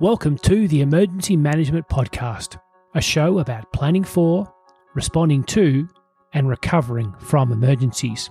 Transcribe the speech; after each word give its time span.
Welcome 0.00 0.38
to 0.38 0.66
the 0.66 0.80
Emergency 0.80 1.36
Management 1.36 1.88
Podcast, 1.88 2.58
a 2.96 3.00
show 3.00 3.38
about 3.38 3.72
planning 3.72 4.02
for, 4.02 4.52
responding 4.92 5.44
to, 5.44 5.88
and 6.32 6.48
recovering 6.48 7.14
from 7.20 7.52
emergencies. 7.52 8.28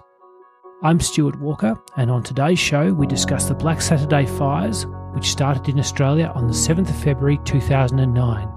I'm 0.84 1.00
Stuart 1.00 1.40
Walker, 1.40 1.82
and 1.96 2.12
on 2.12 2.22
today's 2.22 2.60
show, 2.60 2.92
we 2.92 3.08
discuss 3.08 3.46
the 3.46 3.54
Black 3.54 3.82
Saturday 3.82 4.26
fires, 4.26 4.86
which 5.14 5.32
started 5.32 5.70
in 5.70 5.80
Australia 5.80 6.34
on 6.36 6.48
the 6.48 6.54
7th 6.54 6.90
of 6.90 7.02
February 7.02 7.40
2009. 7.46 8.50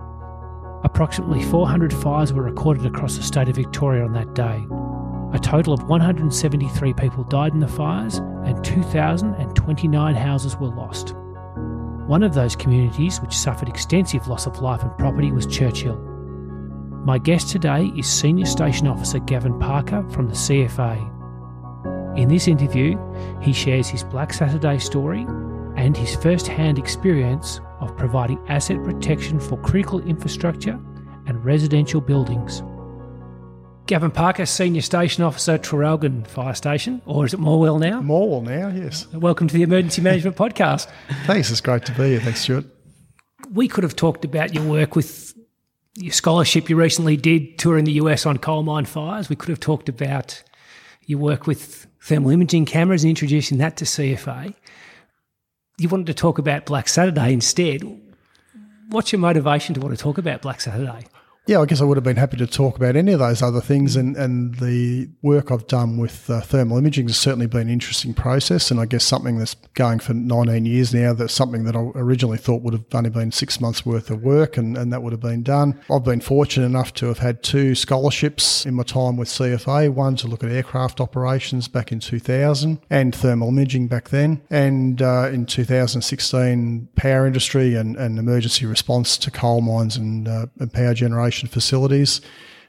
Approximately 0.82 1.44
400 1.44 1.94
fires 1.94 2.32
were 2.32 2.42
recorded 2.42 2.86
across 2.86 3.16
the 3.16 3.22
state 3.22 3.48
of 3.48 3.54
Victoria 3.54 4.04
on 4.04 4.14
that 4.14 4.34
day. 4.34 4.66
A 5.32 5.38
total 5.38 5.72
of 5.72 5.88
173 5.88 6.92
people 6.94 7.22
died 7.22 7.52
in 7.52 7.60
the 7.60 7.68
fires, 7.68 8.16
and 8.16 8.64
2,029 8.64 10.14
houses 10.16 10.56
were 10.56 10.74
lost. 10.74 11.14
One 12.06 12.22
of 12.22 12.34
those 12.34 12.54
communities 12.54 13.20
which 13.20 13.36
suffered 13.36 13.68
extensive 13.68 14.28
loss 14.28 14.46
of 14.46 14.60
life 14.60 14.80
and 14.82 14.96
property 14.96 15.32
was 15.32 15.44
Churchill. 15.44 15.96
My 17.04 17.18
guest 17.18 17.48
today 17.48 17.92
is 17.96 18.06
Senior 18.06 18.46
Station 18.46 18.86
Officer 18.86 19.18
Gavin 19.18 19.58
Parker 19.58 20.08
from 20.10 20.28
the 20.28 20.34
CFA. 20.34 22.16
In 22.16 22.28
this 22.28 22.46
interview, 22.46 22.96
he 23.42 23.52
shares 23.52 23.88
his 23.88 24.04
Black 24.04 24.32
Saturday 24.32 24.78
story 24.78 25.26
and 25.74 25.96
his 25.96 26.14
first 26.14 26.46
hand 26.46 26.78
experience 26.78 27.60
of 27.80 27.96
providing 27.96 28.38
asset 28.46 28.84
protection 28.84 29.40
for 29.40 29.58
critical 29.58 29.98
infrastructure 29.98 30.78
and 31.26 31.44
residential 31.44 32.00
buildings. 32.00 32.62
Gavin 33.86 34.10
Parker, 34.10 34.46
Senior 34.46 34.82
Station 34.82 35.22
Officer, 35.22 35.58
Traralgon 35.58 36.26
Fire 36.26 36.54
Station, 36.54 37.00
or 37.06 37.24
is 37.24 37.32
it 37.32 37.38
Morwell 37.38 37.78
now? 37.78 38.00
Morwell 38.00 38.42
now, 38.42 38.68
yes. 38.68 39.06
Uh, 39.14 39.20
welcome 39.20 39.46
to 39.46 39.54
the 39.54 39.62
Emergency 39.62 40.02
Management 40.02 40.36
Podcast. 40.36 40.88
Thanks, 41.24 41.52
it's 41.52 41.60
great 41.60 41.84
to 41.86 41.92
be 41.92 42.10
here. 42.10 42.20
Thanks, 42.20 42.40
Stuart. 42.40 42.64
We 43.52 43.68
could 43.68 43.84
have 43.84 43.94
talked 43.94 44.24
about 44.24 44.52
your 44.52 44.64
work 44.64 44.96
with 44.96 45.34
your 45.94 46.12
scholarship 46.12 46.68
you 46.68 46.74
recently 46.74 47.16
did 47.16 47.60
touring 47.60 47.84
the 47.84 47.92
US 47.92 48.26
on 48.26 48.38
coal 48.38 48.64
mine 48.64 48.86
fires. 48.86 49.28
We 49.28 49.36
could 49.36 49.50
have 49.50 49.60
talked 49.60 49.88
about 49.88 50.42
your 51.04 51.20
work 51.20 51.46
with 51.46 51.86
thermal 52.02 52.30
imaging 52.30 52.64
cameras 52.64 53.04
and 53.04 53.10
introducing 53.10 53.58
that 53.58 53.76
to 53.76 53.84
CFA. 53.84 54.52
You 55.78 55.88
wanted 55.88 56.08
to 56.08 56.14
talk 56.14 56.38
about 56.38 56.66
Black 56.66 56.88
Saturday 56.88 57.32
instead. 57.32 57.84
What's 58.88 59.12
your 59.12 59.20
motivation 59.20 59.76
to 59.76 59.80
want 59.80 59.96
to 59.96 60.02
talk 60.02 60.18
about 60.18 60.42
Black 60.42 60.60
Saturday? 60.60 61.06
Yeah, 61.48 61.60
I 61.60 61.66
guess 61.66 61.80
I 61.80 61.84
would 61.84 61.96
have 61.96 62.02
been 62.02 62.16
happy 62.16 62.36
to 62.38 62.46
talk 62.48 62.76
about 62.76 62.96
any 62.96 63.12
of 63.12 63.20
those 63.20 63.40
other 63.40 63.60
things, 63.60 63.94
and, 63.94 64.16
and 64.16 64.56
the 64.56 65.08
work 65.22 65.52
I've 65.52 65.68
done 65.68 65.96
with 65.96 66.28
uh, 66.28 66.40
thermal 66.40 66.76
imaging 66.76 67.06
has 67.06 67.18
certainly 67.18 67.46
been 67.46 67.68
an 67.68 67.68
interesting 67.68 68.14
process, 68.14 68.72
and 68.72 68.80
I 68.80 68.86
guess 68.86 69.04
something 69.04 69.38
that's 69.38 69.54
going 69.74 70.00
for 70.00 70.12
19 70.12 70.66
years 70.66 70.92
now. 70.92 71.12
That's 71.12 71.32
something 71.32 71.62
that 71.62 71.76
I 71.76 71.78
originally 71.94 72.36
thought 72.36 72.62
would 72.62 72.74
have 72.74 72.84
only 72.92 73.10
been 73.10 73.30
six 73.30 73.60
months 73.60 73.86
worth 73.86 74.10
of 74.10 74.24
work, 74.24 74.56
and, 74.56 74.76
and 74.76 74.92
that 74.92 75.04
would 75.04 75.12
have 75.12 75.20
been 75.20 75.44
done. 75.44 75.80
I've 75.88 76.02
been 76.02 76.20
fortunate 76.20 76.66
enough 76.66 76.92
to 76.94 77.06
have 77.06 77.18
had 77.18 77.44
two 77.44 77.76
scholarships 77.76 78.66
in 78.66 78.74
my 78.74 78.82
time 78.82 79.16
with 79.16 79.28
CFA. 79.28 79.90
One 79.90 80.16
to 80.16 80.26
look 80.26 80.42
at 80.42 80.50
aircraft 80.50 81.00
operations 81.00 81.68
back 81.68 81.92
in 81.92 82.00
2000, 82.00 82.80
and 82.90 83.14
thermal 83.14 83.50
imaging 83.50 83.86
back 83.86 84.08
then, 84.08 84.42
and 84.50 85.00
uh, 85.00 85.30
in 85.32 85.46
2016 85.46 86.88
power 86.96 87.24
industry 87.24 87.76
and, 87.76 87.94
and 87.94 88.18
emergency 88.18 88.66
response 88.66 89.16
to 89.18 89.30
coal 89.30 89.60
mines 89.60 89.96
and, 89.96 90.26
uh, 90.26 90.46
and 90.58 90.72
power 90.72 90.92
generation 90.92 91.35
facilities. 91.44 92.20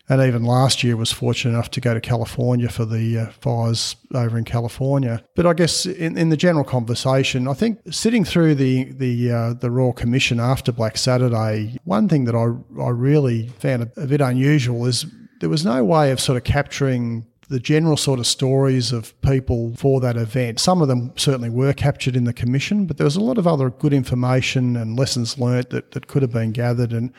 And 0.09 0.21
even 0.21 0.43
last 0.45 0.83
year 0.83 0.95
was 0.95 1.11
fortunate 1.11 1.53
enough 1.53 1.69
to 1.71 1.81
go 1.81 1.93
to 1.93 1.99
California 1.99 2.69
for 2.69 2.85
the 2.85 3.19
uh, 3.19 3.25
fires 3.41 3.97
over 4.13 4.37
in 4.37 4.45
California. 4.45 5.21
But 5.35 5.45
I 5.45 5.53
guess 5.53 5.85
in, 5.85 6.17
in 6.17 6.29
the 6.29 6.37
general 6.37 6.63
conversation, 6.63 7.47
I 7.47 7.53
think 7.53 7.79
sitting 7.91 8.23
through 8.23 8.55
the 8.55 8.85
the 8.85 9.31
uh, 9.31 9.53
the 9.53 9.69
Royal 9.69 9.91
Commission 9.91 10.39
after 10.39 10.71
Black 10.71 10.97
Saturday, 10.97 11.77
one 11.83 12.07
thing 12.07 12.23
that 12.23 12.35
I 12.35 12.45
I 12.81 12.89
really 12.89 13.49
found 13.59 13.83
a, 13.83 14.03
a 14.03 14.07
bit 14.07 14.21
unusual 14.21 14.85
is 14.85 15.05
there 15.41 15.49
was 15.49 15.65
no 15.65 15.83
way 15.83 16.11
of 16.11 16.21
sort 16.21 16.37
of 16.37 16.45
capturing 16.45 17.27
the 17.49 17.59
general 17.59 17.97
sort 17.97 18.19
of 18.19 18.27
stories 18.27 18.91
of 18.91 19.19
people 19.21 19.73
for 19.75 19.99
that 20.01 20.17
event. 20.17 20.59
Some 20.59 20.81
of 20.81 20.87
them 20.87 21.13
certainly 21.15 21.49
were 21.49 21.73
captured 21.73 22.15
in 22.15 22.25
the 22.25 22.33
commission, 22.33 22.85
but 22.85 22.97
there 22.97 23.05
was 23.05 23.15
a 23.15 23.21
lot 23.21 23.37
of 23.37 23.47
other 23.47 23.69
good 23.69 23.93
information 23.93 24.75
and 24.75 24.99
lessons 24.99 25.37
learnt 25.37 25.69
that, 25.69 25.91
that 25.91 26.07
could 26.07 26.21
have 26.21 26.31
been 26.31 26.51
gathered. 26.51 26.91
And 26.91 27.13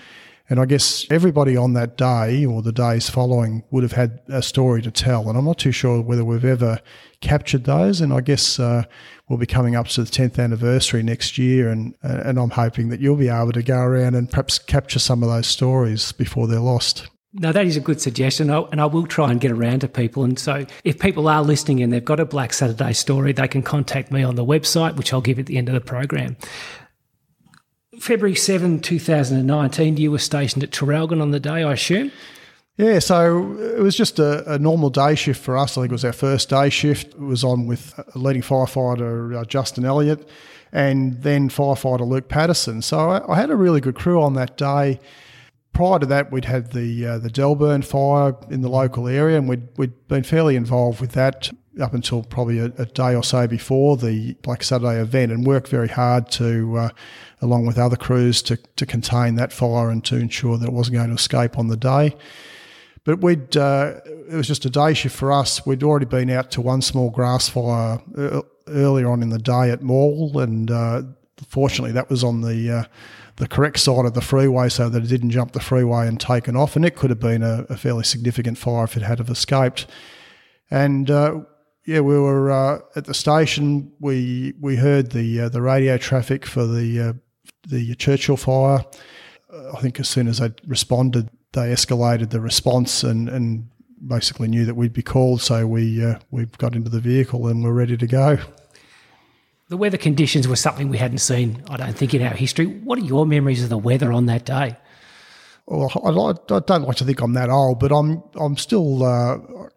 and 0.50 0.58
I 0.58 0.64
guess 0.64 1.06
everybody 1.10 1.56
on 1.56 1.74
that 1.74 1.96
day 1.98 2.44
or 2.44 2.62
the 2.62 2.72
days 2.72 3.10
following 3.10 3.64
would 3.70 3.82
have 3.82 3.92
had 3.92 4.20
a 4.28 4.42
story 4.42 4.80
to 4.82 4.90
tell. 4.90 5.28
And 5.28 5.36
I'm 5.36 5.44
not 5.44 5.58
too 5.58 5.72
sure 5.72 6.00
whether 6.00 6.24
we've 6.24 6.44
ever 6.44 6.80
captured 7.20 7.64
those. 7.64 8.00
And 8.00 8.14
I 8.14 8.22
guess 8.22 8.58
uh, 8.58 8.84
we'll 9.28 9.38
be 9.38 9.46
coming 9.46 9.76
up 9.76 9.88
to 9.88 10.04
the 10.04 10.10
10th 10.10 10.42
anniversary 10.42 11.02
next 11.02 11.36
year. 11.36 11.68
And, 11.68 11.94
and 12.02 12.38
I'm 12.38 12.50
hoping 12.50 12.88
that 12.88 13.00
you'll 13.00 13.16
be 13.16 13.28
able 13.28 13.52
to 13.52 13.62
go 13.62 13.78
around 13.78 14.14
and 14.14 14.30
perhaps 14.30 14.58
capture 14.58 14.98
some 14.98 15.22
of 15.22 15.28
those 15.28 15.46
stories 15.46 16.12
before 16.12 16.46
they're 16.46 16.60
lost. 16.60 17.08
No, 17.34 17.52
that 17.52 17.66
is 17.66 17.76
a 17.76 17.80
good 17.80 18.00
suggestion, 18.00 18.48
and 18.48 18.80
I 18.80 18.86
will 18.86 19.06
try 19.06 19.30
and 19.30 19.38
get 19.38 19.50
around 19.50 19.80
to 19.80 19.88
people. 19.88 20.24
And 20.24 20.38
so, 20.38 20.64
if 20.82 20.98
people 20.98 21.28
are 21.28 21.42
listening 21.42 21.82
and 21.82 21.92
they've 21.92 22.04
got 22.04 22.20
a 22.20 22.24
Black 22.24 22.54
Saturday 22.54 22.94
story, 22.94 23.32
they 23.32 23.46
can 23.46 23.62
contact 23.62 24.10
me 24.10 24.22
on 24.22 24.34
the 24.34 24.44
website, 24.44 24.96
which 24.96 25.12
I'll 25.12 25.20
give 25.20 25.38
at 25.38 25.44
the 25.44 25.58
end 25.58 25.68
of 25.68 25.74
the 25.74 25.82
program. 25.82 26.38
February 28.00 28.34
7, 28.34 28.80
2019, 28.80 29.96
you 29.96 30.10
were 30.10 30.18
stationed 30.18 30.62
at 30.62 30.70
Traralgon 30.70 31.20
on 31.20 31.30
the 31.30 31.40
day, 31.40 31.62
I 31.62 31.72
assume? 31.72 32.12
Yeah, 32.76 33.00
so 33.00 33.58
it 33.58 33.80
was 33.80 33.96
just 33.96 34.20
a, 34.20 34.54
a, 34.54 34.58
normal 34.58 34.88
day 34.88 35.16
shift 35.16 35.42
for 35.42 35.56
us. 35.56 35.76
I 35.76 35.82
think 35.82 35.90
it 35.90 35.94
was 35.94 36.04
our 36.04 36.12
first 36.12 36.48
day 36.48 36.70
shift. 36.70 37.14
It 37.14 37.20
was 37.20 37.42
on 37.42 37.66
with 37.66 37.98
leading 38.14 38.42
firefighter 38.42 39.36
uh, 39.36 39.44
Justin 39.44 39.84
Elliott 39.84 40.28
and 40.70 41.20
then 41.22 41.48
firefighter 41.48 42.06
Luke 42.06 42.28
Patterson. 42.28 42.80
So 42.82 43.10
I, 43.10 43.32
I, 43.32 43.36
had 43.36 43.50
a 43.50 43.56
really 43.56 43.80
good 43.80 43.96
crew 43.96 44.22
on 44.22 44.34
that 44.34 44.56
day. 44.56 45.00
Prior 45.78 46.00
to 46.00 46.06
that, 46.06 46.32
we'd 46.32 46.46
had 46.46 46.72
the 46.72 47.06
uh, 47.06 47.18
the 47.18 47.30
Delburn 47.30 47.84
fire 47.84 48.34
in 48.50 48.62
the 48.62 48.68
local 48.68 49.06
area, 49.06 49.38
and 49.38 49.48
we'd, 49.48 49.62
we'd 49.76 50.08
been 50.08 50.24
fairly 50.24 50.56
involved 50.56 51.00
with 51.00 51.12
that 51.12 51.52
up 51.80 51.94
until 51.94 52.24
probably 52.24 52.58
a, 52.58 52.64
a, 52.78 52.84
day 52.84 53.14
or 53.14 53.22
so 53.22 53.46
before 53.46 53.96
the 53.96 54.34
Black 54.42 54.64
Saturday 54.64 55.00
event 55.00 55.30
and 55.30 55.46
worked 55.46 55.68
very 55.68 55.86
hard 55.86 56.28
to, 56.32 56.76
uh, 56.76 56.90
along 57.40 57.64
with 57.64 57.78
other 57.78 57.94
crews, 57.94 58.42
to, 58.42 58.56
to 58.74 58.86
contain 58.86 59.36
that 59.36 59.52
fire 59.52 59.88
and 59.88 60.04
to 60.06 60.16
ensure 60.16 60.58
that 60.58 60.66
it 60.66 60.72
wasn't 60.72 60.96
going 60.96 61.10
to 61.10 61.14
escape 61.14 61.56
on 61.56 61.68
the 61.68 61.76
day. 61.76 62.16
But 63.04 63.20
we'd, 63.20 63.56
uh, 63.56 64.00
it 64.04 64.34
was 64.34 64.48
just 64.48 64.64
a 64.64 64.70
day 64.70 64.94
shift 64.94 65.14
for 65.14 65.30
us. 65.30 65.64
We'd 65.64 65.84
already 65.84 66.06
been 66.06 66.28
out 66.28 66.50
to 66.50 66.60
one 66.60 66.82
small 66.82 67.10
grass 67.10 67.48
fire 67.48 68.02
uh, 68.16 68.42
earlier 68.66 69.08
on 69.08 69.22
in 69.22 69.28
the 69.28 69.38
day 69.38 69.70
at 69.70 69.82
Morwell, 69.82 70.42
and 70.42 70.72
uh, 70.72 71.02
fortunately 71.46 71.92
that 71.92 72.10
was 72.10 72.24
on 72.24 72.40
the 72.40 72.78
uh, 72.78 72.84
the 73.38 73.48
correct 73.48 73.78
side 73.78 74.04
of 74.04 74.14
the 74.14 74.20
freeway 74.20 74.68
so 74.68 74.88
that 74.88 75.02
it 75.02 75.08
didn't 75.08 75.30
jump 75.30 75.52
the 75.52 75.60
freeway 75.60 76.06
and 76.06 76.20
taken 76.20 76.56
off. 76.56 76.76
And 76.76 76.84
it 76.84 76.96
could 76.96 77.10
have 77.10 77.20
been 77.20 77.42
a, 77.42 77.64
a 77.68 77.76
fairly 77.76 78.04
significant 78.04 78.58
fire 78.58 78.84
if 78.84 78.96
it 78.96 79.02
had 79.02 79.18
have 79.18 79.30
escaped. 79.30 79.86
And 80.70 81.10
uh, 81.10 81.40
yeah, 81.86 82.00
we 82.00 82.18
were 82.18 82.50
uh, 82.50 82.80
at 82.96 83.06
the 83.06 83.14
station. 83.14 83.92
We 84.00 84.54
we 84.60 84.76
heard 84.76 85.12
the 85.12 85.42
uh, 85.42 85.48
the 85.48 85.62
radio 85.62 85.96
traffic 85.96 86.44
for 86.44 86.66
the 86.66 87.00
uh, 87.00 87.12
the 87.66 87.94
Churchill 87.94 88.36
fire. 88.36 88.84
Uh, 89.52 89.72
I 89.72 89.80
think 89.80 89.98
as 89.98 90.08
soon 90.08 90.28
as 90.28 90.38
they 90.38 90.52
responded, 90.66 91.30
they 91.52 91.72
escalated 91.72 92.30
the 92.30 92.40
response 92.40 93.02
and, 93.02 93.28
and 93.28 93.68
basically 94.06 94.48
knew 94.48 94.64
that 94.64 94.74
we'd 94.74 94.92
be 94.92 95.02
called. 95.02 95.40
So 95.40 95.66
we 95.66 96.04
uh, 96.04 96.18
we 96.30 96.44
got 96.58 96.74
into 96.74 96.90
the 96.90 97.00
vehicle 97.00 97.46
and 97.46 97.62
we're 97.62 97.72
ready 97.72 97.96
to 97.96 98.06
go. 98.06 98.38
The 99.68 99.76
weather 99.76 99.98
conditions 99.98 100.48
were 100.48 100.56
something 100.56 100.88
we 100.88 100.98
hadn't 100.98 101.18
seen, 101.18 101.62
I 101.68 101.76
don't 101.76 101.92
think, 101.92 102.14
in 102.14 102.22
our 102.22 102.34
history. 102.34 102.66
What 102.66 102.98
are 102.98 103.04
your 103.04 103.26
memories 103.26 103.62
of 103.62 103.68
the 103.68 103.78
weather 103.78 104.12
on 104.12 104.26
that 104.26 104.44
day? 104.44 104.76
well, 105.70 105.92
I, 106.02 106.54
I, 106.54 106.60
don't 106.60 106.82
like 106.84 106.96
to 106.96 107.04
think 107.04 107.20
I'm 107.20 107.34
that 107.34 107.50
old, 107.50 107.78
but 107.78 107.92
I'm 107.92 108.22
I'm 108.36 108.56
still. 108.56 109.04
Uh, 109.04 109.36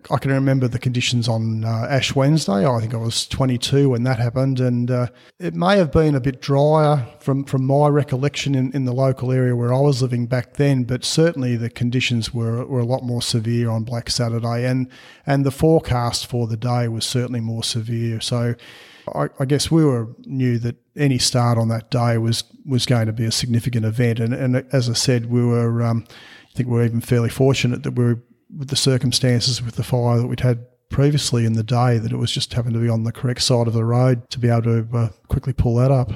I 0.10 0.18
can 0.18 0.32
remember 0.32 0.68
the 0.68 0.80
conditions 0.80 1.28
on 1.28 1.66
uh, 1.66 1.88
Ash 1.90 2.16
Wednesday. 2.16 2.66
I 2.66 2.80
think 2.80 2.94
I 2.94 2.98
was 2.98 3.28
22 3.28 3.90
when 3.90 4.04
that 4.04 4.18
happened, 4.18 4.62
and 4.62 4.90
uh, 4.90 5.08
it 5.38 5.54
may 5.54 5.78
have 5.78 5.92
been 5.92 6.16
a 6.16 6.22
bit 6.22 6.42
drier 6.42 7.06
from 7.20 7.44
from 7.44 7.66
my 7.66 7.90
recollection 7.90 8.56
in, 8.56 8.72
in 8.72 8.86
the 8.86 8.94
local 8.94 9.34
area 9.34 9.56
where 9.56 9.74
I 9.74 9.82
was 9.82 10.02
living 10.02 10.28
back 10.28 10.54
then. 10.54 10.86
But 10.86 11.04
certainly 11.04 11.58
the 11.58 11.70
conditions 11.70 12.34
were 12.34 12.66
were 12.66 12.80
a 12.80 12.86
lot 12.86 13.04
more 13.04 13.22
severe 13.22 13.70
on 13.70 13.84
Black 13.84 14.10
Saturday, 14.10 14.66
and 14.66 14.88
and 15.26 15.46
the 15.46 15.52
forecast 15.52 16.26
for 16.26 16.48
the 16.48 16.58
day 16.58 16.88
was 16.88 17.06
certainly 17.06 17.42
more 17.42 17.64
severe. 17.66 18.22
So 18.22 18.56
I, 19.14 19.30
I, 19.40 19.46
guess 19.46 19.72
we 19.72 19.84
were 19.84 20.10
knew 20.26 20.58
that 20.60 20.76
any 20.96 21.18
start 21.18 21.58
on 21.58 21.70
that 21.70 21.90
day 21.90 22.18
was 22.18 22.44
was 22.66 22.86
going 22.86 23.08
to 23.08 23.14
be 23.14 23.26
a 23.26 23.32
significant 23.32 23.86
event, 23.86 24.20
and 24.20 24.34
and 24.34 24.66
as 24.72 24.90
I 24.90 24.94
said, 24.94 25.28
we 25.28 25.44
were 25.44 25.84
um, 25.84 26.06
I 26.10 26.56
think 26.56 26.70
we 26.70 26.76
were 26.76 26.86
even 26.86 27.02
fairly 27.02 27.30
fortunate 27.30 27.84
that 27.84 27.92
we 27.92 28.04
were 28.04 28.24
with 28.56 28.70
the 28.70 28.76
circumstances 28.76 29.62
with 29.62 29.76
the 29.76 29.84
fire 29.84 30.18
that 30.18 30.28
we'd 30.28 30.42
had 30.42 30.66
previously 30.90 31.46
in 31.46 31.54
the 31.54 31.64
day 31.64 31.98
that 31.98 32.12
it 32.12 32.18
was 32.18 32.32
just 32.32 32.54
happened 32.54 32.74
to 32.74 32.82
be 32.82 32.90
on 32.90 33.06
the 33.06 33.12
correct 33.12 33.42
side 33.42 33.68
of 33.68 33.74
the 33.74 33.86
road 33.86 34.30
to 34.30 34.38
be 34.38 34.50
able 34.50 34.64
to 34.64 34.88
uh, 34.94 35.10
quickly 35.30 35.54
pull 35.54 35.76
that 35.76 35.90
up. 35.90 36.12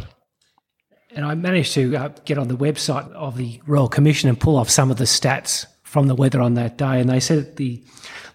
And 1.12 1.26
I 1.26 1.34
managed 1.34 1.74
to 1.76 1.96
uh, 1.96 2.10
get 2.26 2.38
on 2.38 2.50
the 2.50 2.58
website 2.58 3.10
of 3.14 3.38
the 3.38 3.62
Royal 3.66 3.88
Commission 3.88 4.28
and 4.28 4.38
pull 4.38 4.58
off 4.58 4.70
some 4.70 4.92
of 4.92 4.98
the 4.98 5.06
stats 5.06 5.66
from 5.84 6.08
the 6.08 6.16
weather 6.16 6.42
on 6.42 6.56
that 6.56 6.78
day. 6.78 7.00
And 7.00 7.10
they 7.10 7.22
said 7.22 7.56
the 7.56 7.82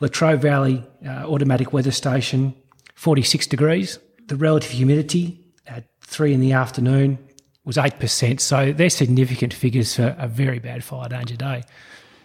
Latrobe 0.00 0.40
Valley 0.40 0.82
uh, 1.06 1.26
automatic 1.26 1.74
weather 1.74 1.90
station, 1.90 2.54
46 2.94 3.46
degrees, 3.48 3.98
the 4.30 4.36
relative 4.36 4.70
humidity 4.70 5.40
at 5.66 5.82
three 6.02 6.32
in 6.32 6.38
the 6.38 6.52
afternoon 6.52 7.18
was 7.64 7.76
8%. 7.76 8.38
So 8.38 8.72
they're 8.72 8.88
significant 8.88 9.52
figures 9.52 9.96
for 9.96 10.14
a 10.18 10.28
very 10.28 10.60
bad 10.60 10.84
fire 10.84 11.08
danger 11.08 11.34
day. 11.34 11.64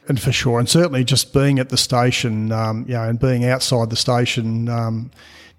And 0.07 0.21
for 0.21 0.31
sure, 0.31 0.59
and 0.59 0.69
certainly 0.69 1.03
just 1.03 1.33
being 1.33 1.57
at 1.57 1.69
the 1.69 1.77
station, 1.77 2.51
um, 2.51 2.85
you 2.87 2.93
know, 2.93 3.09
and 3.09 3.19
being 3.19 3.43
outside 3.43 3.89
the 3.89 3.95
station, 3.95 4.69
um, 4.69 5.09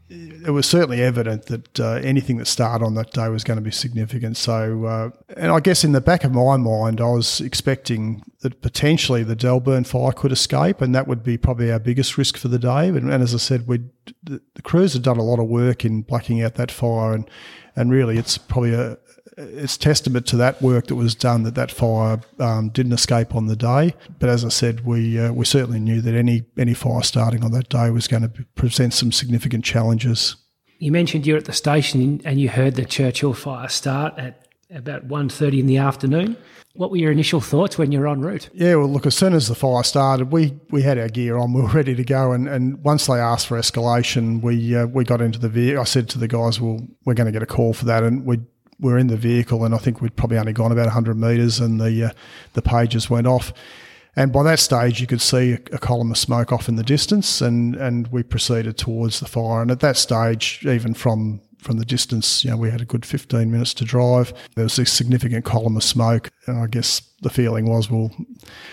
it 0.08 0.52
was 0.52 0.66
certainly 0.66 1.02
evident 1.02 1.46
that 1.46 1.80
uh, 1.80 1.94
anything 1.94 2.36
that 2.36 2.46
started 2.46 2.84
on 2.84 2.94
that 2.94 3.12
day 3.12 3.28
was 3.28 3.42
going 3.42 3.56
to 3.56 3.62
be 3.62 3.72
significant. 3.72 4.36
So, 4.36 4.84
uh, 4.84 5.10
and 5.36 5.50
I 5.50 5.58
guess 5.60 5.82
in 5.82 5.92
the 5.92 6.00
back 6.00 6.22
of 6.22 6.32
my 6.32 6.56
mind, 6.56 7.00
I 7.00 7.08
was 7.08 7.40
expecting 7.40 8.22
that 8.40 8.62
potentially 8.62 9.24
the 9.24 9.34
Delburn 9.34 9.86
fire 9.86 10.12
could 10.12 10.30
escape, 10.30 10.80
and 10.80 10.94
that 10.94 11.08
would 11.08 11.24
be 11.24 11.36
probably 11.36 11.72
our 11.72 11.80
biggest 11.80 12.16
risk 12.16 12.36
for 12.36 12.48
the 12.48 12.58
day. 12.58 12.88
And, 12.88 13.12
and 13.12 13.22
as 13.22 13.34
I 13.34 13.38
said, 13.38 13.66
we 13.66 13.80
the, 14.22 14.40
the 14.54 14.62
crews 14.62 14.92
had 14.92 15.02
done 15.02 15.18
a 15.18 15.24
lot 15.24 15.40
of 15.40 15.48
work 15.48 15.84
in 15.84 16.02
blacking 16.02 16.40
out 16.42 16.54
that 16.54 16.70
fire, 16.70 17.12
and 17.12 17.28
and 17.74 17.90
really, 17.90 18.16
it's 18.16 18.38
probably 18.38 18.74
a 18.74 18.96
it's 19.36 19.76
testament 19.76 20.26
to 20.26 20.36
that 20.36 20.60
work 20.62 20.86
that 20.86 20.94
was 20.94 21.14
done 21.14 21.42
that 21.42 21.54
that 21.54 21.70
fire 21.70 22.20
um, 22.38 22.70
didn't 22.70 22.92
escape 22.92 23.34
on 23.34 23.46
the 23.46 23.56
day. 23.56 23.94
But 24.18 24.28
as 24.28 24.44
I 24.44 24.48
said, 24.48 24.84
we 24.84 25.18
uh, 25.18 25.32
we 25.32 25.44
certainly 25.44 25.80
knew 25.80 26.00
that 26.00 26.14
any 26.14 26.44
any 26.56 26.74
fire 26.74 27.02
starting 27.02 27.44
on 27.44 27.52
that 27.52 27.68
day 27.68 27.90
was 27.90 28.08
going 28.08 28.22
to 28.22 28.44
present 28.54 28.94
some 28.94 29.12
significant 29.12 29.64
challenges. 29.64 30.36
You 30.78 30.92
mentioned 30.92 31.26
you're 31.26 31.38
at 31.38 31.46
the 31.46 31.52
station 31.52 32.20
and 32.24 32.40
you 32.40 32.48
heard 32.48 32.74
the 32.74 32.84
Churchill 32.84 33.32
fire 33.32 33.68
start 33.68 34.18
at 34.18 34.46
about 34.70 35.08
1.30 35.08 35.60
in 35.60 35.66
the 35.66 35.78
afternoon. 35.78 36.36
What 36.74 36.90
were 36.90 36.98
your 36.98 37.12
initial 37.12 37.40
thoughts 37.40 37.78
when 37.78 37.92
you 37.92 38.00
were 38.00 38.08
en 38.08 38.20
route? 38.20 38.50
Yeah, 38.52 38.74
well, 38.74 38.88
look, 38.88 39.06
as 39.06 39.16
soon 39.16 39.32
as 39.32 39.48
the 39.48 39.54
fire 39.54 39.82
started, 39.82 40.30
we, 40.30 40.58
we 40.70 40.82
had 40.82 40.98
our 40.98 41.08
gear 41.08 41.38
on, 41.38 41.54
we 41.54 41.62
were 41.62 41.68
ready 41.68 41.94
to 41.94 42.04
go, 42.04 42.32
and, 42.32 42.46
and 42.46 42.84
once 42.84 43.06
they 43.06 43.14
asked 43.14 43.46
for 43.46 43.58
escalation, 43.58 44.42
we 44.42 44.76
uh, 44.76 44.86
we 44.86 45.04
got 45.04 45.22
into 45.22 45.38
the 45.38 45.48
vehicle. 45.48 45.80
I 45.80 45.84
said 45.84 46.10
to 46.10 46.18
the 46.18 46.28
guys, 46.28 46.60
"Well, 46.60 46.86
we're 47.06 47.14
going 47.14 47.26
to 47.26 47.32
get 47.32 47.42
a 47.42 47.46
call 47.46 47.72
for 47.72 47.86
that," 47.86 48.02
and 48.02 48.26
we 48.26 48.40
were 48.78 48.98
in 48.98 49.06
the 49.06 49.16
vehicle, 49.16 49.64
and 49.64 49.74
I 49.74 49.78
think 49.78 50.00
we'd 50.00 50.16
probably 50.16 50.38
only 50.38 50.52
gone 50.52 50.72
about 50.72 50.86
100 50.86 51.16
metres, 51.16 51.60
and 51.60 51.80
the 51.80 52.06
uh, 52.06 52.10
the 52.52 52.62
pages 52.62 53.08
went 53.08 53.26
off. 53.26 53.52
And 54.18 54.32
by 54.32 54.42
that 54.44 54.58
stage, 54.58 55.00
you 55.00 55.06
could 55.06 55.20
see 55.20 55.52
a, 55.52 55.58
a, 55.72 55.78
column 55.78 56.10
of 56.10 56.16
smoke 56.16 56.50
off 56.50 56.70
in 56.70 56.76
the 56.76 56.82
distance, 56.82 57.42
and, 57.42 57.76
and 57.76 58.08
we 58.08 58.22
proceeded 58.22 58.78
towards 58.78 59.20
the 59.20 59.26
fire. 59.26 59.60
And 59.60 59.70
at 59.70 59.80
that 59.80 59.98
stage, 59.98 60.64
even 60.66 60.94
from 60.94 61.42
from 61.58 61.78
the 61.78 61.84
distance, 61.84 62.44
you 62.44 62.50
know, 62.50 62.56
we 62.56 62.70
had 62.70 62.80
a 62.80 62.84
good 62.84 63.04
15 63.04 63.50
minutes 63.50 63.74
to 63.74 63.84
drive. 63.84 64.32
There 64.54 64.62
was 64.62 64.78
a 64.78 64.86
significant 64.86 65.44
column 65.44 65.76
of 65.76 65.82
smoke, 65.82 66.30
and 66.46 66.58
I 66.58 66.66
guess 66.66 67.02
the 67.22 67.30
feeling 67.30 67.66
was, 67.66 67.90
well, 67.90 68.12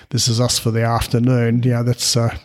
this 0.10 0.28
is 0.28 0.40
us 0.40 0.60
for 0.60 0.70
the 0.70 0.84
afternoon. 0.84 1.64
You 1.64 1.72
know, 1.72 1.84
that's 1.84 2.16
uh, 2.16 2.38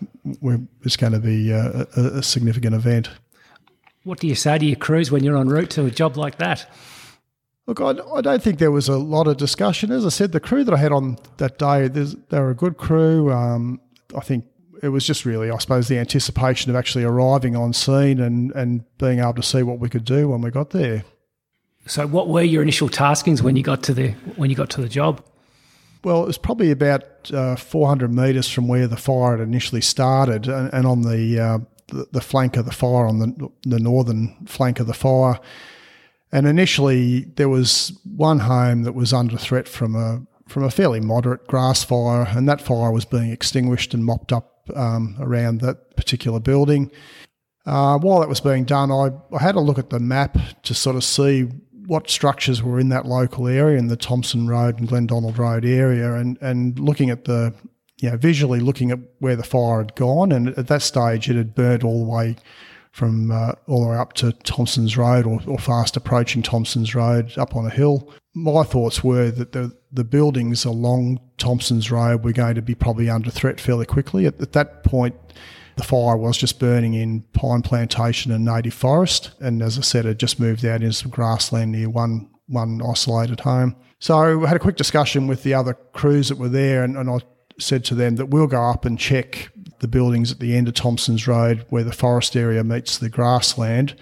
it's 0.85 0.97
going 0.97 1.13
to 1.13 1.19
be 1.19 1.53
uh, 1.53 1.85
a, 1.97 2.19
a 2.19 2.23
significant 2.23 2.75
event. 2.75 3.11
What 4.05 4.21
do 4.21 4.27
you 4.27 4.35
say 4.35 4.57
to 4.57 4.65
your 4.65 4.77
crews 4.77 5.11
when 5.11 5.23
you're 5.23 5.37
en 5.37 5.49
route 5.49 5.71
to 5.71 5.85
a 5.85 5.91
job 5.91 6.17
like 6.17 6.39
that? 6.39 6.67
Look, 7.69 7.83
I, 7.83 7.91
I, 8.15 8.23
don't 8.23 8.43
think 8.43 8.59
there 8.59 8.71
was 8.71 8.89
a 8.89 8.97
lot 8.97 9.27
of 9.27 9.37
discussion. 9.37 9.93
As 9.93 10.07
I 10.07 10.09
said, 10.09 10.33
the 10.33 10.41
crew 10.41 10.65
that 10.65 10.73
I 10.73 10.79
had 10.79 10.91
on 10.91 11.19
that 11.37 11.59
day, 11.59 11.87
they 11.87 12.41
were 12.41 12.51
a 12.51 12.55
good 12.55 12.79
crew. 12.79 13.31
Um, 13.31 13.79
I 14.17 14.21
think 14.21 14.47
it 14.83 14.89
was 14.89 15.07
just 15.07 15.27
really, 15.27 15.51
I 15.51 15.59
suppose, 15.59 15.87
the 15.87 15.99
anticipation 15.99 16.71
of 16.71 16.77
actually 16.77 17.05
arriving 17.05 17.57
on 17.57 17.75
scene 17.75 18.21
and, 18.21 18.53
and 18.53 18.85
being 18.97 19.19
able 19.19 19.35
to 19.35 19.43
see 19.43 19.63
what 19.63 19.81
we 19.81 19.91
could 19.91 20.07
do 20.07 20.31
when 20.31 20.41
we 20.41 20.51
got 20.51 20.71
there. 20.71 21.05
So, 21.85 22.07
what 22.07 22.29
were 22.29 22.41
your 22.41 22.63
initial 22.63 22.89
taskings 22.89 23.43
when 23.43 23.55
you 23.55 23.63
got 23.63 23.83
to 23.83 23.93
the 23.93 24.13
when 24.37 24.49
you 24.49 24.57
got 24.57 24.71
to 24.71 24.81
the 24.81 24.89
job? 24.89 25.23
Well, 26.05 26.23
it 26.23 26.27
was 26.27 26.39
probably 26.39 26.71
about 26.71 27.31
uh, 27.35 27.57
400 27.57 28.11
metres 28.11 28.49
from 28.49 28.67
where 28.67 28.87
the 28.87 28.97
fire 28.97 29.37
had 29.37 29.47
initially 29.47 29.83
started, 29.83 30.49
and, 30.49 30.73
and 30.73 30.87
on 30.87 31.03
the, 31.03 31.39
uh, 31.39 31.59
the, 31.89 32.07
the 32.13 32.21
flank 32.23 32.57
of 32.57 32.65
the 32.65 32.73
fire, 32.73 33.07
on 33.07 33.19
the 33.19 33.51
the 33.65 33.79
northern 33.79 34.47
flank 34.47 34.81
of 34.81 34.87
the 34.87 34.95
fire 34.95 35.39
and 36.33 36.47
initially, 36.47 37.21
there 37.37 37.49
was 37.49 37.99
one 38.05 38.41
home 38.41 38.83
that 38.83 38.95
was 38.95 39.13
under 39.13 39.37
threat 39.37 39.69
from 39.69 39.95
a 39.97 40.23
from 40.47 40.63
a 40.65 40.71
fairly 40.71 41.01
moderate 41.01 41.47
grass 41.47 41.85
fire, 41.85 42.27
and 42.31 42.49
that 42.49 42.61
fire 42.61 42.91
was 42.91 43.05
being 43.05 43.31
extinguished 43.31 43.93
and 43.93 44.05
mopped 44.05 44.33
up 44.33 44.71
um, 44.75 45.17
around 45.21 45.61
that 45.61 45.97
particular 45.97 46.41
building. 46.41 46.91
Uh, 47.67 47.99
while 47.99 48.21
that 48.21 48.29
was 48.29 48.41
being 48.41 48.65
done, 48.65 48.91
I, 48.91 49.11
I 49.35 49.43
had 49.43 49.57
a 49.57 49.61
look 49.61 49.79
at 49.79 49.91
the 49.91 50.01
map 50.01 50.39
to 50.63 50.75
sort 50.75 50.97
of 50.97 51.05
see 51.05 51.43
what 51.87 52.09
structures 52.09 52.63
were 52.63 52.81
in 52.81 52.89
that 52.91 53.07
local 53.07 53.47
area 53.47 53.79
in 53.79 53.89
the 53.89 53.97
Thompson 53.97 54.47
Road 54.47 54.79
and 54.79 54.89
Glendonald 54.89 55.39
Road 55.39 55.65
area, 55.65 56.15
and 56.15 56.39
and 56.41 56.79
looking 56.79 57.11
at 57.11 57.25
the 57.25 57.55
you 58.01 58.11
know, 58.11 58.17
visually 58.17 58.61
looking 58.61 58.91
at 58.91 58.99
where 59.19 59.37
the 59.37 59.43
fire 59.43 59.79
had 59.79 59.95
gone, 59.95 60.33
and 60.33 60.49
at 60.59 60.69
that 60.69 60.83
stage 60.83 61.29
it 61.29 61.37
had 61.37 61.55
burned 61.55 61.83
all 61.83 62.05
the 62.05 62.11
way 62.11 62.37
from 62.93 63.31
uh, 63.31 63.53
all 63.67 63.83
the 63.83 63.91
way 63.91 63.97
up 63.97 64.13
to 64.15 64.33
Thompson's 64.33 64.97
Road 64.97 65.27
or, 65.27 65.41
or, 65.47 65.59
fast 65.59 65.97
approaching 65.97 66.43
Thompson's 66.43 66.95
Road 66.95 67.37
up 67.37 67.55
on 67.55 67.67
a 67.67 67.71
hill. 67.71 68.13
My 68.35 68.63
thoughts 68.63 69.05
were 69.05 69.31
that 69.31 69.53
the, 69.53 69.77
the 69.93 70.05
buildings 70.05 70.65
along 70.65 71.21
Thompson's 71.39 71.91
Road 71.91 72.25
were 72.25 72.33
going 72.33 72.55
to 72.55 72.63
be 72.63 72.75
probably 72.75 73.09
under 73.09 73.31
threat 73.31 73.61
fairly 73.61 73.87
quickly. 73.87 74.27
At, 74.27 74.41
at 74.41 74.53
that 74.53 74.85
point, 74.85 75.15
the 75.77 75.85
fire 75.85 76.17
was 76.17 76.37
just 76.37 76.59
burning 76.59 76.95
in 76.95 77.23
pine 77.33 77.63
plantation 77.63 78.33
and 78.33 78.45
native 78.45 78.75
forest. 78.75 79.31
And 79.41 79.63
as 79.63 79.79
I 79.79 79.83
said, 79.83 80.07
it 80.07 80.19
just 80.19 80.41
moved 80.41 80.65
out 80.65 80.83
into 80.83 80.93
some 80.93 81.11
grassland 81.11 81.73
near 81.73 81.89
one, 81.89 82.31
one 82.47 82.81
isolated 82.83 83.41
home. 83.41 83.77
So 84.01 84.45
I 84.45 84.47
had 84.47 84.57
a 84.57 84.61
quick 84.61 84.77
discussion 84.77 85.27
with 85.27 85.43
the 85.43 85.55
other 85.55 85.75
crews 85.75 86.29
that 86.29 86.39
were 86.39 86.49
there, 86.49 86.85
and, 86.85 86.97
and 86.97 87.11
I 87.11 87.19
said 87.59 87.85
to 87.87 87.95
them 87.95 88.17
that 88.17 88.27
we'll 88.27 88.47
go 88.47 88.63
up 88.63 88.85
and 88.85 88.99
check 88.99 89.51
the 89.81 89.89
buildings 89.89 90.33
at 90.33 90.41
the 90.41 90.57
end 90.57 90.69
of 90.69 90.75
Thompson's 90.75 91.27
Road 91.27 91.65
where 91.69 91.85
the 91.85 91.93
forest 91.93 92.37
area 92.37 92.65
meets 92.65 92.99
the 92.99 93.09
grassland 93.09 93.95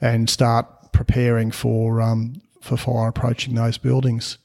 and 0.00 0.28
start 0.28 0.92
preparing 0.92 1.50
for 1.50 2.00
um, 2.00 2.40
for 2.60 2.76
fire 2.76 3.08
approaching 3.08 3.54
those 3.54 3.78
buildings. 3.78 4.38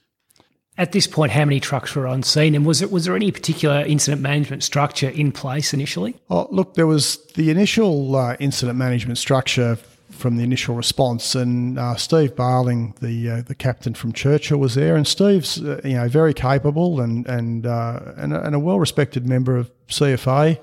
At 0.78 0.92
this 0.92 1.08
point, 1.08 1.32
how 1.32 1.46
many 1.46 1.62
trucks 1.62 1.96
were 1.96 2.06
on 2.06 2.22
scene, 2.24 2.54
and 2.54 2.66
was 2.66 2.82
it 2.82 2.92
was 2.92 3.06
there 3.06 3.16
any 3.16 3.32
particular 3.32 3.84
incident 3.86 4.22
management 4.22 4.64
structure 4.64 5.10
in 5.10 5.32
place 5.32 5.74
initially? 5.74 6.16
Oh, 6.30 6.48
look, 6.52 6.74
there 6.74 6.88
was 6.88 7.26
the 7.36 7.50
initial 7.50 8.16
uh, 8.16 8.36
incident 8.40 8.78
management 8.78 9.18
structure 9.18 9.78
from 10.16 10.38
the 10.38 10.44
initial 10.44 10.76
response. 10.76 11.36
And 11.36 11.78
uh, 11.78 11.96
Steve 11.96 12.36
Barling, 12.36 12.98
the 13.00 13.30
uh, 13.30 13.42
the 13.42 13.56
captain 13.56 13.94
from 13.94 14.14
Churchill, 14.14 14.58
was 14.58 14.76
there, 14.76 14.96
and 14.96 15.08
Steve's 15.08 15.62
uh, 15.62 15.82
you 15.84 15.94
know 15.94 16.08
very 16.08 16.34
capable 16.34 17.02
and 17.02 17.28
and 17.28 17.66
uh, 17.66 18.14
and, 18.18 18.34
and, 18.34 18.56
a 18.56 18.60
well 18.60 18.80
respected 18.80 19.28
member 19.28 19.58
of 19.58 19.72
CFA. 19.88 20.60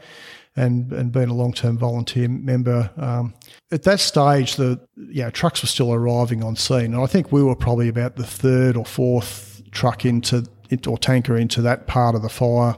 And, 0.55 0.93
and 0.93 1.11
being 1.11 1.31
a 1.31 1.35
long 1.35 1.55
term 1.55 1.79
volunteer 1.79 2.29
member, 2.29 2.91
um, 2.99 3.33
at 3.71 3.85
that 3.85 4.01
stage 4.01 4.57
the 4.57 4.79
know, 5.25 5.31
trucks 5.31 5.63
were 5.63 5.67
still 5.67 5.95
arriving 5.95 6.45
on 6.45 6.57
scene, 6.57 6.93
and 6.93 6.97
I 6.97 7.07
think 7.07 7.33
we 7.33 7.43
were 7.43 7.57
probably 7.57 7.89
about 7.89 8.17
the 8.17 8.27
third 8.27 8.77
or 8.77 8.85
fourth 8.85 9.63
truck 9.71 10.05
into 10.05 10.44
or 10.87 10.99
tanker 10.99 11.39
into 11.39 11.63
that 11.63 11.87
part 11.87 12.15
of 12.15 12.21
the 12.21 12.29
fire. 12.29 12.77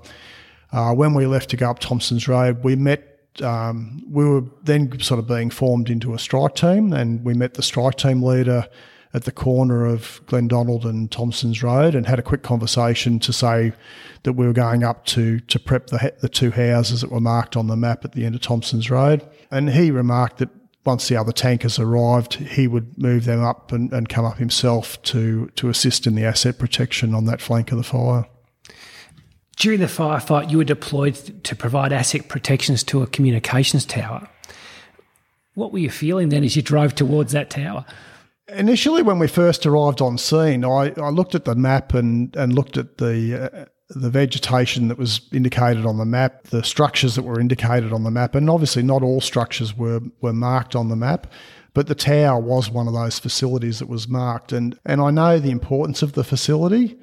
Uh, 0.73 0.93
when 0.95 1.15
we 1.15 1.27
left 1.27 1.51
to 1.51 1.57
go 1.57 1.71
up 1.71 1.79
Thompson's 1.79 2.27
Road, 2.27 2.65
we 2.65 2.77
met 2.77 3.14
um, 3.43 4.03
we 4.09 4.25
were 4.25 4.45
then 4.63 4.99
sort 5.01 5.19
of 5.19 5.27
being 5.27 5.51
formed 5.51 5.91
into 5.91 6.15
a 6.15 6.19
strike 6.19 6.55
team, 6.55 6.93
and 6.93 7.25
we 7.25 7.35
met 7.35 7.55
the 7.55 7.63
strike 7.63 7.97
team 7.97 8.23
leader 8.23 8.69
at 9.13 9.25
the 9.25 9.33
corner 9.33 9.87
of 9.87 10.21
Glendonald 10.27 10.85
and 10.85 11.11
Thompson's 11.11 11.63
Road, 11.63 11.95
and 11.95 12.07
had 12.07 12.19
a 12.19 12.23
quick 12.23 12.43
conversation 12.43 13.19
to 13.21 13.33
say 13.33 13.73
that 14.25 14.33
we 14.33 14.47
were 14.47 14.53
going 14.53 14.83
up 14.83 15.05
to 15.07 15.41
to 15.41 15.59
prep 15.59 15.89
the 15.89 16.15
the 16.21 16.29
two 16.29 16.51
houses 16.51 17.01
that 17.01 17.11
were 17.11 17.21
marked 17.21 17.57
on 17.57 17.67
the 17.67 17.77
map 17.77 18.05
at 18.05 18.13
the 18.13 18.25
end 18.25 18.35
of 18.35 18.41
Thompson's 18.41 18.91
Road, 18.91 19.27
and 19.51 19.71
he 19.71 19.91
remarked 19.91 20.39
that. 20.39 20.51
Once 20.87 21.09
the 21.09 21.17
other 21.17 21.33
tankers 21.33 21.79
arrived, 21.79 22.35
he 22.35 22.69
would 22.69 22.99
move 22.99 23.25
them 23.25 23.43
up 23.43 23.73
and, 23.73 23.91
and 23.91 24.07
come 24.07 24.27
up 24.27 24.37
himself 24.37 25.01
to, 25.01 25.47
to 25.57 25.71
assist 25.71 26.07
in 26.07 26.15
the 26.15 26.27
asset 26.27 26.59
protection 26.59 27.15
on 27.15 27.25
that 27.25 27.41
flank 27.41 27.73
of 27.73 27.79
the 27.79 27.83
fire. 27.83 28.27
During 29.57 29.81
the 29.81 29.87
firefight, 29.87 30.51
you 30.51 30.59
were 30.59 30.65
deployed 30.65 31.45
to 31.45 31.57
provide 31.57 31.93
asset 31.93 32.29
protections 32.29 32.83
to 32.85 33.03
a 33.03 33.07
communications 33.07 33.85
tower. 33.85 34.29
What 35.55 35.73
were 35.73 35.79
you 35.79 35.91
feeling 35.91 36.31
then 36.31 36.43
as 36.45 36.57
you 36.57 36.63
drove 36.63 36.95
towards 36.95 37.33
that 37.33 37.51
tower? 37.51 37.85
Initially, 38.49 39.03
when 39.03 39.19
we 39.19 39.29
first 39.29 39.65
arrived 39.65 40.03
on 40.03 40.19
scene, 40.19 40.65
I, 40.65 40.93
I 40.97 41.09
looked 41.09 41.35
at 41.35 41.45
the 41.45 41.55
map 41.55 41.95
and, 41.95 42.35
and 42.37 42.55
looked 42.55 42.77
at 42.77 42.99
the 42.99 43.51
uh, 43.53 43.65
the 43.91 44.11
vegetation 44.11 44.89
that 44.89 44.99
was 44.99 45.21
indicated 45.33 45.87
on 45.87 45.99
the 45.99 46.05
map, 46.05 46.45
the 46.45 46.65
structures 46.65 47.15
that 47.15 47.23
were 47.23 47.39
indicated 47.39 47.93
on 47.93 48.03
the 48.03 48.11
map, 48.11 48.35
and 48.35 48.51
obviously 48.51 48.83
not 48.83 49.03
all 49.03 49.21
structures 49.21 49.77
were 49.77 50.01
were 50.21 50.33
marked 50.33 50.75
on 50.75 50.89
the 50.89 50.97
map. 50.97 51.27
But 51.75 51.87
the 51.87 51.95
tower 51.95 52.41
was 52.41 52.71
one 52.71 52.87
of 52.87 52.95
those 52.95 53.19
facilities 53.19 53.79
that 53.79 53.89
was 53.89 54.09
marked, 54.09 54.53
and 54.53 54.79
and 54.85 55.01
I 55.01 55.11
know 55.11 55.39
the 55.39 55.51
importance 55.51 56.03
of 56.03 56.13
the 56.13 56.25
facility. 56.25 56.99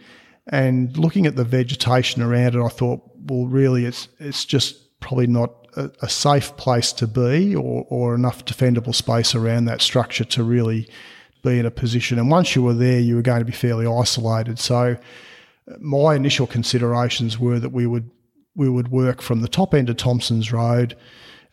And 0.52 0.98
looking 0.98 1.26
at 1.26 1.38
the 1.38 1.46
vegetation 1.46 2.22
around 2.22 2.56
it, 2.56 2.64
I 2.64 2.68
thought, 2.68 3.02
well, 3.16 3.48
really, 3.48 3.86
it's 3.86 4.10
it's 4.20 4.46
just 4.46 5.00
probably 5.00 5.28
not 5.28 5.52
a, 5.78 5.90
a 6.02 6.10
safe 6.10 6.56
place 6.58 6.92
to 6.94 7.08
be, 7.08 7.56
or 7.56 7.86
or 7.90 8.14
enough 8.16 8.46
defendable 8.46 8.94
space 8.94 9.34
around 9.34 9.66
that 9.66 9.82
structure 9.82 10.26
to 10.26 10.44
really 10.44 10.90
be 11.44 11.58
in 11.58 11.66
a 11.66 11.72
position. 11.72 12.20
And 12.20 12.30
once 12.30 12.56
you 12.56 12.62
were 12.62 12.74
there, 12.74 13.00
you 13.00 13.16
were 13.16 13.22
going 13.22 13.40
to 13.40 13.46
be 13.46 13.52
fairly 13.52 13.88
isolated. 13.88 14.60
So 14.60 14.98
uh, 15.68 15.74
my 15.80 16.16
initial 16.16 16.48
considerations 16.48 17.40
were 17.40 17.60
that 17.60 17.72
we 17.72 17.88
would 17.88 18.10
we 18.54 18.70
would 18.70 18.90
work 18.90 19.22
from 19.22 19.42
the 19.42 19.48
top 19.48 19.74
end 19.74 19.90
of 19.90 19.98
Thompson's 19.98 20.52
Road 20.52 20.98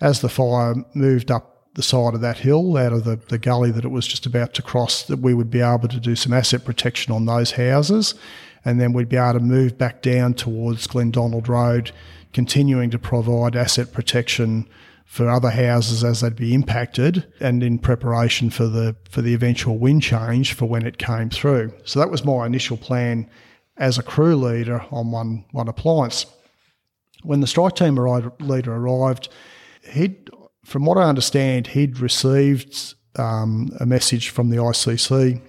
as 0.01 0.21
the 0.21 0.29
fire 0.29 0.75
moved 0.95 1.31
up 1.31 1.59
the 1.75 1.83
side 1.83 2.15
of 2.15 2.21
that 2.21 2.39
hill, 2.39 2.77
out 2.77 2.93
of 2.93 3.05
the, 3.05 3.17
the 3.29 3.39
gully 3.39 3.71
that 3.71 3.85
it 3.85 3.91
was 3.91 4.07
just 4.07 4.27
about 4.27 4.53
to 4.55 4.63
cross, 4.63 5.05
that 5.05 5.21
we 5.21 5.33
would 5.33 5.51
be 5.51 5.61
able 5.61 5.87
to 5.87 6.01
do 6.01 6.17
some 6.17 6.33
asset 6.33 6.65
protection 6.65 7.13
on 7.13 7.25
those 7.25 7.53
houses. 7.53 8.17
And 8.65 8.81
then 8.81 8.93
we'd 8.93 9.09
be 9.09 9.17
able 9.17 9.35
to 9.35 9.41
move 9.41 9.79
back 9.79 10.03
down 10.03 10.35
towards 10.35 10.87
Glendonald 10.87 11.49
Road, 11.49 11.93
continuing 12.33 12.91
to 12.91 12.99
provide 12.99 13.57
asset 13.57 13.93
protection 13.93 14.69
for 15.09 15.31
other 15.31 15.51
houses 15.51 16.05
as 16.05 16.21
they'd 16.21 16.37
be 16.37 16.53
impacted 16.53 17.27
and 17.41 17.63
in 17.63 17.79
preparation 17.79 18.51
for 18.51 18.67
the 18.67 18.95
for 19.09 19.23
the 19.23 19.33
eventual 19.33 19.79
wind 19.79 20.03
change 20.03 20.53
for 20.53 20.67
when 20.67 20.87
it 20.87 20.99
came 20.99 21.31
through. 21.31 21.73
So 21.85 21.99
that 21.99 22.11
was 22.11 22.27
my 22.27 22.45
initial 22.45 22.77
plan 22.77 23.29
as 23.79 23.97
a 23.97 24.03
crew 24.03 24.37
leader 24.37 24.85
on 24.91 25.11
one 25.11 25.47
one 25.53 25.67
appliance. 25.67 26.27
When 27.23 27.41
the 27.41 27.47
strike 27.47 27.75
team 27.75 27.97
leader 27.97 28.75
arrived, 28.75 29.31
he'd 29.93 30.29
from 30.63 30.85
what 30.85 30.99
I 30.99 31.09
understand, 31.09 31.69
he'd 31.69 31.99
received 31.99 32.95
um, 33.17 33.71
a 33.81 33.87
message 33.87 34.29
from 34.29 34.51
the 34.51 34.59
ICC 34.59 35.41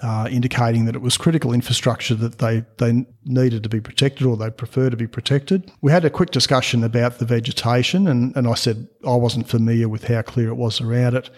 uh, 0.00 0.28
indicating 0.30 0.86
that 0.86 0.96
it 0.96 1.02
was 1.02 1.16
critical 1.16 1.52
infrastructure 1.52 2.14
that 2.14 2.38
they, 2.38 2.64
they 2.78 3.06
needed 3.24 3.62
to 3.62 3.68
be 3.68 3.80
protected 3.80 4.26
or 4.26 4.36
they'd 4.36 4.56
prefer 4.56 4.88
to 4.88 4.96
be 4.96 5.06
protected. 5.06 5.70
We 5.80 5.92
had 5.92 6.04
a 6.04 6.10
quick 6.10 6.30
discussion 6.30 6.82
about 6.82 7.18
the 7.18 7.26
vegetation, 7.26 8.06
and, 8.06 8.34
and 8.36 8.48
I 8.48 8.54
said 8.54 8.88
I 9.06 9.14
wasn't 9.16 9.48
familiar 9.48 9.88
with 9.88 10.04
how 10.04 10.22
clear 10.22 10.48
it 10.48 10.56
was 10.56 10.80
around 10.80 11.14
it. 11.14 11.30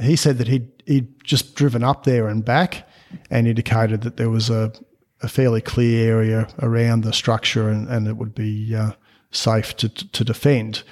He 0.00 0.16
said 0.16 0.38
that 0.38 0.48
he'd, 0.48 0.70
he'd 0.86 1.24
just 1.24 1.54
driven 1.54 1.82
up 1.82 2.04
there 2.04 2.28
and 2.28 2.44
back 2.44 2.88
and 3.30 3.48
indicated 3.48 4.02
that 4.02 4.16
there 4.16 4.30
was 4.30 4.50
a, 4.50 4.72
a 5.22 5.28
fairly 5.28 5.60
clear 5.60 6.18
area 6.18 6.48
around 6.60 7.02
the 7.02 7.12
structure 7.12 7.68
and, 7.68 7.88
and 7.88 8.06
it 8.06 8.16
would 8.16 8.34
be 8.34 8.76
uh, 8.76 8.92
safe 9.30 9.76
to, 9.78 9.88
to 9.88 10.24
defend. 10.24 10.82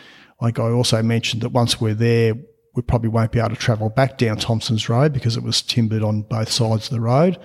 Like 0.40 0.58
I 0.58 0.70
also 0.70 1.02
mentioned 1.02 1.42
that 1.42 1.50
once 1.50 1.80
we're 1.80 1.94
there, 1.94 2.34
we 2.76 2.82
probably 2.82 3.08
won't 3.08 3.32
be 3.32 3.40
able 3.40 3.50
to 3.50 3.56
travel 3.56 3.88
back 3.88 4.18
down 4.18 4.36
Thompson's 4.36 4.88
Road 4.88 5.12
because 5.12 5.36
it 5.36 5.42
was 5.42 5.62
timbered 5.62 6.02
on 6.02 6.22
both 6.22 6.50
sides 6.50 6.86
of 6.86 6.90
the 6.92 7.00
road. 7.00 7.38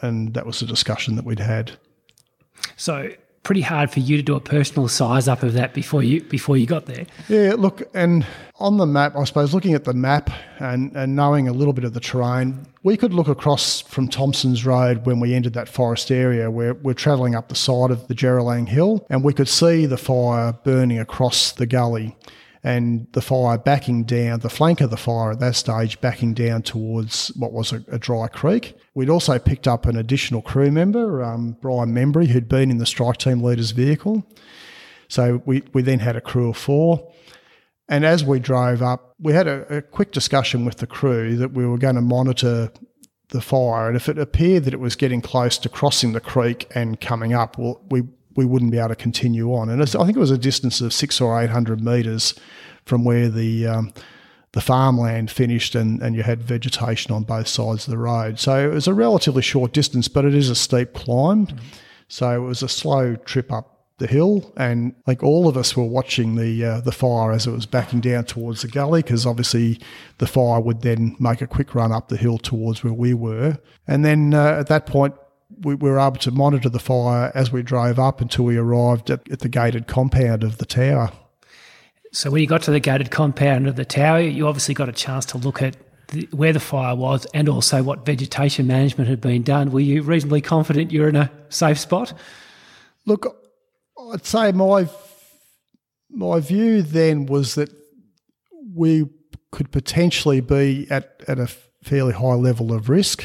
And 0.00 0.34
that 0.34 0.46
was 0.46 0.62
a 0.62 0.66
discussion 0.66 1.14
that 1.16 1.24
we'd 1.24 1.38
had. 1.38 1.72
So 2.76 3.10
pretty 3.42 3.60
hard 3.62 3.90
for 3.90 4.00
you 4.00 4.16
to 4.16 4.22
do 4.22 4.34
a 4.34 4.40
personal 4.40 4.88
size 4.88 5.26
up 5.26 5.42
of 5.42 5.54
that 5.54 5.72
before 5.72 6.02
you 6.02 6.22
before 6.22 6.56
you 6.56 6.66
got 6.66 6.86
there. 6.86 7.06
Yeah, 7.28 7.54
look, 7.56 7.82
and 7.94 8.26
on 8.56 8.76
the 8.76 8.86
map, 8.86 9.16
I 9.16 9.24
suppose 9.24 9.54
looking 9.54 9.74
at 9.74 9.84
the 9.84 9.94
map 9.94 10.30
and, 10.58 10.94
and 10.96 11.16
knowing 11.16 11.48
a 11.48 11.52
little 11.52 11.72
bit 11.72 11.84
of 11.84 11.94
the 11.94 12.00
terrain, 12.00 12.66
we 12.82 12.96
could 12.96 13.12
look 13.14 13.28
across 13.28 13.80
from 13.80 14.08
Thompson's 14.08 14.64
Road 14.66 15.06
when 15.06 15.20
we 15.20 15.34
entered 15.34 15.54
that 15.54 15.68
forest 15.68 16.10
area 16.10 16.50
where 16.50 16.74
we're 16.74 16.94
travelling 16.94 17.34
up 17.34 17.48
the 17.48 17.54
side 17.54 17.90
of 17.90 18.06
the 18.08 18.14
Jeeralang 18.14 18.68
Hill 18.68 19.06
and 19.10 19.24
we 19.24 19.32
could 19.32 19.48
see 19.48 19.86
the 19.86 19.96
fire 19.96 20.52
burning 20.64 20.98
across 20.98 21.52
the 21.52 21.66
gully 21.66 22.16
and 22.64 23.06
the 23.12 23.20
fire 23.20 23.56
backing 23.58 24.04
down, 24.04 24.40
the 24.40 24.50
flank 24.50 24.80
of 24.80 24.90
the 24.90 24.96
fire 24.96 25.32
at 25.32 25.40
that 25.40 25.56
stage 25.56 26.00
backing 26.00 26.34
down 26.34 26.62
towards 26.62 27.28
what 27.36 27.52
was 27.52 27.72
a, 27.72 27.84
a 27.88 27.98
dry 27.98 28.28
creek. 28.28 28.76
We'd 28.94 29.10
also 29.10 29.38
picked 29.38 29.68
up 29.68 29.86
an 29.86 29.96
additional 29.96 30.42
crew 30.42 30.70
member, 30.70 31.22
um, 31.22 31.56
Brian 31.60 31.92
Membry, 31.92 32.26
who'd 32.26 32.48
been 32.48 32.70
in 32.70 32.78
the 32.78 32.86
strike 32.86 33.18
team 33.18 33.42
leader's 33.42 33.70
vehicle. 33.70 34.26
So 35.08 35.42
we, 35.46 35.62
we 35.72 35.82
then 35.82 36.00
had 36.00 36.16
a 36.16 36.20
crew 36.20 36.50
of 36.50 36.56
four. 36.56 37.12
And 37.88 38.04
as 38.04 38.24
we 38.24 38.38
drove 38.38 38.82
up, 38.82 39.14
we 39.18 39.32
had 39.32 39.46
a, 39.46 39.76
a 39.76 39.82
quick 39.82 40.12
discussion 40.12 40.64
with 40.64 40.76
the 40.76 40.86
crew 40.86 41.36
that 41.36 41.52
we 41.52 41.64
were 41.64 41.78
going 41.78 41.94
to 41.94 42.02
monitor 42.02 42.70
the 43.30 43.40
fire. 43.40 43.88
And 43.88 43.96
if 43.96 44.08
it 44.08 44.18
appeared 44.18 44.64
that 44.64 44.74
it 44.74 44.80
was 44.80 44.96
getting 44.96 45.20
close 45.20 45.58
to 45.58 45.68
crossing 45.68 46.12
the 46.12 46.20
creek 46.20 46.70
and 46.74 47.00
coming 47.00 47.32
up, 47.32 47.56
well, 47.56 47.80
we 47.90 48.02
we 48.38 48.46
wouldn't 48.46 48.70
be 48.70 48.78
able 48.78 48.90
to 48.90 48.94
continue 48.94 49.48
on. 49.52 49.68
And 49.68 49.82
I 49.82 49.84
think 49.84 50.16
it 50.16 50.20
was 50.20 50.30
a 50.30 50.38
distance 50.38 50.80
of 50.80 50.92
six 50.92 51.20
or 51.20 51.40
eight 51.40 51.50
hundred 51.50 51.82
metres 51.82 52.34
from 52.84 53.04
where 53.04 53.28
the 53.28 53.66
um, 53.66 53.92
the 54.52 54.60
farmland 54.60 55.30
finished, 55.30 55.74
and, 55.74 56.00
and 56.02 56.14
you 56.14 56.22
had 56.22 56.42
vegetation 56.42 57.12
on 57.12 57.24
both 57.24 57.48
sides 57.48 57.86
of 57.86 57.90
the 57.90 57.98
road. 57.98 58.38
So 58.38 58.70
it 58.70 58.72
was 58.72 58.86
a 58.86 58.94
relatively 58.94 59.42
short 59.42 59.72
distance, 59.72 60.06
but 60.08 60.24
it 60.24 60.34
is 60.34 60.50
a 60.50 60.54
steep 60.54 60.94
climb. 60.94 61.48
So 62.06 62.30
it 62.30 62.46
was 62.46 62.62
a 62.62 62.68
slow 62.68 63.16
trip 63.16 63.52
up 63.52 63.66
the 63.98 64.06
hill, 64.06 64.52
and 64.56 64.94
like 65.08 65.24
all 65.24 65.48
of 65.48 65.56
us 65.56 65.76
were 65.76 65.90
watching 65.98 66.36
the 66.36 66.64
uh, 66.64 66.80
the 66.80 66.92
fire 66.92 67.32
as 67.32 67.46
it 67.48 67.50
was 67.50 67.66
backing 67.66 68.00
down 68.00 68.24
towards 68.24 68.62
the 68.62 68.68
gully, 68.68 69.02
because 69.02 69.26
obviously 69.26 69.80
the 70.18 70.26
fire 70.28 70.60
would 70.60 70.82
then 70.82 71.16
make 71.18 71.42
a 71.42 71.46
quick 71.48 71.74
run 71.74 71.90
up 71.90 72.08
the 72.08 72.16
hill 72.16 72.38
towards 72.38 72.84
where 72.84 72.92
we 72.92 73.14
were, 73.14 73.58
and 73.88 74.04
then 74.04 74.32
uh, 74.32 74.60
at 74.60 74.68
that 74.68 74.86
point 74.86 75.14
we 75.50 75.74
were 75.74 75.98
able 75.98 76.16
to 76.16 76.30
monitor 76.30 76.68
the 76.68 76.78
fire 76.78 77.32
as 77.34 77.50
we 77.50 77.62
drove 77.62 77.98
up 77.98 78.20
until 78.20 78.44
we 78.44 78.56
arrived 78.56 79.10
at, 79.10 79.28
at 79.30 79.40
the 79.40 79.48
gated 79.48 79.86
compound 79.86 80.44
of 80.44 80.58
the 80.58 80.66
tower. 80.66 81.10
So 82.12 82.30
when 82.30 82.40
you 82.40 82.46
got 82.46 82.62
to 82.62 82.70
the 82.70 82.80
gated 82.80 83.10
compound 83.10 83.66
of 83.66 83.76
the 83.76 83.84
tower, 83.84 84.20
you 84.20 84.46
obviously 84.46 84.74
got 84.74 84.88
a 84.88 84.92
chance 84.92 85.24
to 85.26 85.38
look 85.38 85.62
at 85.62 85.76
the, 86.08 86.28
where 86.32 86.52
the 86.52 86.60
fire 86.60 86.94
was 86.94 87.26
and 87.34 87.48
also 87.48 87.82
what 87.82 88.06
vegetation 88.06 88.66
management 88.66 89.08
had 89.08 89.20
been 89.20 89.42
done. 89.42 89.70
Were 89.70 89.80
you 89.80 90.02
reasonably 90.02 90.40
confident 90.40 90.92
you're 90.92 91.08
in 91.08 91.16
a 91.16 91.30
safe 91.48 91.78
spot? 91.78 92.12
Look, 93.04 93.36
I'd 94.12 94.24
say 94.24 94.52
my 94.52 94.88
my 96.10 96.40
view 96.40 96.82
then 96.82 97.26
was 97.26 97.54
that 97.56 97.70
we 98.74 99.04
could 99.50 99.70
potentially 99.70 100.40
be 100.40 100.86
at, 100.90 101.22
at 101.28 101.38
a 101.38 101.46
fairly 101.82 102.12
high 102.12 102.34
level 102.34 102.72
of 102.72 102.88
risk 102.88 103.24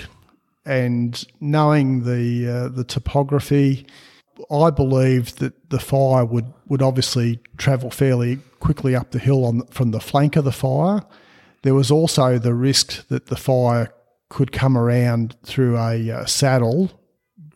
and 0.66 1.24
knowing 1.40 2.04
the 2.04 2.48
uh, 2.48 2.68
the 2.70 2.84
topography, 2.84 3.86
I 4.52 4.70
believed 4.70 5.40
that 5.40 5.70
the 5.70 5.80
fire 5.80 6.26
would, 6.26 6.54
would 6.68 6.82
obviously 6.82 7.40
travel 7.58 7.92
fairly 7.92 8.40
quickly 8.60 8.96
up 8.96 9.12
the 9.12 9.20
hill 9.20 9.46
on 9.46 9.66
from 9.68 9.92
the 9.92 10.00
flank 10.00 10.36
of 10.36 10.46
the 10.46 10.52
fire. 10.52 11.02
There 11.64 11.76
was 11.76 11.92
also 11.92 12.38
the 12.38 12.54
risk 12.54 13.08
that 13.08 13.28
the 13.28 13.36
fire 13.36 13.94
could 14.30 14.52
come 14.52 14.78
around 14.78 15.36
through 15.44 15.78
a 15.78 16.10
uh, 16.12 16.26
saddle 16.26 16.92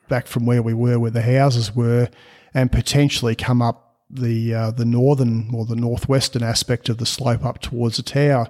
back 0.07 0.27
from 0.27 0.45
where 0.45 0.61
we 0.61 0.73
were, 0.73 0.99
where 0.99 1.11
the 1.11 1.21
houses 1.21 1.75
were, 1.75 2.09
and 2.53 2.71
potentially 2.71 3.35
come 3.35 3.61
up 3.61 3.83
the 4.09 4.53
uh, 4.53 4.71
the 4.71 4.85
northern 4.85 5.49
or 5.53 5.65
the 5.65 5.75
northwestern 5.75 6.43
aspect 6.43 6.87
of 6.89 6.97
the 6.97 7.05
slope 7.05 7.43
up 7.43 7.59
towards 7.59 7.97
the 7.97 8.03
tower. 8.03 8.47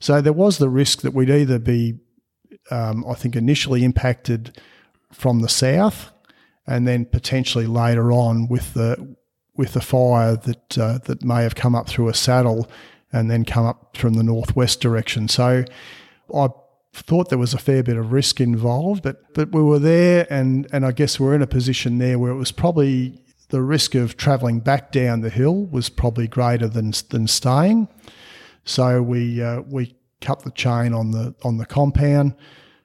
So 0.00 0.20
there 0.20 0.32
was 0.32 0.58
the 0.58 0.68
risk 0.68 1.02
that 1.02 1.14
we'd 1.14 1.30
either 1.30 1.58
be 1.58 1.98
um, 2.70 3.04
I 3.08 3.14
think, 3.14 3.36
initially 3.36 3.84
impacted 3.84 4.60
from 5.12 5.40
the 5.40 5.48
south, 5.48 6.10
and 6.66 6.86
then 6.86 7.04
potentially 7.04 7.66
later 7.66 8.12
on 8.12 8.48
with 8.48 8.74
the 8.74 9.16
with 9.56 9.72
the 9.72 9.80
fire 9.80 10.36
that 10.36 10.78
uh, 10.78 10.98
that 11.04 11.24
may 11.24 11.42
have 11.42 11.54
come 11.54 11.74
up 11.74 11.88
through 11.88 12.08
a 12.08 12.14
saddle 12.14 12.68
and 13.12 13.30
then 13.30 13.44
come 13.44 13.64
up 13.64 13.96
from 13.96 14.14
the 14.14 14.22
northwest 14.22 14.80
direction. 14.80 15.28
So 15.28 15.64
I 16.34 16.48
thought 16.92 17.28
there 17.28 17.38
was 17.38 17.54
a 17.54 17.58
fair 17.58 17.82
bit 17.82 17.96
of 17.96 18.12
risk 18.12 18.40
involved, 18.40 19.02
but 19.02 19.32
but 19.34 19.52
we 19.52 19.62
were 19.62 19.78
there, 19.78 20.26
and 20.30 20.66
and 20.72 20.84
I 20.84 20.92
guess 20.92 21.20
we're 21.20 21.34
in 21.34 21.42
a 21.42 21.46
position 21.46 21.98
there 21.98 22.18
where 22.18 22.30
it 22.30 22.36
was 22.36 22.52
probably 22.52 23.22
the 23.48 23.62
risk 23.62 23.94
of 23.94 24.16
travelling 24.16 24.60
back 24.60 24.90
down 24.90 25.20
the 25.20 25.30
hill 25.30 25.66
was 25.66 25.88
probably 25.88 26.26
greater 26.26 26.68
than 26.68 26.92
than 27.10 27.26
staying. 27.26 27.88
So 28.64 29.02
we 29.02 29.42
uh, 29.42 29.62
we 29.62 29.95
cut 30.20 30.42
the 30.42 30.50
chain 30.50 30.92
on 30.92 31.10
the 31.10 31.34
on 31.42 31.58
the 31.58 31.66
compound, 31.66 32.34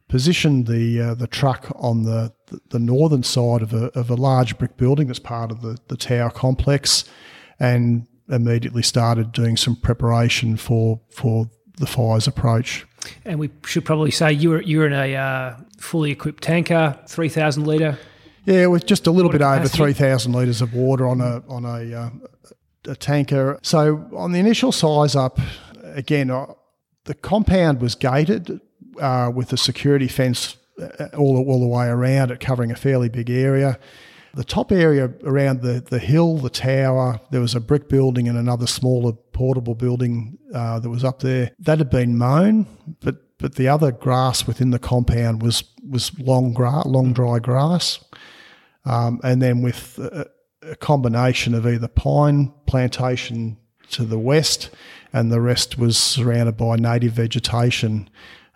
positioned 0.08 0.68
the 0.68 1.02
uh, 1.02 1.14
the 1.16 1.28
truck 1.28 1.72
on 1.76 2.04
the, 2.04 2.34
the 2.70 2.80
northern 2.80 3.24
side 3.24 3.62
of 3.62 3.74
a, 3.74 3.86
of 3.98 4.10
a 4.10 4.16
large 4.16 4.58
brick 4.58 4.78
building 4.78 5.08
that's 5.08 5.20
part 5.20 5.52
of 5.52 5.62
the, 5.62 5.78
the 5.88 5.98
tower 5.98 6.30
complex, 6.30 7.06
and 7.60 8.08
immediately 8.30 8.84
started 8.84 9.32
doing 9.32 9.58
some 9.58 9.76
preparation 9.76 10.58
for 10.58 11.00
for 11.10 11.50
the 11.78 11.88
fire's 11.88 12.28
approach. 12.28 12.86
And 13.26 13.40
we 13.40 13.50
should 13.66 13.86
probably 13.86 14.12
say 14.12 14.32
you 14.32 14.52
were 14.52 14.62
you're 14.62 14.86
in 14.86 14.94
a 14.94 15.16
uh, 15.16 15.56
fully 15.80 16.12
equipped 16.12 16.44
tanker, 16.44 17.00
three 17.08 17.30
thousand 17.30 17.66
litre. 17.66 17.98
Yeah, 18.46 18.68
with 18.68 18.86
just 18.86 19.08
a 19.08 19.12
little 19.12 19.32
bit 19.32 19.40
capacity. 19.40 19.62
over 19.62 19.70
three 19.70 19.94
thousand 19.94 20.34
litres 20.34 20.62
of 20.62 20.74
water 20.74 21.08
on 21.08 21.22
a 21.22 21.44
on 21.48 21.66
a, 21.66 21.96
uh, 21.96 22.10
a 22.88 22.96
tanker. 22.96 23.60
So 23.62 24.10
on 24.16 24.32
the 24.32 24.40
initial 24.40 24.72
size 24.72 25.16
up, 25.16 25.40
again, 25.84 26.32
the 27.06 27.14
compound 27.14 27.82
was 27.82 27.96
gated 27.96 28.62
uh, 29.00 29.32
with 29.34 29.52
a 29.54 29.58
security 29.58 30.08
fence 30.08 30.58
uh, 30.80 31.08
all, 31.18 31.38
all 31.38 31.60
the 31.60 31.68
way 31.68 31.88
around 31.88 32.32
it, 32.32 32.40
covering 32.40 32.72
a 32.72 32.76
fairly 32.76 33.10
big 33.10 33.30
area. 33.30 33.80
The 34.34 34.44
top 34.46 34.72
area 34.72 35.12
around 35.24 35.62
the, 35.62 35.82
the 35.82 36.00
hill, 36.00 36.38
the 36.38 36.50
tower, 36.50 37.20
there 37.32 37.42
was 37.42 37.54
a 37.54 37.60
brick 37.60 37.90
building 37.90 38.30
and 38.30 38.38
another 38.38 38.66
smaller 38.66 39.12
portable 39.34 39.76
building 39.76 40.38
uh, 40.54 40.80
that 40.80 40.90
was 40.90 41.04
up 41.04 41.20
there. 41.20 41.52
That 41.60 41.80
had 41.80 41.90
been 41.90 42.18
mown, 42.18 42.66
but 43.02 43.18
but 43.40 43.56
the 43.56 43.68
other 43.68 43.92
grass 43.92 44.46
within 44.46 44.70
the 44.70 44.80
compound 44.80 45.42
was 45.42 45.64
was 45.90 46.18
long 46.20 46.54
long 46.54 47.12
dry 47.12 47.40
grass, 47.40 48.04
um, 48.86 49.20
and 49.24 49.42
then 49.42 49.62
with 49.62 50.00
a, 50.00 50.28
a 50.62 50.76
combination 50.76 51.54
of 51.54 51.68
either 51.68 51.88
pine 51.90 52.54
plantation 52.68 53.58
to 53.92 54.06
the 54.06 54.20
west 54.20 54.70
and 55.14 55.32
the 55.32 55.42
rest 55.42 55.78
was 55.78 55.98
surrounded 55.98 56.58
by 56.58 56.76
native 56.76 57.14
vegetation 57.14 58.10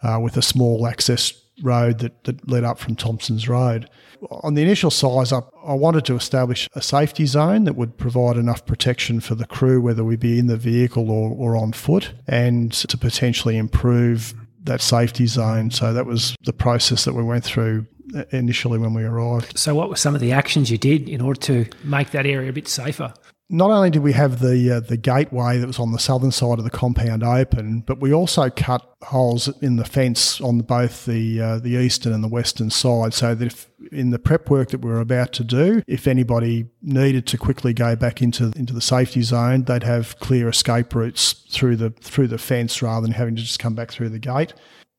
uh, 0.04 0.20
with 0.22 0.38
a 0.38 0.42
small 0.42 0.88
access 0.88 1.34
road 1.62 2.00
that, 2.00 2.24
that 2.26 2.50
led 2.50 2.64
up 2.64 2.80
from 2.80 2.96
Thompson's 2.96 3.48
Road. 3.48 3.90
On 4.30 4.54
the 4.54 4.62
initial 4.62 4.92
size 4.92 5.32
up, 5.32 5.54
I 5.66 5.74
wanted 5.74 6.06
to 6.06 6.16
establish 6.16 6.70
a 6.74 6.82
safety 6.82 7.26
zone 7.26 7.66
that 7.66 7.76
would 7.76 7.98
provide 7.98 8.38
enough 8.38 8.66
protection 8.66 9.20
for 9.20 9.36
the 9.36 9.46
crew, 9.46 9.82
whether 9.82 10.04
we 10.04 10.16
be 10.16 10.40
in 10.40 10.48
the 10.48 10.58
vehicle 10.58 11.12
or, 11.12 11.32
or 11.32 11.56
on 11.56 11.74
foot, 11.74 12.14
and 12.28 12.72
to 12.72 12.98
potentially 12.98 13.58
improve 13.58 14.34
that 14.64 14.82
safety 14.82 15.28
zone. 15.28 15.70
So 15.72 15.94
that 15.94 16.06
was 16.06 16.36
the 16.44 16.54
process 16.54 17.06
that 17.06 17.14
we 17.14 17.24
went 17.24 17.44
through 17.44 17.86
initially 18.32 18.80
when 18.80 18.94
we 18.94 19.04
arrived. 19.04 19.58
So, 19.58 19.76
what 19.76 19.90
were 19.90 19.96
some 19.96 20.16
of 20.16 20.22
the 20.22 20.32
actions 20.32 20.72
you 20.72 20.78
did 20.78 21.10
in 21.10 21.22
order 21.22 21.40
to 21.42 21.66
make 21.84 22.12
that 22.12 22.26
area 22.26 22.50
a 22.50 22.54
bit 22.54 22.68
safer? 22.68 23.14
Not 23.50 23.70
only 23.70 23.92
did 23.92 24.02
we 24.02 24.14
have 24.14 24.40
the 24.40 24.72
uh, 24.72 24.80
the 24.80 24.98
gateway 24.98 25.58
that 25.58 25.68
was 25.68 25.80
on 25.80 25.92
the 25.92 26.00
southern 26.00 26.32
side 26.32 26.58
of 26.58 26.64
the 26.64 26.72
compound 26.72 27.24
open, 27.24 27.82
but 27.82 28.00
we 28.00 28.12
also 28.14 28.50
cut 28.50 28.82
holes 29.04 29.48
in 29.62 29.76
the 29.76 29.86
fence 29.86 30.42
on 30.42 30.60
both 30.60 31.06
the 31.06 31.40
uh, 31.40 31.60
the 31.60 31.72
eastern 31.72 32.14
and 32.14 32.24
the 32.24 32.28
western 32.28 32.72
side, 32.72 33.14
so 33.14 33.36
that 33.36 33.46
if 33.46 33.70
in 33.92 34.10
the 34.10 34.18
prep 34.18 34.50
work 34.50 34.70
that 34.70 34.82
we 34.82 34.90
were 34.90 35.00
about 35.00 35.32
to 35.34 35.44
do, 35.44 35.84
if 35.88 36.08
anybody 36.08 36.66
needed 36.82 37.28
to 37.28 37.38
quickly 37.38 37.74
go 37.74 37.96
back 37.96 38.22
into 38.22 38.52
into 38.56 38.74
the 38.74 38.82
safety 38.82 39.22
zone, 39.22 39.64
they'd 39.64 39.84
have 39.84 40.20
clear 40.20 40.50
escape 40.50 40.96
routes 40.96 41.34
through 41.52 41.76
the 41.76 41.92
through 42.02 42.28
the 42.28 42.40
fence 42.40 42.82
rather 42.82 43.06
than 43.06 43.14
having 43.14 43.36
to 43.36 43.44
just 43.44 43.60
come 43.60 43.76
back 43.76 43.92
through 43.92 44.10
the 44.10 44.20
gate. 44.20 44.54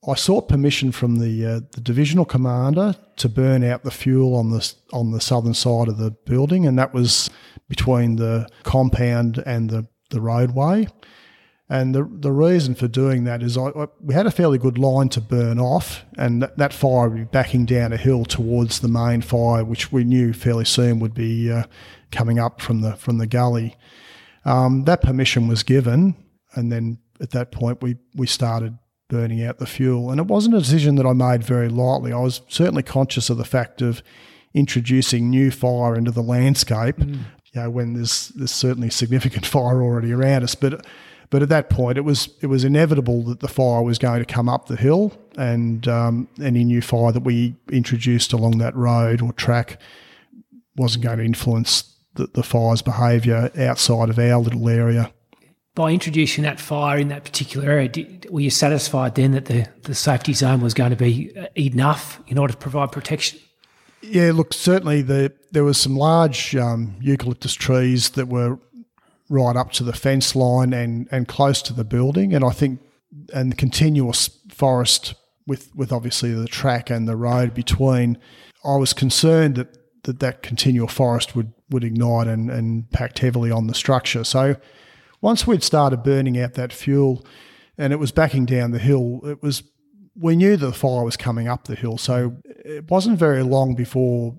I 0.09 0.15
sought 0.15 0.49
permission 0.49 0.93
from 0.93 1.17
the 1.17 1.47
uh, 1.47 1.61
the 1.73 1.81
divisional 1.81 2.25
commander 2.25 2.95
to 3.17 3.29
burn 3.29 3.65
out 3.65 3.83
the 3.83 3.91
fuel 3.91 4.37
on 4.37 4.51
the 4.51 4.73
on 4.93 5.11
the 5.11 5.21
southern 5.21 5.55
side 5.55 5.89
of 5.89 5.99
the 5.99 6.13
building, 6.13 6.65
and 6.65 6.79
that 6.79 6.95
was 6.95 7.29
between 7.69 8.17
the 8.17 8.49
compound 8.63 9.43
and 9.45 9.71
the, 9.71 9.87
the 10.11 10.21
roadway. 10.21 10.87
And 11.69 11.95
the, 11.95 12.09
the 12.09 12.31
reason 12.31 12.77
for 12.77 12.87
doing 12.87 13.25
that 13.25 13.43
is 13.43 13.59
I, 13.59 13.69
I, 13.69 13.89
we 14.01 14.15
had 14.15 14.27
a 14.27 14.31
fairly 14.31 14.57
good 14.57 14.79
line 14.79 15.09
to 15.11 15.21
burn 15.21 15.59
off, 15.59 16.05
and 16.17 16.43
that, 16.57 16.73
fire 16.73 17.09
would 17.09 17.19
be 17.19 17.25
backing 17.25 17.67
down 17.67 17.93
a 17.93 17.97
hill 17.97 18.25
towards 18.25 18.81
the 18.81 18.89
main 18.89 19.21
fire, 19.21 19.65
which 19.65 19.91
we 19.91 20.05
knew 20.05 20.33
fairly 20.33 20.65
soon 20.65 21.01
would 21.01 21.15
be 21.15 21.51
uh, 21.51 21.65
coming 22.13 22.39
up 22.39 22.61
from 22.61 22.83
the 22.83 22.95
from 22.95 23.19
the 23.19 23.27
gully. 23.27 23.77
Um, 24.45 24.85
that 24.85 25.03
permission 25.03 25.49
was 25.49 25.65
given, 25.65 26.15
and 26.55 26.71
then 26.71 26.99
at 27.21 27.31
that 27.31 27.51
point 27.51 27.83
we 27.83 27.97
we 28.15 28.29
started 28.29 28.79
burning 29.09 29.43
out 29.43 29.59
the 29.59 29.67
fuel. 29.67 30.13
And 30.13 30.21
it 30.21 30.27
wasn't 30.27 30.55
a 30.55 30.61
decision 30.61 30.95
that 30.97 31.07
I 31.07 31.15
made 31.15 31.43
very 31.43 31.69
lightly. 31.69 32.13
I 32.13 32.19
was 32.19 32.43
certainly 32.49 32.85
conscious 32.85 33.29
of 33.29 33.39
the 33.39 33.45
fact 33.45 33.83
of 33.83 34.05
introducing 34.55 35.31
new 35.31 35.51
fire 35.51 35.97
into 35.97 36.11
the 36.13 36.23
landscape 36.23 36.97
mm 36.97 37.19
you 37.57 37.63
know, 37.63 37.71
when 37.71 37.95
there's 37.95 38.29
there's 38.29 38.53
certainly 38.53 38.91
significant 38.91 39.47
fire 39.55 39.83
already 39.83 40.13
around 40.13 40.45
us. 40.45 40.55
But 40.55 40.87
but 41.31 41.43
at 41.43 41.49
that 41.49 41.71
point, 41.71 41.99
it 41.99 42.03
was 42.03 42.29
it 42.41 42.47
was 42.47 42.65
inevitable 42.65 43.23
that 43.25 43.41
the 43.41 43.49
fire 43.49 43.83
was 43.83 43.99
going 43.99 44.21
to 44.21 44.27
come 44.27 44.49
up 44.49 44.67
the 44.67 44.77
hill, 44.77 45.13
and 45.37 45.89
um, 45.89 46.29
any 46.41 46.65
new 46.65 46.83
fire 46.83 47.13
that 47.13 47.23
we 47.23 47.57
introduced 47.73 48.33
along 48.33 48.59
that 48.59 48.77
road 48.77 49.23
or 49.23 49.33
track 49.33 49.81
wasn't 50.77 51.03
going 51.03 51.19
to 51.19 51.25
influence 51.25 51.97
the, 52.15 52.27
the 52.35 52.43
fire's 52.43 52.83
behaviour 52.83 53.51
outside 53.59 54.11
of 54.11 54.19
our 54.19 54.39
little 54.39 54.69
area. 54.69 55.11
By 55.75 55.93
introducing 55.93 56.45
that 56.45 56.59
fire 56.59 56.99
in 56.99 57.09
that 57.09 57.25
particular 57.25 57.69
area, 57.71 57.89
did, 57.89 58.27
were 58.31 58.41
you 58.41 58.51
satisfied 58.51 59.15
then 59.15 59.33
that 59.33 59.47
the, 59.47 59.67
the 59.83 59.95
safety 59.95 60.33
zone 60.33 60.63
was 60.63 60.73
going 60.73 60.91
to 60.91 60.97
be 60.97 61.35
enough 61.55 62.21
in 62.29 62.39
order 62.39 62.53
to 62.53 62.59
provide 62.59 62.93
protection? 62.93 63.39
Yeah, 64.03 64.33
look, 64.33 64.53
certainly 64.53 65.03
the, 65.03 65.33
there 65.51 65.65
was 65.65 65.79
some 65.79 65.97
large 65.97 66.55
um, 66.55 66.97
eucalyptus 67.01 67.55
trees 67.55 68.11
that 68.11 68.29
were 68.29 68.59
right 69.29 69.57
up 69.57 69.73
to 69.73 69.85
the 69.85 69.93
fence 69.93 70.37
line 70.37 70.73
and, 70.73 71.09
and 71.11 71.27
close 71.27 71.63
to 71.63 71.73
the 71.73 71.85
building, 71.85 72.35
and 72.35 72.45
I 72.45 72.51
think 72.51 72.81
and 73.33 73.57
continuous 73.57 74.29
forest 74.51 75.15
with 75.47 75.75
with 75.75 75.93
obviously 75.93 76.33
the 76.33 76.47
track 76.47 76.91
and 76.91 77.09
the 77.09 77.17
road 77.17 77.55
between. 77.55 78.19
I 78.65 78.77
was 78.77 78.93
concerned 78.93 79.57
that 79.57 80.03
that, 80.05 80.21
that 80.21 80.43
continual 80.43 80.89
forest 80.89 81.35
would 81.35 81.53
would 81.71 81.85
ignite 81.85 82.27
and, 82.27 82.51
and 82.51 82.85
impact 82.85 83.19
heavily 83.19 83.51
on 83.51 83.67
the 83.67 83.75
structure. 83.75 84.25
So 84.25 84.57
once 85.21 85.47
we'd 85.47 85.65
started 85.65 86.03
burning 86.03 86.39
out 86.39 86.55
that 86.55 86.73
fuel 86.73 87.25
and 87.79 87.93
it 87.93 87.97
was 87.97 88.13
backing 88.13 88.47
down 88.47 88.71
the 88.71 88.79
hill, 88.79 89.21
it 89.25 89.43
was 89.43 89.63
we 90.15 90.37
knew 90.37 90.57
that 90.57 90.67
the 90.67 90.73
fire 90.73 91.05
was 91.05 91.17
coming 91.17 91.49
up 91.49 91.65
the 91.65 91.75
hill, 91.75 91.99
so 91.99 92.37
it 92.67 92.91
wasn't 92.91 93.19
very 93.19 93.43
long 93.43 93.75
before. 93.75 94.37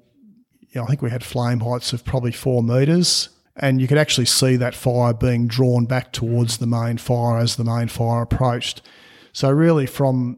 You 0.70 0.82
know, 0.82 0.84
I 0.84 0.88
think 0.88 1.02
we 1.02 1.10
had 1.10 1.24
flame 1.24 1.62
heights 1.62 1.94
of 1.94 2.04
probably 2.04 2.32
four 2.32 2.62
metres, 2.62 3.30
and 3.56 3.82
you 3.82 3.88
could 3.88 3.98
actually 3.98 4.26
see 4.26 4.58
that 4.58 4.76
fire 4.76 5.14
being 5.14 5.48
drawn 5.48 5.86
back 5.86 6.12
towards 6.12 6.58
the 6.58 6.68
main 6.68 6.98
fire 6.98 7.38
as 7.38 7.56
the 7.56 7.64
main 7.64 7.88
fire 7.88 8.22
approached. 8.22 8.82
So 9.32 9.50
really, 9.50 9.86
from 9.86 10.38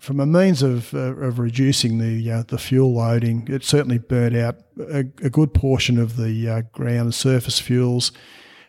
from 0.00 0.20
a 0.20 0.26
means 0.26 0.62
of, 0.62 0.92
uh, 0.92 1.16
of 1.16 1.38
reducing 1.38 1.98
the 1.98 2.30
uh, 2.30 2.42
the 2.46 2.58
fuel 2.58 2.94
loading, 2.94 3.48
it 3.50 3.64
certainly 3.64 3.98
burnt 3.98 4.36
out 4.36 4.56
a, 4.78 5.00
a 5.22 5.30
good 5.30 5.54
portion 5.54 5.98
of 5.98 6.16
the 6.16 6.48
uh, 6.48 6.62
ground 6.72 7.14
surface 7.14 7.58
fuels, 7.58 8.12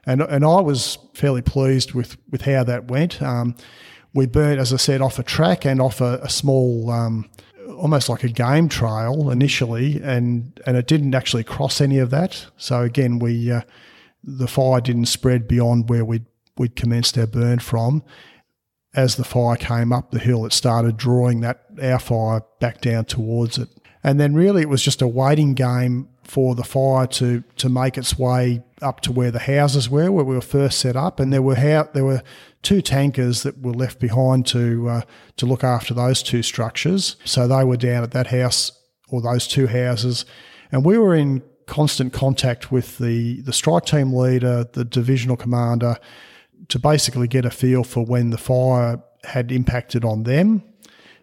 and 0.06 0.22
and 0.22 0.44
I 0.44 0.62
was 0.62 0.98
fairly 1.14 1.42
pleased 1.42 1.94
with 1.94 2.18
with 2.32 2.42
how 2.42 2.64
that 2.64 2.90
went. 2.90 3.22
Um, 3.22 3.56
we 4.16 4.26
burnt, 4.26 4.60
as 4.60 4.74
I 4.74 4.78
said, 4.78 5.02
off 5.02 5.20
a 5.20 5.24
track 5.24 5.66
and 5.66 5.82
off 5.82 6.00
a, 6.00 6.20
a 6.24 6.30
small, 6.30 6.90
um, 6.90 7.30
almost 7.76 8.10
like 8.10 8.24
a 8.24 8.30
game 8.30 8.70
trail 8.70 9.30
initially, 9.30 10.02
and 10.02 10.60
and 10.66 10.78
it 10.78 10.88
didn't 10.88 11.16
actually 11.16 11.44
cross 11.44 11.82
any 11.82 12.00
of 12.00 12.10
that. 12.12 12.48
So 12.58 12.82
again, 12.82 13.20
we 13.20 13.52
uh, 13.52 13.62
the 14.24 14.48
fire 14.48 14.82
didn't 14.82 15.06
spread 15.06 15.48
beyond 15.48 15.90
where 15.90 16.06
we'd 16.06 16.26
we'd 16.58 16.76
commenced 16.76 17.18
our 17.18 17.28
burn 17.28 17.60
from. 17.60 18.04
As 18.94 19.18
the 19.18 19.26
fire 19.26 19.58
came 19.58 19.92
up 19.92 20.12
the 20.12 20.20
hill, 20.20 20.46
it 20.46 20.54
started 20.54 20.96
drawing 20.96 21.42
that 21.42 21.66
our 21.82 22.00
fire 22.00 22.42
back 22.60 22.80
down 22.82 23.06
towards 23.06 23.58
it, 23.58 23.70
and 24.04 24.20
then 24.20 24.34
really 24.34 24.62
it 24.62 24.70
was 24.70 24.82
just 24.82 25.02
a 25.02 25.08
waiting 25.08 25.54
game 25.54 26.08
for 26.26 26.56
the 26.56 26.64
fire 26.64 27.08
to 27.08 27.44
to 27.58 27.70
make 27.70 27.98
its 27.98 28.18
way 28.18 28.64
up 28.82 29.00
to 29.02 29.12
where 29.12 29.32
the 29.32 29.40
houses 29.40 29.90
were, 29.90 30.12
where 30.12 30.26
we 30.26 30.36
were 30.36 30.42
first 30.42 30.80
set 30.80 30.96
up, 30.96 31.20
and 31.20 31.32
there 31.32 31.42
were 31.42 31.56
there 31.56 32.04
were 32.04 32.22
two 32.62 32.82
tankers 32.82 33.44
that 33.44 33.62
were 33.62 33.74
left 33.74 34.00
behind 34.00 34.46
to 34.48 34.90
uh, 34.90 35.02
to 35.38 35.46
look 35.46 35.64
after 35.64 35.94
those 35.94 36.24
two 36.24 36.42
structures. 36.42 37.16
So 37.26 37.48
they 37.48 37.64
were 37.64 37.78
down 37.78 38.04
at 38.04 38.12
that 38.12 38.28
house 38.28 38.72
or 39.10 39.22
those 39.22 39.48
two 39.48 39.68
houses, 39.68 40.26
and 40.72 40.84
we 40.84 40.98
were 40.98 41.16
in 41.16 41.44
constant 41.68 42.12
contact 42.12 42.72
with 42.72 42.98
the 42.98 43.42
the 43.42 43.54
strike 43.54 43.86
team 43.86 44.14
leader, 44.14 44.66
the 44.74 44.86
divisional 44.86 45.38
commander, 45.38 45.98
to 46.70 46.80
basically 46.80 47.28
get 47.28 47.46
a 47.46 47.52
feel 47.52 47.84
for 47.84 48.04
when 48.04 48.32
the 48.32 48.38
fire 48.38 49.00
had 49.24 49.52
impacted 49.52 50.04
on 50.04 50.24
them. 50.24 50.64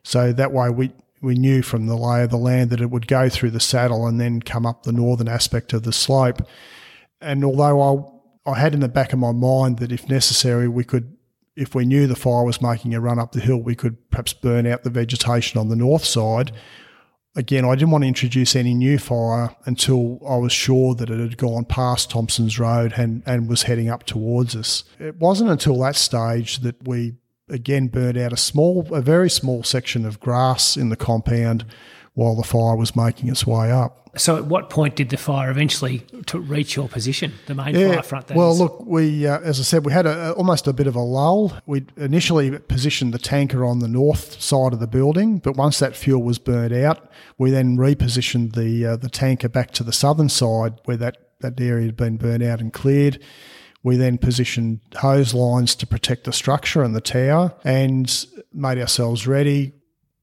So 0.05 0.33
that 0.33 0.53
way 0.53 0.71
we 0.71 0.93
we 1.23 1.37
knew 1.37 1.63
from 1.63 1.87
the 1.87 1.97
lay 1.97 2.25
of 2.25 2.31
the 2.31 2.37
land 2.37 2.71
that 2.71 2.81
it 2.81 2.91
would 2.91 3.07
go 3.07 3.29
through 3.29 3.53
the 3.53 3.61
saddle 3.61 4.07
and 4.07 4.21
then 4.21 4.43
come 4.43 4.67
up 4.67 4.83
the 4.83 4.93
northern 4.93 5.29
aspect 5.29 5.73
of 5.73 5.85
the 5.85 5.93
slope. 5.93 6.47
And 7.21 7.45
although 7.45 8.19
I, 8.45 8.51
I 8.51 8.59
had 8.59 8.75
in 8.75 8.81
the 8.81 8.89
back 8.89 9.13
of 9.13 9.21
my 9.21 9.33
mind 9.33 9.79
that 9.79 9.93
if 9.93 10.09
necessary, 10.09 10.67
we 10.67 10.83
could, 10.83 11.17
if 11.55 11.75
we 11.75 11.87
knew 11.87 12.09
the 12.09 12.17
fire 12.17 12.45
was 12.45 12.61
making 12.61 12.93
a 12.95 13.01
run 13.01 13.21
up 13.21 13.33
the 13.33 13.41
hill, 13.41 13.59
we 13.59 13.77
could 13.77 14.11
perhaps 14.11 14.33
burn 14.33 14.67
out 14.67 14.83
the 14.83 14.91
vegetation 14.91 15.61
on 15.61 15.69
the 15.69 15.77
north 15.77 16.05
side. 16.05 16.51
Again, 17.35 17.65
I 17.65 17.77
didn't 17.77 17.93
want 17.93 18.03
to 18.03 18.09
introduce 18.09 18.57
any 18.57 18.75
new 18.75 18.99
fire 18.99 19.57
until 19.65 20.19
I 20.29 20.37
was 20.37 20.53
sure 20.53 20.95
that 20.97 21.09
it 21.09 21.19
had 21.19 21.39
gone 21.39 21.65
past 21.65 22.11
Thompson's 22.11 22.59
Road 22.59 22.95
and, 22.97 23.23
and 23.25 23.49
was 23.49 23.63
heading 23.63 23.89
up 23.89 24.05
towards 24.05 24.55
us. 24.57 24.85
It 24.99 25.17
wasn't 25.17 25.51
until 25.51 25.79
that 25.79 25.97
stage 25.97 26.59
that 26.59 26.87
we 26.87 27.15
again 27.53 27.89
burnt 27.89 28.17
out 28.17 28.33
a 28.33 28.37
small, 28.37 28.87
a 28.93 29.01
very 29.01 29.31
small 29.31 29.63
section 29.63 30.05
of 30.05 30.19
grass 30.19 30.77
in 30.77 30.89
the 30.89 30.97
compound 30.97 31.65
while 32.15 32.35
the 32.35 32.43
fire 32.43 32.77
was 32.77 32.97
making 32.97 33.29
its 33.29 33.47
way 33.47 33.71
up. 33.71 34.11
So, 34.15 34.37
at 34.37 34.45
what 34.45 34.69
point 34.69 34.97
did 34.97 35.09
the 35.09 35.17
fire 35.17 35.51
eventually 35.51 36.01
to 36.27 36.39
reach 36.39 36.77
your 36.77 36.87
position, 36.87 37.33
the 37.47 37.55
main 37.55 37.75
yeah, 37.75 37.95
fire 37.95 38.03
front? 38.03 38.31
well, 38.33 38.53
is? 38.53 38.61
look, 38.61 38.85
we, 38.85 39.27
uh, 39.27 39.41
as 39.41 39.59
I 39.59 39.63
said, 39.63 39.87
we 39.87 39.93
had 39.93 40.05
a, 40.05 40.33
almost 40.33 40.67
a 40.67 40.75
bit 40.75 40.87
of 40.87 40.95
a 40.95 41.01
lull. 41.01 41.57
We 41.65 41.87
initially 41.97 42.59
positioned 42.59 43.15
the 43.15 43.19
tanker 43.19 43.65
on 43.65 43.79
the 43.79 43.89
north 43.89 44.39
side 44.43 44.75
of 44.75 44.81
the 44.81 44.87
building, 44.87 45.39
but 45.39 45.57
once 45.57 45.79
that 45.79 45.97
fuel 45.97 46.23
was 46.23 46.39
burnt 46.39 46.75
out, 46.75 47.11
we 47.39 47.51
then 47.51 47.79
repositioned 47.79 48.55
the 48.55 48.85
uh, 48.85 48.97
the 48.97 49.09
tanker 49.09 49.49
back 49.49 49.71
to 49.73 49.83
the 49.83 49.95
southern 49.95 50.29
side 50.29 50.75
where 50.85 50.99
that 50.99 51.17
that 51.41 51.59
area 51.59 51.87
had 51.87 51.97
been 51.97 52.19
burnt 52.19 52.43
out 52.43 52.61
and 52.61 52.71
cleared. 52.71 53.19
We 53.83 53.97
then 53.97 54.19
positioned 54.19 54.81
hose 54.97 55.35
lines 55.35 55.75
to 55.77 55.87
protect 55.87 56.25
the 56.25 56.33
structure 56.33 56.83
and 56.83 56.95
the 56.95 57.01
tower 57.01 57.55
and 57.65 58.27
made 58.53 58.79
ourselves 58.79 59.27
ready. 59.27 59.73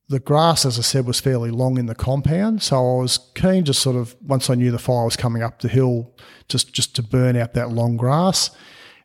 The 0.08 0.20
grass, 0.20 0.66
as 0.66 0.80
I 0.80 0.82
said, 0.82 1.06
was 1.06 1.20
fairly 1.20 1.52
long 1.52 1.78
in 1.78 1.86
the 1.86 1.94
compound, 1.94 2.64
so 2.64 2.78
I 2.78 3.02
was 3.02 3.20
keen 3.36 3.64
to 3.66 3.74
sort 3.74 3.96
of 3.96 4.16
once 4.22 4.50
I 4.50 4.56
knew 4.56 4.72
the 4.72 4.80
fire 4.80 5.06
was 5.06 5.16
coming 5.16 5.44
up 5.44 5.60
the 5.60 5.68
hill, 5.68 6.16
just 6.48 6.74
just 6.74 6.96
to 6.96 7.04
burn 7.04 7.36
out 7.36 7.54
that 7.54 7.72
long 7.72 7.96
grass. 7.96 8.50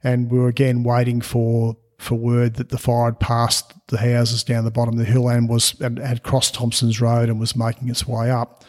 And 0.02 0.30
we 0.30 0.38
were 0.38 0.48
again 0.48 0.82
waiting 0.82 1.20
for 1.20 1.76
for 1.98 2.14
word 2.14 2.54
that 2.54 2.68
the 2.68 2.78
fire 2.78 3.06
had 3.06 3.20
passed 3.20 3.72
the 3.88 3.98
houses 3.98 4.44
down 4.44 4.64
the 4.64 4.70
bottom 4.70 4.94
of 4.94 4.98
the 4.98 5.10
hill 5.10 5.28
and 5.28 5.48
was 5.48 5.78
and 5.80 5.98
had 5.98 6.22
crossed 6.22 6.54
Thompson's 6.54 7.00
Road 7.00 7.28
and 7.28 7.38
was 7.38 7.56
making 7.56 7.88
its 7.88 8.06
way 8.06 8.30
up. 8.30 8.64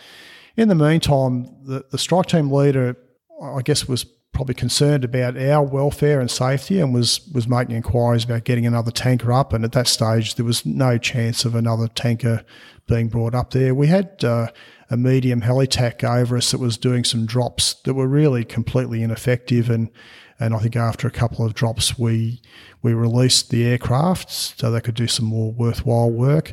In 0.58 0.68
the 0.68 0.76
meantime, 0.76 1.48
the, 1.64 1.86
the 1.92 1.98
strike 1.98 2.28
team 2.28 2.52
leader, 2.52 2.98
I 3.42 3.62
guess, 3.62 3.88
was 3.88 4.06
probably 4.36 4.54
concerned 4.54 5.04
about 5.04 5.38
our 5.38 5.64
welfare 5.64 6.20
and 6.20 6.30
safety 6.30 6.80
and 6.80 6.94
was 6.94 7.28
was 7.34 7.48
making 7.48 7.76
inquiries 7.76 8.26
about 8.26 8.44
getting 8.44 8.68
another 8.68 8.92
tanker 8.92 9.32
up. 9.32 9.54
And 9.54 9.64
at 9.64 9.72
that 9.72 9.88
stage, 9.88 10.36
there 10.36 10.46
was 10.46 10.66
no 10.66 10.98
chance 10.98 11.46
of 11.46 11.56
another 11.56 11.88
tanker 11.88 12.44
being 12.86 13.08
brought 13.08 13.34
up 13.34 13.52
there. 13.52 13.74
We 13.74 13.88
had 13.88 14.24
uh, 14.24 14.50
a 14.92 14.98
medium 14.98 15.42
helitack 15.42 16.04
over 16.04 16.38
us 16.38 16.52
that 16.52 16.60
was 16.60 16.78
doing 16.78 17.04
some 17.04 17.26
drops 17.26 17.74
that 17.86 17.96
were 17.96 18.08
really 18.08 18.44
completely 18.44 19.02
ineffective 19.02 19.70
and. 19.70 19.90
And 20.38 20.54
I 20.54 20.58
think 20.60 20.76
after 20.76 21.08
a 21.08 21.12
couple 21.12 21.46
of 21.46 21.54
drops, 21.54 21.98
we 21.98 22.42
we 22.82 22.94
released 22.94 23.52
the 23.52 23.64
aircraft 23.66 24.30
so 24.30 24.70
they 24.70 24.82
could 24.82 24.94
do 24.94 25.08
some 25.08 25.24
more 25.24 25.54
worthwhile 25.54 26.12
work, 26.12 26.52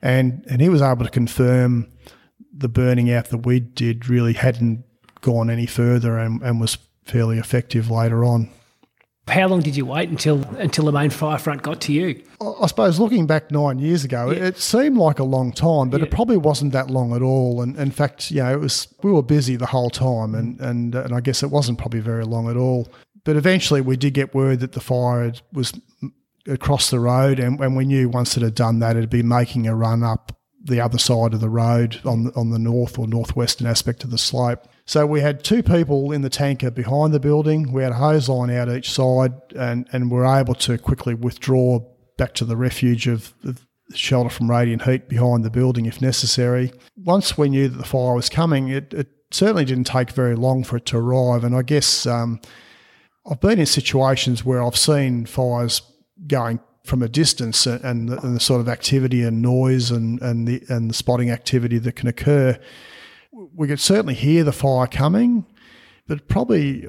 and 0.00 0.46
and 0.48 0.62
he 0.62 0.70
was 0.70 0.80
able 0.80 1.04
to 1.04 1.10
confirm 1.10 1.92
the 2.50 2.70
burning 2.70 3.12
out 3.12 3.28
that 3.28 3.44
we 3.44 3.60
did 3.60 4.08
really 4.08 4.32
hadn't 4.32 4.82
gone 5.20 5.50
any 5.50 5.66
further 5.66 6.16
and, 6.16 6.40
and 6.40 6.58
was 6.58 6.78
fairly 7.08 7.38
effective 7.38 7.90
later 7.90 8.24
on. 8.24 8.50
How 9.28 9.46
long 9.46 9.60
did 9.60 9.76
you 9.76 9.84
wait 9.84 10.08
until 10.08 10.42
until 10.56 10.86
the 10.86 10.92
main 10.92 11.10
fire 11.10 11.38
front 11.38 11.62
got 11.62 11.80
to 11.82 11.92
you? 11.92 12.22
I 12.40 12.66
suppose 12.66 12.98
looking 12.98 13.26
back 13.26 13.50
nine 13.50 13.78
years 13.78 14.04
ago, 14.04 14.30
yeah. 14.30 14.46
it 14.46 14.58
seemed 14.58 14.96
like 14.96 15.18
a 15.18 15.24
long 15.24 15.52
time, 15.52 15.90
but 15.90 16.00
yeah. 16.00 16.06
it 16.06 16.10
probably 16.10 16.38
wasn't 16.38 16.72
that 16.72 16.90
long 16.90 17.14
at 17.14 17.22
all. 17.22 17.60
And 17.60 17.76
in 17.76 17.90
fact, 17.90 18.30
you 18.30 18.42
know, 18.42 18.52
it 18.52 18.60
was 18.60 18.92
we 19.02 19.12
were 19.12 19.22
busy 19.22 19.56
the 19.56 19.66
whole 19.66 19.90
time, 19.90 20.34
and 20.34 20.58
and 20.60 20.94
and 20.94 21.14
I 21.14 21.20
guess 21.20 21.42
it 21.42 21.50
wasn't 21.50 21.78
probably 21.78 22.00
very 22.00 22.24
long 22.24 22.48
at 22.48 22.56
all. 22.56 22.88
But 23.24 23.36
eventually, 23.36 23.80
we 23.80 23.96
did 23.96 24.14
get 24.14 24.34
word 24.34 24.60
that 24.60 24.72
the 24.72 24.80
fire 24.80 25.32
was 25.52 25.78
across 26.46 26.88
the 26.88 27.00
road, 27.00 27.38
and, 27.38 27.60
and 27.60 27.76
we 27.76 27.84
knew 27.84 28.08
once 28.08 28.36
it 28.36 28.42
had 28.42 28.54
done 28.54 28.78
that, 28.78 28.96
it'd 28.96 29.10
be 29.10 29.22
making 29.22 29.66
a 29.66 29.74
run 29.74 30.02
up 30.02 30.32
the 30.64 30.80
other 30.80 30.98
side 30.98 31.34
of 31.34 31.40
the 31.40 31.50
road 31.50 32.00
on 32.04 32.32
on 32.34 32.50
the 32.50 32.58
north 32.58 32.98
or 32.98 33.06
northwestern 33.06 33.66
aspect 33.66 34.04
of 34.04 34.10
the 34.10 34.18
slope. 34.18 34.66
So 34.88 35.04
we 35.04 35.20
had 35.20 35.44
two 35.44 35.62
people 35.62 36.12
in 36.12 36.22
the 36.22 36.30
tanker 36.30 36.70
behind 36.70 37.12
the 37.12 37.20
building. 37.20 37.72
We 37.72 37.82
had 37.82 37.92
a 37.92 37.96
hose 37.96 38.26
line 38.26 38.50
out 38.50 38.70
each 38.70 38.90
side, 38.90 39.34
and 39.54 39.86
and 39.92 40.10
were 40.10 40.24
able 40.24 40.54
to 40.54 40.78
quickly 40.78 41.12
withdraw 41.12 41.80
back 42.16 42.32
to 42.36 42.46
the 42.46 42.56
refuge 42.56 43.06
of, 43.06 43.34
of 43.44 43.66
shelter 43.92 44.30
from 44.30 44.50
radiant 44.50 44.82
heat 44.82 45.06
behind 45.06 45.44
the 45.44 45.50
building 45.50 45.84
if 45.84 46.00
necessary. 46.00 46.72
Once 46.96 47.36
we 47.36 47.50
knew 47.50 47.68
that 47.68 47.76
the 47.76 47.84
fire 47.84 48.14
was 48.14 48.30
coming, 48.30 48.68
it, 48.68 48.94
it 48.94 49.08
certainly 49.30 49.66
didn't 49.66 49.86
take 49.86 50.10
very 50.12 50.34
long 50.34 50.64
for 50.64 50.78
it 50.78 50.86
to 50.86 50.96
arrive. 50.96 51.44
And 51.44 51.54
I 51.54 51.60
guess 51.60 52.06
um, 52.06 52.40
I've 53.30 53.40
been 53.40 53.58
in 53.58 53.66
situations 53.66 54.42
where 54.42 54.62
I've 54.62 54.76
seen 54.76 55.26
fires 55.26 55.82
going 56.26 56.60
from 56.84 57.02
a 57.02 57.08
distance 57.10 57.66
and 57.66 58.08
the, 58.08 58.18
and 58.20 58.36
the, 58.36 58.40
sort 58.40 58.62
of 58.62 58.70
activity 58.70 59.22
and 59.22 59.42
noise 59.42 59.90
and, 59.90 60.18
and 60.22 60.48
the 60.48 60.62
and 60.70 60.88
the 60.88 60.94
spotting 60.94 61.30
activity 61.30 61.76
that 61.76 61.92
can 61.92 62.08
occur 62.08 62.58
we 63.58 63.66
could 63.66 63.80
certainly 63.80 64.14
hear 64.14 64.44
the 64.44 64.52
fire 64.52 64.86
coming, 64.86 65.44
but 66.06 66.28
probably 66.28 66.88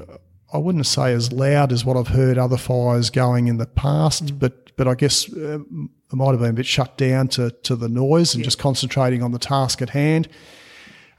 I 0.53 0.59
wouldn't 0.59 0.85
say 0.85 1.13
as 1.13 1.33
loud 1.33 1.73
as 1.73 1.83
what 1.83 1.97
I've 1.97 2.09
heard 2.09 2.37
other 2.37 2.57
fires 2.57 3.09
going 3.09 3.47
in 3.47 3.57
the 3.57 3.65
past. 3.65 4.27
Mm. 4.27 4.39
But 4.39 4.77
but 4.77 4.87
I 4.87 4.93
guess 4.93 5.33
uh, 5.33 5.59
it 5.59 6.13
might 6.13 6.29
have 6.29 6.39
been 6.39 6.51
a 6.51 6.53
bit 6.53 6.67
shut 6.67 6.95
down 6.95 7.27
to 7.29 7.49
to 7.63 7.75
the 7.75 7.89
noise 7.89 8.35
and 8.35 8.41
yeah. 8.41 8.45
just 8.45 8.59
concentrating 8.59 9.23
on 9.23 9.31
the 9.31 9.39
task 9.39 9.81
at 9.81 9.89
hand. 9.89 10.29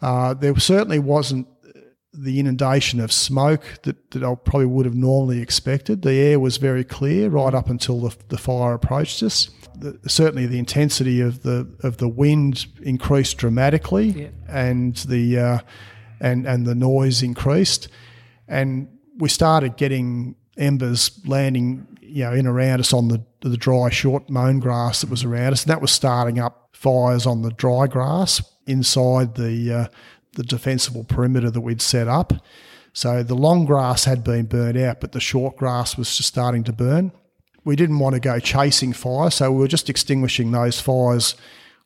Uh, 0.01 0.33
there 0.35 0.57
certainly 0.59 1.01
wasn't 1.01 1.49
the 2.13 2.41
inundation 2.41 3.01
of 3.01 3.13
smoke 3.13 3.81
that, 3.83 4.11
that 4.11 4.25
I 4.25 4.35
probably 4.35 4.67
would 4.67 4.85
have 4.85 4.97
normally 4.97 5.41
expected. 5.41 6.03
The 6.03 6.15
air 6.15 6.41
was 6.41 6.57
very 6.57 6.85
clear 6.85 7.29
right 7.29 7.55
up 7.55 7.71
until 7.71 8.01
the, 8.01 8.17
the 8.29 8.39
fire 8.39 8.75
approached 8.75 9.23
us 9.23 9.49
the, 9.81 9.99
certainly 10.09 10.47
the 10.47 10.59
intensity 10.59 11.21
of 11.21 11.43
the 11.43 11.69
of 11.83 11.97
the 11.97 12.09
wind 12.09 12.67
increased 12.83 13.39
dramatically, 13.39 14.09
yeah. 14.09 14.29
and 14.49 14.97
the 14.97 15.39
uh, 15.39 15.59
and 16.21 16.47
and 16.47 16.67
the 16.67 16.75
noise 16.75 17.23
increased, 17.23 17.89
and 18.47 18.89
we 19.19 19.29
started 19.29 19.77
getting 19.77 20.37
embers 20.57 21.21
landing, 21.27 21.87
you 22.01 22.25
know, 22.25 22.33
in 22.33 22.47
around 22.47 22.81
us 22.81 22.93
on 22.93 23.09
the 23.09 23.25
the 23.41 23.57
dry 23.57 23.89
short 23.91 24.29
mown 24.29 24.61
grass 24.61 25.01
that 25.01 25.11
was 25.11 25.25
around 25.25 25.53
us, 25.53 25.63
and 25.65 25.71
that 25.71 25.81
was 25.81 25.91
starting 25.91 26.39
up 26.39 26.69
fires 26.73 27.27
on 27.27 27.43
the 27.43 27.51
dry 27.51 27.87
grass 27.87 28.43
inside 28.67 29.35
the 29.35 29.73
uh, 29.73 29.87
the 30.35 30.43
defensible 30.43 31.05
perimeter 31.05 31.51
that 31.51 31.61
we'd 31.61 31.83
set 31.83 32.09
up. 32.09 32.33
So 32.93 33.23
the 33.23 33.35
long 33.35 33.67
grass 33.67 34.05
had 34.05 34.25
been 34.25 34.47
burnt 34.47 34.77
out, 34.77 35.01
but 35.01 35.13
the 35.13 35.21
short 35.21 35.57
grass 35.57 35.97
was 35.97 36.17
just 36.17 36.29
starting 36.29 36.65
to 36.65 36.73
burn 36.73 37.13
we 37.65 37.77
didn't 37.77 37.99
want 37.99 38.15
to 38.15 38.21
go 38.21 38.39
chasing 38.39 38.93
fire, 38.93 39.31
so 39.31 39.53
we 39.53 39.59
were 39.59 39.69
just 39.69 39.91
extinguishing 39.91 40.51
those 40.51 40.81
fires 40.81 41.35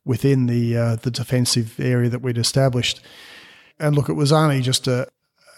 within 0.04 0.46
the 0.46 0.76
uh, 0.76 0.96
the 0.96 1.10
defensive 1.10 1.78
area 1.80 2.08
that 2.08 2.22
we'd 2.22 2.38
established. 2.38 3.00
And 3.78 3.96
look, 3.96 4.08
it 4.08 4.14
was 4.14 4.32
only 4.32 4.60
just 4.60 4.86
a, 4.86 5.08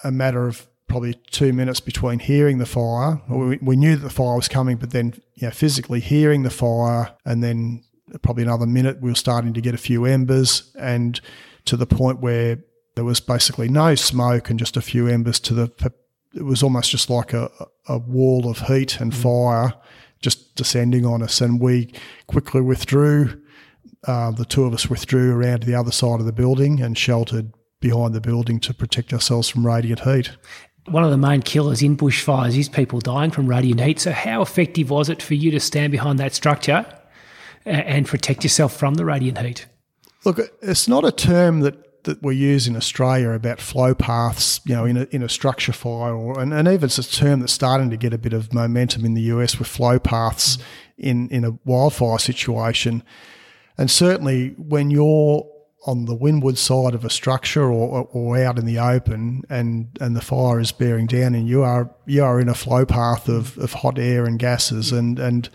a 0.04 0.10
matter 0.10 0.46
of 0.46 0.66
probably 0.88 1.14
two 1.30 1.52
minutes 1.52 1.80
between 1.80 2.20
hearing 2.20 2.58
the 2.58 2.66
fire. 2.66 3.20
We, 3.28 3.58
we 3.60 3.76
knew 3.76 3.96
that 3.96 4.02
the 4.02 4.10
fire 4.10 4.36
was 4.36 4.48
coming, 4.48 4.76
but 4.76 4.90
then 4.90 5.14
you 5.34 5.48
know, 5.48 5.50
physically 5.50 6.00
hearing 6.00 6.42
the 6.42 6.50
fire, 6.50 7.14
and 7.24 7.42
then 7.42 7.82
probably 8.22 8.44
another 8.44 8.66
minute, 8.66 9.00
we 9.00 9.10
were 9.10 9.16
starting 9.16 9.52
to 9.52 9.60
get 9.60 9.74
a 9.74 9.78
few 9.78 10.04
embers, 10.04 10.72
and 10.78 11.20
to 11.66 11.76
the 11.76 11.86
point 11.86 12.20
where 12.20 12.58
there 12.96 13.04
was 13.04 13.20
basically 13.20 13.68
no 13.68 13.94
smoke 13.94 14.50
and 14.50 14.58
just 14.58 14.76
a 14.76 14.82
few 14.82 15.06
embers 15.06 15.38
to 15.40 15.54
the. 15.54 15.92
It 16.34 16.42
was 16.44 16.62
almost 16.62 16.90
just 16.90 17.08
like 17.08 17.32
a, 17.32 17.50
a 17.88 17.98
wall 17.98 18.50
of 18.50 18.58
heat 18.60 19.00
and 19.00 19.12
mm. 19.12 19.16
fire 19.16 19.74
just 20.20 20.56
descending 20.56 21.06
on 21.06 21.22
us. 21.22 21.40
And 21.40 21.60
we 21.60 21.92
quickly 22.26 22.60
withdrew. 22.60 23.40
Uh, 24.06 24.30
the 24.30 24.44
two 24.44 24.64
of 24.64 24.72
us 24.72 24.88
withdrew 24.88 25.32
around 25.32 25.60
to 25.60 25.66
the 25.66 25.74
other 25.74 25.90
side 25.90 26.20
of 26.20 26.26
the 26.26 26.32
building 26.32 26.80
and 26.80 26.96
sheltered 26.96 27.52
behind 27.80 28.14
the 28.14 28.20
building 28.20 28.60
to 28.60 28.72
protect 28.72 29.12
ourselves 29.12 29.48
from 29.48 29.66
radiant 29.66 30.00
heat. 30.00 30.30
One 30.86 31.02
of 31.02 31.10
the 31.10 31.16
main 31.16 31.42
killers 31.42 31.82
in 31.82 31.96
bushfires 31.96 32.56
is 32.56 32.68
people 32.68 33.00
dying 33.00 33.32
from 33.32 33.48
radiant 33.48 33.80
heat. 33.80 34.00
So, 34.00 34.12
how 34.12 34.42
effective 34.42 34.90
was 34.90 35.08
it 35.08 35.22
for 35.22 35.34
you 35.34 35.50
to 35.50 35.58
stand 35.58 35.90
behind 35.90 36.20
that 36.20 36.34
structure 36.34 36.86
and 37.64 38.06
protect 38.06 38.44
yourself 38.44 38.76
from 38.76 38.94
the 38.94 39.04
radiant 39.04 39.38
heat? 39.38 39.66
Look, 40.24 40.38
it's 40.62 40.86
not 40.86 41.04
a 41.04 41.10
term 41.10 41.60
that 41.60 41.85
that 42.06 42.22
we 42.22 42.34
use 42.34 42.66
in 42.66 42.74
Australia 42.76 43.30
about 43.30 43.60
flow 43.60 43.94
paths, 43.94 44.60
you 44.64 44.74
know, 44.74 44.84
in 44.84 44.96
a, 44.96 45.02
in 45.10 45.22
a 45.22 45.28
structure 45.28 45.72
fire, 45.72 46.14
or, 46.14 46.40
and, 46.40 46.52
and 46.52 46.66
even 46.66 46.84
it's 46.84 46.98
a 46.98 47.08
term 47.08 47.40
that's 47.40 47.52
starting 47.52 47.90
to 47.90 47.96
get 47.96 48.14
a 48.14 48.18
bit 48.18 48.32
of 48.32 48.52
momentum 48.54 49.04
in 49.04 49.14
the 49.14 49.22
US 49.22 49.58
with 49.58 49.68
flow 49.68 49.98
paths 49.98 50.58
in, 50.96 51.28
in 51.28 51.44
a 51.44 51.58
wildfire 51.64 52.18
situation. 52.18 53.02
And 53.76 53.90
certainly 53.90 54.54
when 54.56 54.90
you're 54.90 55.46
on 55.86 56.06
the 56.06 56.14
windward 56.14 56.58
side 56.58 56.94
of 56.94 57.04
a 57.04 57.10
structure 57.10 57.70
or, 57.70 58.08
or 58.10 58.38
out 58.42 58.58
in 58.58 58.66
the 58.66 58.78
open 58.78 59.42
and, 59.48 59.96
and 60.00 60.16
the 60.16 60.20
fire 60.20 60.58
is 60.58 60.72
bearing 60.72 61.06
down 61.06 61.34
and 61.34 61.48
you 61.48 61.62
are 61.62 61.94
you 62.06 62.24
are 62.24 62.40
in 62.40 62.48
a 62.48 62.54
flow 62.54 62.84
path 62.84 63.28
of, 63.28 63.56
of 63.58 63.72
hot 63.72 63.98
air 63.98 64.24
and 64.24 64.40
gases 64.40 64.90
and, 64.90 65.20
and 65.20 65.48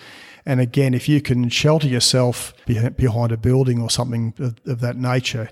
and 0.46 0.62
again 0.62 0.94
if 0.94 1.10
you 1.10 1.22
can 1.22 1.50
shelter 1.50 1.88
yourself 1.88 2.54
behind 2.66 3.32
a 3.34 3.38
building 3.38 3.82
or 3.82 3.90
something 3.90 4.34
of, 4.40 4.56
of 4.66 4.80
that 4.80 4.96
nature 4.96 5.50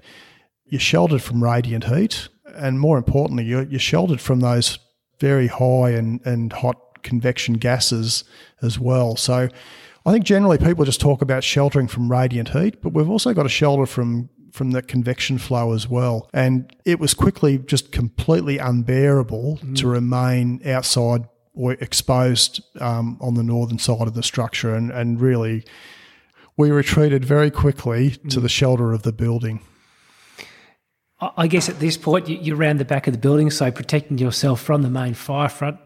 you're 0.69 0.79
sheltered 0.79 1.21
from 1.21 1.43
radiant 1.43 1.86
heat, 1.86 2.29
and 2.55 2.79
more 2.79 2.97
importantly, 2.97 3.45
you're, 3.45 3.63
you're 3.63 3.79
sheltered 3.79 4.21
from 4.21 4.39
those 4.39 4.79
very 5.19 5.47
high 5.47 5.91
and, 5.91 6.25
and 6.25 6.53
hot 6.53 7.03
convection 7.03 7.55
gases 7.55 8.23
as 8.62 8.79
well. 8.79 9.15
So 9.15 9.49
I 10.05 10.12
think 10.12 10.25
generally 10.25 10.58
people 10.58 10.86
just 10.86 11.01
talk 11.01 11.21
about 11.21 11.43
sheltering 11.43 11.88
from 11.88 12.12
radiant 12.12 12.49
heat, 12.49 12.82
but 12.82 12.93
we've 12.93 13.10
also 13.10 13.34
got 13.34 13.45
a 13.45 13.49
shelter 13.49 13.86
from 13.86 14.29
from 14.51 14.71
the 14.71 14.82
convection 14.82 15.38
flow 15.38 15.73
as 15.73 15.88
well. 15.88 16.27
And 16.34 16.75
it 16.84 16.99
was 16.99 17.13
quickly 17.13 17.60
just 17.60 17.91
completely 17.91 18.58
unbearable 18.58 19.60
mm. 19.62 19.77
to 19.77 19.88
remain 19.88 20.60
outside 20.67 21.27
or 21.53 21.73
exposed 21.73 22.62
um, 22.82 23.17
on 23.21 23.36
the 23.36 23.43
northern 23.43 23.77
side 23.77 24.08
of 24.08 24.15
the 24.15 24.23
structure. 24.23 24.73
And, 24.73 24.91
and 24.91 25.21
really, 25.21 25.65
we 26.58 26.71
retreated 26.71 27.23
very 27.23 27.51
quickly 27.51 28.12
mm. 28.12 28.29
to 28.32 28.39
the 28.39 28.49
shelter 28.49 28.91
of 28.91 29.03
the 29.03 29.12
building. 29.12 29.62
I 31.21 31.47
guess 31.47 31.67
at 31.67 31.79
this 31.79 31.97
point 31.97 32.29
you're 32.29 32.55
around 32.55 32.79
the 32.79 32.86
back 32.86 33.08
of 33.08 33.13
the 33.13 33.19
building, 33.19 33.51
so 33.51 33.71
protecting 33.71 34.17
yourself 34.17 34.62
from 34.62 34.84
the 34.84 34.89
main 34.89 35.13
fire 35.13 35.49
front. 35.49 35.77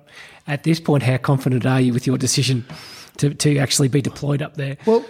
At 0.46 0.64
this 0.64 0.80
point, 0.80 1.04
how 1.04 1.18
confident 1.18 1.66
are 1.66 1.82
you 1.82 1.94
with 1.94 2.06
your 2.06 2.18
decision 2.18 2.66
to, 3.18 3.34
to 3.34 3.58
actually 3.58 3.88
be 3.88 4.02
deployed 4.02 4.42
up 4.42 4.56
there? 4.56 4.78
Well, 4.86 5.04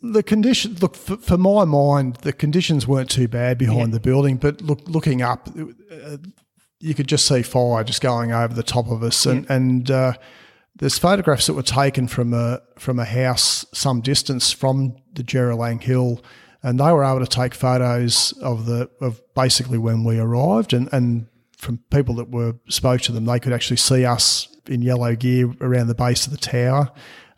the 0.00 0.22
condition 0.22 0.76
look 0.80 0.94
for, 0.94 1.16
for 1.16 1.36
my 1.36 1.64
mind, 1.64 2.16
the 2.22 2.32
conditions 2.32 2.86
weren't 2.86 3.10
too 3.10 3.28
bad 3.28 3.58
behind 3.58 3.88
yeah. 3.88 3.98
the 3.98 4.00
building, 4.00 4.36
but 4.36 4.62
look 4.62 4.80
looking 4.86 5.22
up, 5.22 5.48
uh, 5.90 6.16
you 6.78 6.94
could 6.94 7.08
just 7.08 7.26
see 7.26 7.42
fire 7.42 7.82
just 7.84 8.00
going 8.00 8.32
over 8.32 8.54
the 8.54 8.62
top 8.62 8.88
of 8.88 9.02
us, 9.02 9.26
and 9.26 9.44
yeah. 9.44 9.56
and 9.56 9.90
uh, 9.90 10.12
there's 10.76 10.98
photographs 10.98 11.46
that 11.46 11.54
were 11.54 11.62
taken 11.62 12.06
from 12.06 12.32
a 12.32 12.60
from 12.78 12.98
a 13.00 13.04
house 13.04 13.66
some 13.74 14.00
distance 14.00 14.52
from 14.52 14.96
the 15.12 15.24
Jeeralang 15.24 15.82
Hill 15.82 16.22
and 16.62 16.78
they 16.78 16.92
were 16.92 17.04
able 17.04 17.20
to 17.20 17.26
take 17.26 17.54
photos 17.54 18.32
of 18.42 18.66
the 18.66 18.90
of 19.00 19.20
basically 19.34 19.78
when 19.78 20.04
we 20.04 20.18
arrived, 20.18 20.72
and 20.72 20.88
and 20.92 21.26
from 21.56 21.78
people 21.90 22.14
that 22.16 22.30
were 22.30 22.54
spoke 22.68 23.00
to 23.02 23.12
them, 23.12 23.24
they 23.24 23.40
could 23.40 23.52
actually 23.52 23.76
see 23.76 24.04
us 24.04 24.48
in 24.66 24.82
yellow 24.82 25.14
gear 25.14 25.52
around 25.60 25.88
the 25.88 25.94
base 25.94 26.26
of 26.26 26.32
the 26.32 26.38
tower, 26.38 26.90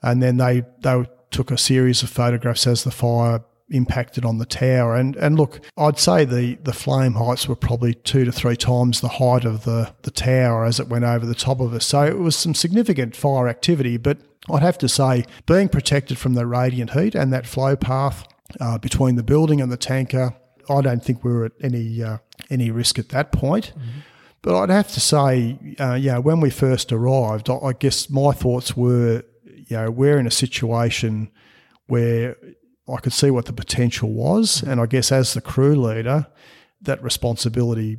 and 0.03 0.23
then 0.23 0.37
they 0.37 0.63
they 0.81 1.05
took 1.31 1.51
a 1.51 1.59
series 1.59 2.03
of 2.03 2.11
photographs 2.11 2.67
as 2.67 2.85
the 2.85 2.91
fire 2.91 3.43
impacted 3.71 4.25
on 4.25 4.39
the 4.39 4.47
tower. 4.47 4.97
And 4.97 5.17
and 5.17 5.37
look, 5.37 5.61
I'd 5.77 5.99
say 5.99 6.25
the 6.25 6.57
the 6.57 6.73
flame 6.73 7.15
heights 7.15 7.49
were 7.49 7.57
probably 7.57 7.95
two 7.95 8.25
to 8.25 8.33
three 8.33 8.57
times 8.57 9.01
the 9.01 9.09
height 9.09 9.45
of 9.45 9.65
the 9.65 9.93
the 10.03 10.11
tower 10.11 10.65
as 10.65 10.81
it 10.81 10.89
went 10.89 11.05
over 11.05 11.27
the 11.27 11.35
top 11.35 11.61
of 11.61 11.73
us. 11.73 11.87
So 11.87 12.05
it 12.05 12.19
was 12.19 12.37
some 12.37 12.55
significant 12.55 13.15
fire 13.15 13.49
activity, 13.49 13.97
but 13.97 14.19
I'd 14.51 14.63
have 14.63 14.79
to 14.79 14.89
say 14.89 15.25
being 15.47 15.69
protected 15.69 16.19
from 16.19 16.35
the 16.35 16.47
radiant 16.47 16.93
heat 16.93 17.15
and 17.15 17.33
that 17.33 17.47
flow 17.47 17.77
path 17.77 18.27
uh, 18.61 18.79
between 18.79 19.17
the 19.17 19.23
building 19.23 19.61
and 19.61 19.71
the 19.71 19.77
tanker, 19.77 20.35
I 20.69 20.81
don't 20.81 21.05
think 21.05 21.25
we 21.25 21.33
were 21.33 21.47
at 21.47 21.53
any 21.63 22.03
uh, 22.03 22.19
any 22.49 22.71
risk 22.71 22.99
at 22.99 23.11
that 23.11 23.33
point. 23.33 23.73
Mm-hmm. 23.77 24.01
But 24.43 24.59
I'd 24.59 24.71
have 24.71 24.91
to 24.93 25.01
say, 25.01 25.59
uh, 25.79 25.95
know, 26.13 26.21
when 26.21 26.41
we 26.41 26.51
first 26.51 26.93
arrived, 26.93 27.51
I, 27.51 27.57
I 27.57 27.73
guess 27.75 28.09
my 28.09 28.33
thoughts 28.33 28.77
were, 28.77 29.23
you 29.45 29.77
know, 29.77 29.91
we're 29.91 30.19
in 30.19 30.27
a 30.27 30.31
situation 30.31 31.31
where 31.87 32.37
I 32.89 32.97
could 33.01 33.13
see 33.13 33.31
what 33.31 33.45
the 33.47 33.53
potential 33.53 34.11
was. 34.11 34.63
And 34.63 34.81
I 34.81 34.87
guess 34.87 35.13
as 35.13 35.35
the 35.35 35.41
crew 35.41 35.77
leader, 35.77 36.27
that 36.81 37.03
responsibility 37.03 37.99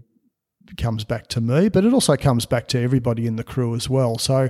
comes 0.78 1.04
back 1.04 1.28
to 1.28 1.42
me, 1.42 1.70
but 1.70 1.86
it 1.86 1.94
also 1.94 2.16
comes 2.16 2.46
back 2.46 2.68
to 2.70 2.80
everybody 2.82 3.28
in 3.28 3.36
the 3.36 3.44
crew 3.44 3.76
as 3.76 3.90
well. 3.90 4.18
So, 4.18 4.50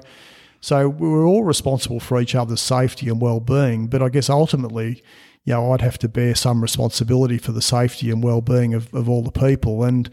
so 0.62 0.88
we 0.88 1.10
were 1.10 1.26
all 1.26 1.44
responsible 1.44 2.00
for 2.00 2.22
each 2.22 2.36
other's 2.36 2.62
safety 2.62 3.10
and 3.10 3.20
well-being. 3.20 3.88
But 3.88 4.02
I 4.02 4.10
guess 4.10 4.30
ultimately, 4.30 5.04
you 5.44 5.54
know, 5.54 5.72
I'd 5.72 5.82
have 5.82 5.98
to 6.00 6.10
bear 6.10 6.36
some 6.36 6.62
responsibility 6.62 7.38
for 7.38 7.52
the 7.52 7.62
safety 7.62 8.12
and 8.12 8.24
well-being 8.24 8.74
of, 8.74 8.94
of 8.94 9.10
all 9.10 9.24
the 9.24 9.32
people. 9.32 9.84
And 9.84 10.10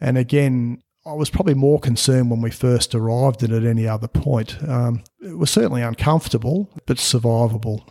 and 0.00 0.18
again, 0.18 0.82
I 1.06 1.14
was 1.14 1.30
probably 1.30 1.54
more 1.54 1.78
concerned 1.78 2.30
when 2.30 2.42
we 2.42 2.50
first 2.50 2.94
arrived 2.94 3.40
than 3.40 3.52
at 3.52 3.64
any 3.64 3.86
other 3.86 4.08
point. 4.08 4.62
Um, 4.68 5.04
it 5.20 5.38
was 5.38 5.50
certainly 5.50 5.82
uncomfortable, 5.82 6.68
but 6.84 6.96
survivable 6.98 7.86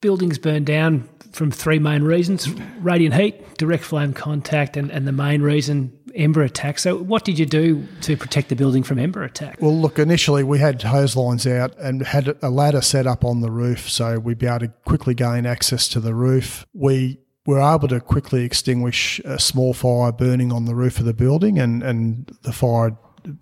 buildings 0.00 0.38
burned 0.38 0.66
down 0.66 1.08
from 1.36 1.50
three 1.50 1.78
main 1.78 2.02
reasons 2.02 2.48
radiant 2.80 3.14
heat, 3.14 3.56
direct 3.58 3.84
flame 3.84 4.14
contact, 4.14 4.76
and, 4.76 4.90
and 4.90 5.06
the 5.06 5.12
main 5.12 5.42
reason, 5.42 5.92
ember 6.14 6.42
attack. 6.42 6.78
So, 6.78 6.96
what 6.96 7.24
did 7.24 7.38
you 7.38 7.44
do 7.44 7.86
to 8.02 8.16
protect 8.16 8.48
the 8.48 8.56
building 8.56 8.82
from 8.82 8.98
ember 8.98 9.22
attack? 9.22 9.58
Well, 9.60 9.76
look, 9.76 9.98
initially 9.98 10.42
we 10.42 10.58
had 10.58 10.82
hose 10.82 11.14
lines 11.14 11.46
out 11.46 11.76
and 11.78 12.02
had 12.02 12.36
a 12.42 12.48
ladder 12.48 12.80
set 12.80 13.06
up 13.06 13.24
on 13.24 13.42
the 13.42 13.50
roof 13.50 13.88
so 13.88 14.18
we'd 14.18 14.38
be 14.38 14.46
able 14.46 14.60
to 14.60 14.68
quickly 14.86 15.14
gain 15.14 15.44
access 15.44 15.88
to 15.88 16.00
the 16.00 16.14
roof. 16.14 16.64
We 16.72 17.20
were 17.44 17.60
able 17.60 17.88
to 17.88 18.00
quickly 18.00 18.44
extinguish 18.44 19.20
a 19.20 19.38
small 19.38 19.74
fire 19.74 20.12
burning 20.12 20.52
on 20.52 20.64
the 20.64 20.74
roof 20.74 20.98
of 20.98 21.04
the 21.04 21.14
building, 21.14 21.58
and, 21.58 21.82
and 21.82 22.34
the 22.42 22.52
fire 22.52 22.96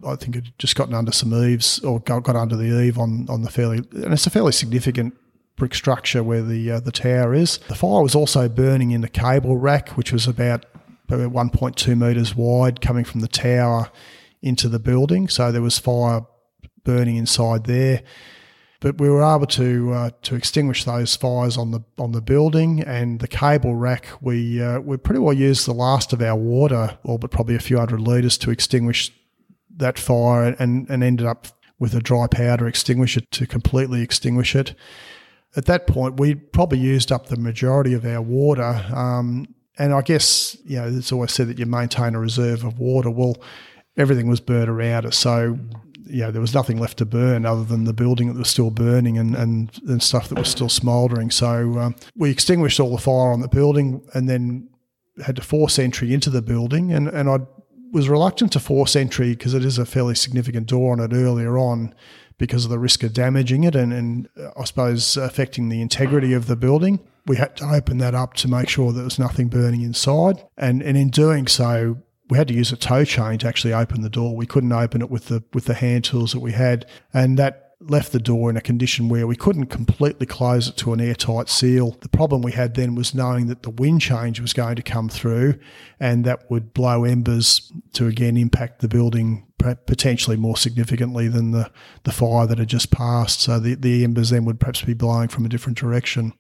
I 0.07 0.17
think 0.17 0.37
it 0.37 0.45
just 0.59 0.77
gotten 0.77 0.95
under 0.95 1.13
some 1.13 1.35
eaves 1.35 1.79
or 1.81 2.01
got, 2.01 2.27
under 2.35 2.57
the 2.57 2.83
eave 2.83 2.99
on, 2.99 3.27
on 3.29 3.43
the 3.43 3.51
fairly, 3.51 3.79
and 3.93 4.15
it's 4.15 4.27
a 4.27 4.31
fairly 4.31 4.53
significant 4.53 5.15
brick 5.57 5.75
structure 5.75 6.23
where 6.23 6.43
the 6.43 6.71
uh, 6.71 6.81
the 6.81 6.93
tower 6.93 7.35
is. 7.35 7.59
The 7.69 7.75
fire 7.75 8.03
was 8.03 8.15
also 8.15 8.49
burning 8.49 8.91
in 8.91 9.01
the 9.01 9.09
cable 9.09 9.57
rack, 9.57 9.91
which 9.91 10.13
was 10.13 10.27
about, 10.27 10.67
about 11.09 11.33
1.2 11.33 11.99
metres 11.99 12.35
wide, 12.35 12.81
coming 12.81 13.05
from 13.05 13.21
the 13.21 13.29
tower 13.29 13.91
into 14.43 14.69
the 14.69 14.79
building. 14.79 15.29
So 15.29 15.53
there 15.53 15.63
was 15.63 15.79
fire 15.79 16.23
burning 16.85 17.17
inside 17.17 17.65
there. 17.65 18.03
But 18.81 18.99
we 18.99 19.09
were 19.09 19.23
able 19.23 19.47
to 19.47 19.93
uh, 19.93 20.11
to 20.23 20.35
extinguish 20.35 20.85
those 20.85 21.17
fires 21.17 21.57
on 21.57 21.71
the 21.71 21.81
on 21.97 22.13
the 22.13 22.21
building 22.21 22.83
and 22.83 23.19
the 23.19 23.29
cable 23.29 23.75
rack. 23.75 24.09
We 24.21 24.61
uh, 24.61 24.81
we 24.81 24.99
pretty 24.99 25.21
well 25.21 25.33
used 25.33 25.67
the 25.67 25.73
last 25.73 26.13
of 26.13 26.21
our 26.21 26.37
water, 26.37 26.99
or 27.03 27.19
but 27.19 27.31
probably 27.31 27.55
a 27.55 27.61
few 27.61 27.79
hundred 27.79 28.01
litres, 28.01 28.37
to 28.39 28.51
extinguish 28.51 29.11
that 29.77 29.99
fire, 29.99 30.55
and 30.59 30.87
and 30.91 31.03
ended 31.03 31.27
up 31.27 31.47
with 31.79 31.95
a 31.95 32.01
dry 32.01 32.27
powder 32.27 32.67
extinguisher 32.67 33.21
to 33.21 33.47
completely 33.47 34.03
extinguish 34.03 34.55
it 34.55 34.75
at 35.57 35.67
that 35.67 35.87
point, 35.87 36.19
we 36.19 36.35
probably 36.35 36.79
used 36.79 37.13
up 37.13 37.27
the 37.27 37.37
majority 37.37 37.95
of 37.95 38.05
our 38.05 38.21
water. 38.21 38.85
Um, 38.93 39.47
and 39.79 39.93
I 39.93 40.03
guess, 40.03 40.57
you 40.65 40.77
know, 40.77 40.89
it's 40.89 41.13
always 41.13 41.33
said 41.33 41.49
that 41.49 41.59
you 41.59 41.67
maintain 41.67 42.15
a 42.15 42.21
reserve 42.21 42.65
of 42.65 42.79
water. 42.79 43.11
Well, 43.11 43.37
everything 43.97 44.29
was 44.29 44.41
burnt 44.41 44.69
around 44.69 45.07
us. 45.07 45.17
So, 45.17 45.59
you 46.07 46.23
know, 46.23 46.31
there 46.31 46.41
was 46.41 46.55
nothing 46.55 46.79
left 46.79 46.99
to 46.99 47.05
burn 47.05 47.47
other 47.47 47.65
than 47.65 47.85
the 47.85 47.93
building 47.93 48.29
that 48.33 48.39
was 48.39 48.49
still 48.49 48.71
burning 48.71 49.17
and, 49.19 49.35
and, 49.35 49.71
and 49.87 50.03
stuff 50.03 50.29
that 50.29 50.39
was 50.39 50.49
still 50.49 50.69
smouldering. 50.69 51.31
So 51.31 51.79
um, 51.79 51.97
we 52.17 52.31
extinguished 52.31 52.79
all 52.79 52.91
the 52.95 53.03
fire 53.03 53.33
on 53.33 53.41
the 53.41 53.49
building 53.49 54.07
and 54.13 54.29
then 54.29 54.69
had 55.25 55.37
to 55.37 55.43
force 55.43 55.79
entry 55.79 56.13
into 56.13 56.31
the 56.31 56.43
building. 56.43 56.93
And, 56.93 57.09
and 57.09 57.29
I 57.29 57.39
was 57.93 58.09
reluctant 58.09 58.53
to 58.53 58.61
force 58.61 58.97
entry 58.97 59.31
because 59.31 59.55
it 59.55 59.65
is 59.65 59.79
a 59.79 59.87
fairly 59.87 60.17
significant 60.17 60.67
door 60.67 60.93
on 60.93 61.01
it 61.01 61.13
earlier 61.15 61.57
on 61.57 61.95
because 62.39 62.65
of 62.65 62.71
the 62.71 62.79
risk 62.79 63.03
of 63.03 63.13
damaging 63.13 63.65
it 63.65 63.75
and, 63.75 63.93
and 63.93 64.29
uh, 64.39 64.51
I 64.57 64.65
suppose 64.65 65.17
affecting 65.17 65.69
the 65.69 65.81
integrity 65.81 66.33
of 66.33 66.47
the 66.47 66.57
building. 66.57 67.01
We 67.27 67.37
had 67.37 67.57
to 67.57 67.65
open 67.65 67.99
that 67.99 68.15
up 68.15 68.35
to 68.35 68.49
make 68.49 68.69
sure 68.69 68.93
there 68.93 69.05
was 69.05 69.19
nothing 69.19 69.49
burning 69.49 69.83
inside. 69.83 70.45
And, 70.59 70.83
and 70.83 70.97
in 70.97 71.09
doing 71.09 71.47
so, 71.47 72.03
we 72.29 72.39
had 72.39 72.49
to 72.49 72.55
use 72.55 72.73
a 72.73 72.77
tow 72.77 73.05
chain 73.05 73.39
to 73.39 73.49
actually 73.49 73.73
open 73.73 74.03
the 74.03 74.11
door. 74.11 74.35
We 74.35 74.47
couldn't 74.47 74.73
open 74.73 75.03
it 75.03 75.11
with 75.11 75.27
the 75.27 75.43
with 75.53 75.67
the 75.67 75.75
hand 75.75 76.05
tools 76.05 76.33
that 76.33 76.41
we 76.41 76.53
had, 76.53 76.87
and 77.13 77.39
that 77.39 77.64
left 77.87 78.13
the 78.13 78.19
door 78.19 78.51
in 78.51 78.57
a 78.57 78.61
condition 78.61 79.09
where 79.09 79.27
we 79.27 79.37
couldn't 79.37 79.67
completely 79.67 80.27
close 80.27 80.69
it 80.69 80.77
to 80.79 80.93
an 80.93 81.01
airtight 81.01 81.49
seal. 81.49 81.97
The 82.01 82.09
problem 82.09 82.43
we 82.43 82.53
had 82.53 82.75
then 82.75 82.95
was 82.95 83.15
knowing 83.15 83.47
that 83.47 83.63
the 83.63 83.71
wind 83.71 84.01
change 84.01 84.41
was 84.41 84.53
going 84.53 84.77
to 84.77 84.83
come 84.83 85.09
through 85.09 85.59
and 86.01 86.25
that 86.25 86.51
would 86.51 86.73
blow 86.73 87.05
embers 87.05 87.73
to 87.93 88.07
again 88.07 88.37
impact 88.37 88.81
the 88.81 88.89
building 88.89 89.47
potentially 89.59 90.37
more 90.37 90.57
significantly 90.57 91.27
than 91.29 91.53
the, 91.53 91.71
the 92.03 92.13
fire 92.13 92.47
that 92.47 92.59
had 92.59 92.69
just 92.69 92.91
passed. 92.91 93.41
So 93.41 93.59
the, 93.59 93.75
the 93.75 94.05
embers 94.05 94.31
then 94.31 94.45
would 94.45 94.61
perhaps 94.61 94.83
be 94.83 94.95
blowing 94.95 95.29
from 95.29 95.47
a 95.47 95.49
different 95.49 95.79
direction. 95.79 96.33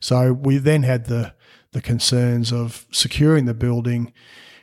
So 0.00 0.32
we 0.32 0.58
then 0.58 0.82
had 0.82 1.06
the, 1.06 1.34
the 1.72 1.80
concerns 1.80 2.52
of 2.52 2.86
securing 2.92 3.46
the 3.46 3.54
building. 3.54 4.12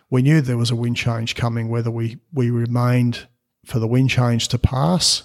We 0.10 0.22
knew 0.22 0.42
there 0.42 0.58
was 0.58 0.72
a 0.72 0.76
wind 0.76 0.98
change 0.98 1.36
coming, 1.36 1.70
whether 1.70 1.90
we, 1.90 2.20
we 2.32 2.52
remained 2.52 3.28
for 3.66 3.80
the 3.80 3.88
wind 3.88 4.12
change 4.12 4.48
to 4.50 4.60
pass 4.60 5.24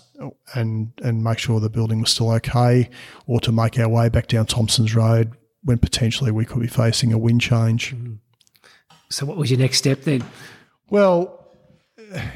and 0.54 0.92
and 1.02 1.24
make 1.24 1.38
sure 1.38 1.60
the 1.60 1.70
building 1.70 2.00
was 2.00 2.10
still 2.10 2.30
okay, 2.32 2.90
or 3.26 3.40
to 3.40 3.52
make 3.52 3.78
our 3.78 3.88
way 3.88 4.08
back 4.08 4.28
down 4.28 4.46
Thompson's 4.46 4.94
Road 4.94 5.32
when 5.62 5.78
potentially 5.78 6.30
we 6.30 6.44
could 6.44 6.60
be 6.60 6.68
facing 6.68 7.12
a 7.12 7.18
wind 7.18 7.40
change. 7.40 7.94
Mm-hmm. 7.94 8.14
So, 9.08 9.26
what 9.26 9.36
was 9.36 9.50
your 9.50 9.58
next 9.58 9.78
step 9.78 10.02
then? 10.02 10.24
Well, 10.88 11.48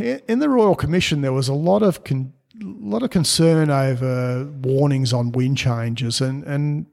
in 0.00 0.38
the 0.38 0.48
Royal 0.48 0.74
Commission, 0.74 1.20
there 1.20 1.32
was 1.32 1.48
a 1.48 1.54
lot 1.54 1.82
of 1.82 2.04
con- 2.04 2.32
lot 2.60 3.02
of 3.02 3.10
concern 3.10 3.70
over 3.70 4.44
warnings 4.62 5.12
on 5.12 5.32
wind 5.32 5.58
changes 5.58 6.20
and 6.20 6.44
and 6.44 6.86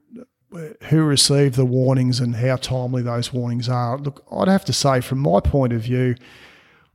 who 0.84 1.02
received 1.02 1.54
the 1.54 1.64
warnings 1.64 2.20
and 2.20 2.36
how 2.36 2.56
timely 2.56 3.02
those 3.02 3.32
warnings 3.32 3.68
are. 3.68 3.98
Look, 3.98 4.24
I'd 4.30 4.48
have 4.48 4.64
to 4.66 4.72
say, 4.72 5.00
from 5.00 5.18
my 5.18 5.40
point 5.40 5.72
of 5.72 5.80
view, 5.80 6.14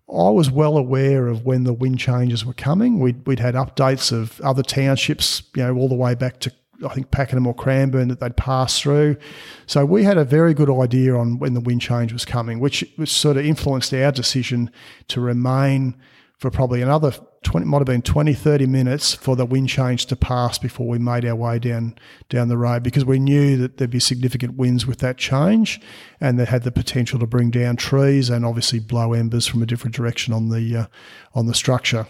I 0.09 0.29
was 0.29 0.49
well 0.49 0.77
aware 0.77 1.27
of 1.27 1.45
when 1.45 1.65
the 1.65 1.73
wind 1.73 1.99
changes 1.99 2.45
were 2.45 2.53
coming. 2.53 2.99
We'd, 2.99 3.27
we'd 3.27 3.39
had 3.39 3.55
updates 3.55 4.11
of 4.11 4.39
other 4.41 4.63
townships, 4.63 5.43
you 5.55 5.63
know, 5.63 5.75
all 5.75 5.89
the 5.89 5.95
way 5.95 6.15
back 6.15 6.39
to 6.41 6.53
I 6.85 6.93
think 6.93 7.11
Pakenham 7.11 7.47
or 7.47 7.55
Cranbourne 7.55 8.07
that 8.09 8.19
they'd 8.19 8.37
passed 8.37 8.83
through. 8.83 9.17
So 9.65 9.85
we 9.85 10.03
had 10.03 10.17
a 10.17 10.23
very 10.23 10.53
good 10.53 10.69
idea 10.69 11.15
on 11.15 11.39
when 11.39 11.55
the 11.55 11.59
wind 11.59 11.81
change 11.81 12.13
was 12.13 12.25
coming, 12.25 12.59
which, 12.59 12.85
which 12.97 13.09
sort 13.09 13.37
of 13.37 13.45
influenced 13.45 13.93
our 13.93 14.11
decision 14.11 14.69
to 15.07 15.19
remain 15.19 15.95
for 16.37 16.51
probably 16.51 16.81
another 16.83 17.11
20, 17.43 17.65
might 17.65 17.79
have 17.79 17.85
been 17.85 18.01
20, 18.01 18.33
30 18.33 18.67
minutes 18.67 19.13
for 19.15 19.35
the 19.35 19.45
wind 19.45 19.69
change 19.69 20.05
to 20.05 20.15
pass 20.15 20.59
before 20.59 20.87
we 20.87 20.99
made 20.99 21.25
our 21.25 21.35
way 21.35 21.57
down 21.57 21.95
down 22.29 22.47
the 22.47 22.57
road 22.57 22.83
because 22.83 23.05
we 23.05 23.19
knew 23.19 23.57
that 23.57 23.77
there'd 23.77 23.89
be 23.89 23.99
significant 23.99 24.55
winds 24.55 24.85
with 24.85 24.99
that 24.99 25.17
change 25.17 25.81
and 26.21 26.37
that 26.37 26.47
had 26.47 26.63
the 26.63 26.71
potential 26.71 27.19
to 27.19 27.25
bring 27.25 27.49
down 27.49 27.75
trees 27.75 28.29
and 28.29 28.45
obviously 28.45 28.79
blow 28.79 29.13
embers 29.13 29.47
from 29.47 29.63
a 29.63 29.65
different 29.65 29.95
direction 29.95 30.33
on 30.33 30.49
the 30.49 30.77
uh, 30.77 30.85
on 31.33 31.47
the 31.47 31.55
structure. 31.55 32.05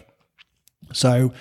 So 0.92 1.32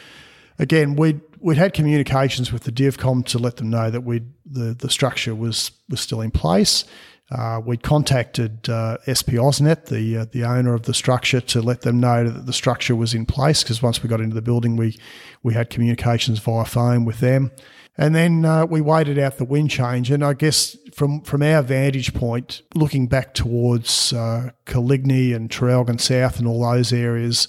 again, 0.59 0.95
we'd 0.95 1.21
we'd 1.41 1.59
had 1.59 1.75
communications 1.75 2.53
with 2.53 2.65
the 2.65 2.73
DivCom 2.73 3.25
to 3.27 3.39
let 3.39 3.57
them 3.57 3.71
know 3.71 3.91
that 3.91 4.03
we 4.03 4.23
the 4.45 4.75
the 4.75 4.91
structure 4.91 5.35
was 5.35 5.73
was 5.89 6.01
still 6.01 6.21
in 6.21 6.31
place. 6.31 6.85
Uh, 7.31 7.61
we 7.65 7.77
contacted 7.77 8.69
uh, 8.69 8.99
SP 9.03 9.35
AusNet, 9.35 9.87
the 9.87 10.19
uh, 10.19 10.27
the 10.31 10.45
owner 10.45 10.75
of 10.75 10.83
the 10.83 10.95
structure, 10.95 11.41
to 11.41 11.61
let 11.61 11.81
them 11.81 11.99
know 11.99 12.29
that 12.29 12.47
the 12.47 12.53
structure 12.53 12.95
was 12.95 13.15
in 13.15 13.27
place. 13.27 13.65
Because 13.65 13.83
once 13.83 14.01
we 14.01 14.09
got 14.09 14.21
into 14.21 14.35
the 14.35 14.43
building, 14.43 14.77
we 14.77 14.97
we 15.43 15.53
had 15.53 15.69
communications 15.69 16.39
via 16.39 16.65
phone 16.65 17.05
with 17.05 17.19
them, 17.19 17.51
and 17.99 18.15
then 18.15 18.45
uh, 18.45 18.65
we 18.67 18.81
waited 18.81 19.19
out 19.19 19.39
the 19.39 19.45
wind 19.45 19.71
change. 19.71 20.09
And 20.09 20.25
I 20.25 20.35
guess 20.35 20.77
from 20.95 21.21
from 21.23 21.43
our 21.43 21.63
vantage 21.63 22.15
point, 22.15 22.63
looking 22.77 23.09
back 23.09 23.35
towards 23.35 24.13
uh, 24.13 24.51
Callignee 24.65 25.35
and 25.35 25.51
Traralgon 25.51 26.01
South 26.01 26.39
and 26.39 26.47
all 26.47 26.63
those 26.63 26.93
areas, 26.93 27.49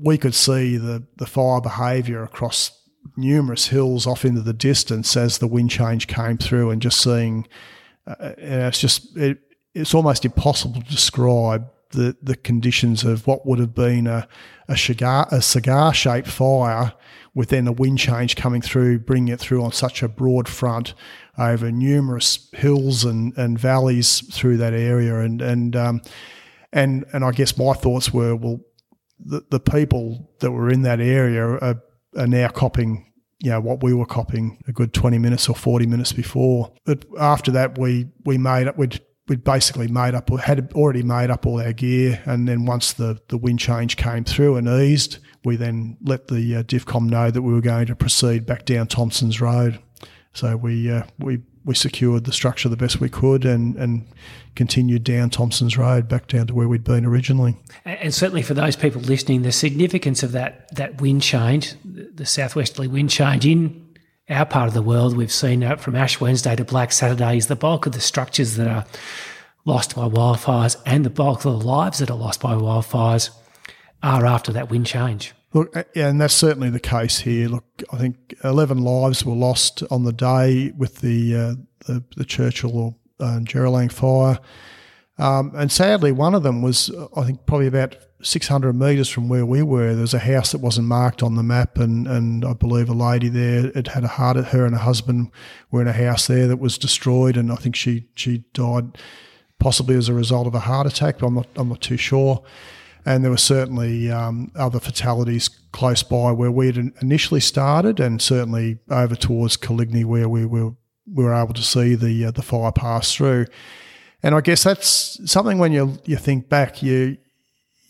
we 0.00 0.16
could 0.16 0.34
see 0.34 0.76
the 0.76 1.02
the 1.16 1.26
fire 1.26 1.60
behaviour 1.60 2.22
across 2.22 2.70
numerous 3.16 3.66
hills 3.66 4.06
off 4.06 4.24
into 4.24 4.42
the 4.42 4.52
distance 4.52 5.16
as 5.16 5.38
the 5.38 5.48
wind 5.48 5.70
change 5.70 6.06
came 6.06 6.38
through, 6.38 6.70
and 6.70 6.80
just 6.80 7.00
seeing 7.00 7.48
uh, 8.08 8.32
it's 8.38 8.80
just 8.80 9.16
it, 9.16 9.38
it's 9.74 9.94
almost 9.94 10.24
impossible 10.24 10.82
to 10.82 10.90
describe 10.90 11.68
the 11.90 12.16
the 12.22 12.36
conditions 12.36 13.04
of 13.04 13.26
what 13.26 13.46
would 13.46 13.58
have 13.58 13.74
been 13.74 14.06
a 14.06 14.28
a 14.68 14.76
cigar 14.76 15.26
a 15.30 15.40
cigar 15.40 15.94
shaped 15.94 16.28
fire 16.28 16.92
with 17.38 17.50
then 17.50 17.68
a 17.68 17.72
wind 17.72 17.98
change 18.00 18.34
coming 18.34 18.60
through, 18.60 18.98
bringing 18.98 19.32
it 19.32 19.38
through 19.38 19.62
on 19.62 19.70
such 19.70 20.02
a 20.02 20.08
broad 20.08 20.48
front 20.48 20.92
over 21.38 21.70
numerous 21.70 22.48
hills 22.52 23.04
and, 23.04 23.32
and 23.38 23.56
valleys 23.60 24.22
through 24.34 24.56
that 24.56 24.74
area. 24.74 25.20
And 25.20 25.40
and 25.40 25.76
um, 25.76 26.02
and 26.72 27.04
and 27.12 27.24
I 27.24 27.30
guess 27.30 27.56
my 27.56 27.74
thoughts 27.74 28.12
were, 28.12 28.34
well, 28.34 28.60
the, 29.20 29.44
the 29.50 29.60
people 29.60 30.32
that 30.40 30.50
were 30.50 30.68
in 30.68 30.82
that 30.82 31.00
area 31.00 31.46
are, 31.46 31.80
are 32.16 32.26
now 32.26 32.48
copying 32.48 33.07
you 33.40 33.50
know 33.50 33.60
what 33.60 33.82
we 33.82 33.94
were 33.94 34.06
copying 34.06 34.62
a 34.66 34.72
good 34.72 34.92
20 34.92 35.18
minutes 35.18 35.48
or 35.48 35.54
40 35.54 35.86
minutes 35.86 36.12
before. 36.12 36.72
But 36.84 37.04
after 37.18 37.50
that 37.52 37.78
we 37.78 38.08
we 38.24 38.38
made 38.38 38.66
up 38.66 38.76
we'd 38.76 39.00
we'd 39.28 39.44
basically 39.44 39.88
made 39.88 40.14
up 40.14 40.30
had 40.40 40.72
already 40.72 41.02
made 41.02 41.30
up 41.30 41.46
all 41.46 41.60
our 41.60 41.72
gear. 41.72 42.22
And 42.24 42.48
then 42.48 42.66
once 42.66 42.92
the 42.92 43.20
the 43.28 43.38
wind 43.38 43.60
change 43.60 43.96
came 43.96 44.24
through 44.24 44.56
and 44.56 44.68
eased 44.68 45.18
we 45.44 45.56
then 45.56 45.96
let 46.02 46.28
the 46.28 46.56
uh, 46.56 46.62
DivCom 46.62 47.08
know 47.08 47.30
that 47.30 47.42
we 47.42 47.52
were 47.52 47.60
going 47.60 47.86
to 47.86 47.96
proceed 47.96 48.44
back 48.44 48.64
down 48.64 48.86
Thompson's 48.86 49.40
Road. 49.40 49.78
So 50.32 50.56
we 50.56 50.90
uh, 50.90 51.04
we 51.18 51.42
we 51.64 51.74
secured 51.74 52.24
the 52.24 52.32
structure 52.32 52.68
the 52.68 52.76
best 52.76 53.00
we 53.00 53.08
could 53.08 53.44
and 53.44 53.76
and 53.76 54.06
continued 54.54 55.04
down 55.04 55.30
Thompson's 55.30 55.76
Road 55.76 56.08
back 56.08 56.26
down 56.26 56.46
to 56.48 56.54
where 56.54 56.68
we'd 56.68 56.84
been 56.84 57.04
originally. 57.04 57.56
And 57.84 58.12
certainly 58.12 58.42
for 58.42 58.54
those 58.54 58.76
people 58.76 59.00
listening, 59.02 59.42
the 59.42 59.52
significance 59.52 60.22
of 60.22 60.32
that 60.32 60.74
that 60.74 61.00
wind 61.00 61.22
change, 61.22 61.74
the 61.84 62.26
southwesterly 62.26 62.88
wind 62.88 63.10
change 63.10 63.46
in 63.46 63.86
our 64.28 64.44
part 64.44 64.68
of 64.68 64.74
the 64.74 64.82
world, 64.82 65.16
we've 65.16 65.32
seen 65.32 65.76
from 65.76 65.96
Ash 65.96 66.20
Wednesday 66.20 66.54
to 66.56 66.64
Black 66.64 66.92
Saturday 66.92 67.38
is 67.38 67.46
the 67.46 67.56
bulk 67.56 67.86
of 67.86 67.92
the 67.92 68.00
structures 68.00 68.56
that 68.56 68.68
are 68.68 68.84
lost 69.64 69.96
by 69.96 70.08
wildfires 70.08 70.80
and 70.86 71.04
the 71.04 71.10
bulk 71.10 71.44
of 71.44 71.60
the 71.60 71.66
lives 71.66 71.98
that 71.98 72.10
are 72.10 72.16
lost 72.16 72.40
by 72.40 72.54
wildfires 72.54 73.30
are 74.02 74.26
after 74.26 74.52
that 74.52 74.70
wind 74.70 74.86
change. 74.86 75.34
Look, 75.54 75.74
and 75.96 76.20
that's 76.20 76.34
certainly 76.34 76.68
the 76.68 76.80
case 76.80 77.20
here. 77.20 77.48
Look, 77.48 77.82
I 77.90 77.96
think 77.96 78.34
11 78.44 78.78
lives 78.78 79.24
were 79.24 79.34
lost 79.34 79.82
on 79.90 80.04
the 80.04 80.12
day 80.12 80.72
with 80.76 80.96
the 80.96 81.34
uh, 81.34 81.54
the, 81.86 82.04
the, 82.16 82.24
Churchill 82.24 82.76
or 82.76 82.94
uh, 83.18 83.38
Jeeralang 83.40 83.90
fire. 83.90 84.38
Um, 85.16 85.52
and 85.56 85.72
sadly, 85.72 86.12
one 86.12 86.34
of 86.34 86.42
them 86.42 86.60
was, 86.60 86.90
I 87.16 87.24
think, 87.24 87.46
probably 87.46 87.66
about 87.66 87.96
600 88.22 88.74
metres 88.74 89.08
from 89.08 89.28
where 89.28 89.46
we 89.46 89.62
were. 89.62 89.94
There 89.94 90.02
was 90.02 90.14
a 90.14 90.18
house 90.18 90.52
that 90.52 90.60
wasn't 90.60 90.86
marked 90.86 91.22
on 91.22 91.34
the 91.34 91.42
map, 91.42 91.78
and, 91.78 92.06
and 92.06 92.44
I 92.44 92.52
believe 92.52 92.90
a 92.90 92.94
lady 92.94 93.28
there 93.28 93.72
had 93.74 93.88
had 93.88 94.04
a 94.04 94.08
heart. 94.08 94.36
Her 94.36 94.66
and 94.66 94.74
her 94.74 94.82
husband 94.82 95.30
were 95.70 95.80
in 95.80 95.88
a 95.88 95.92
house 95.92 96.26
there 96.26 96.46
that 96.46 96.58
was 96.58 96.76
destroyed, 96.76 97.36
and 97.36 97.50
I 97.50 97.56
think 97.56 97.74
she 97.74 98.06
she 98.14 98.44
died 98.52 98.98
possibly 99.58 99.96
as 99.96 100.08
a 100.08 100.14
result 100.14 100.46
of 100.46 100.54
a 100.54 100.60
heart 100.60 100.86
attack. 100.86 101.18
But 101.18 101.28
I'm 101.28 101.34
not 101.34 101.48
I'm 101.56 101.68
not 101.70 101.80
too 101.80 101.96
sure 101.96 102.44
and 103.08 103.24
there 103.24 103.30
were 103.30 103.38
certainly 103.38 104.10
um, 104.10 104.52
other 104.54 104.78
fatalities 104.78 105.48
close 105.72 106.02
by 106.02 106.30
where 106.30 106.50
we 106.50 106.66
had 106.66 106.92
initially 107.00 107.40
started, 107.40 108.00
and 108.00 108.20
certainly 108.20 108.80
over 108.90 109.16
towards 109.16 109.56
Callignee 109.56 110.04
where 110.04 110.28
we 110.28 110.44
were 110.44 110.72
we 111.10 111.24
were 111.24 111.32
able 111.32 111.54
to 111.54 111.62
see 111.62 111.94
the 111.94 112.26
uh, 112.26 112.30
the 112.30 112.42
fire 112.42 112.70
pass 112.70 113.14
through. 113.14 113.46
And 114.22 114.34
I 114.34 114.42
guess 114.42 114.62
that's 114.62 115.18
something 115.24 115.58
when 115.58 115.72
you 115.72 115.98
you 116.04 116.18
think 116.18 116.50
back, 116.50 116.82
you 116.82 117.16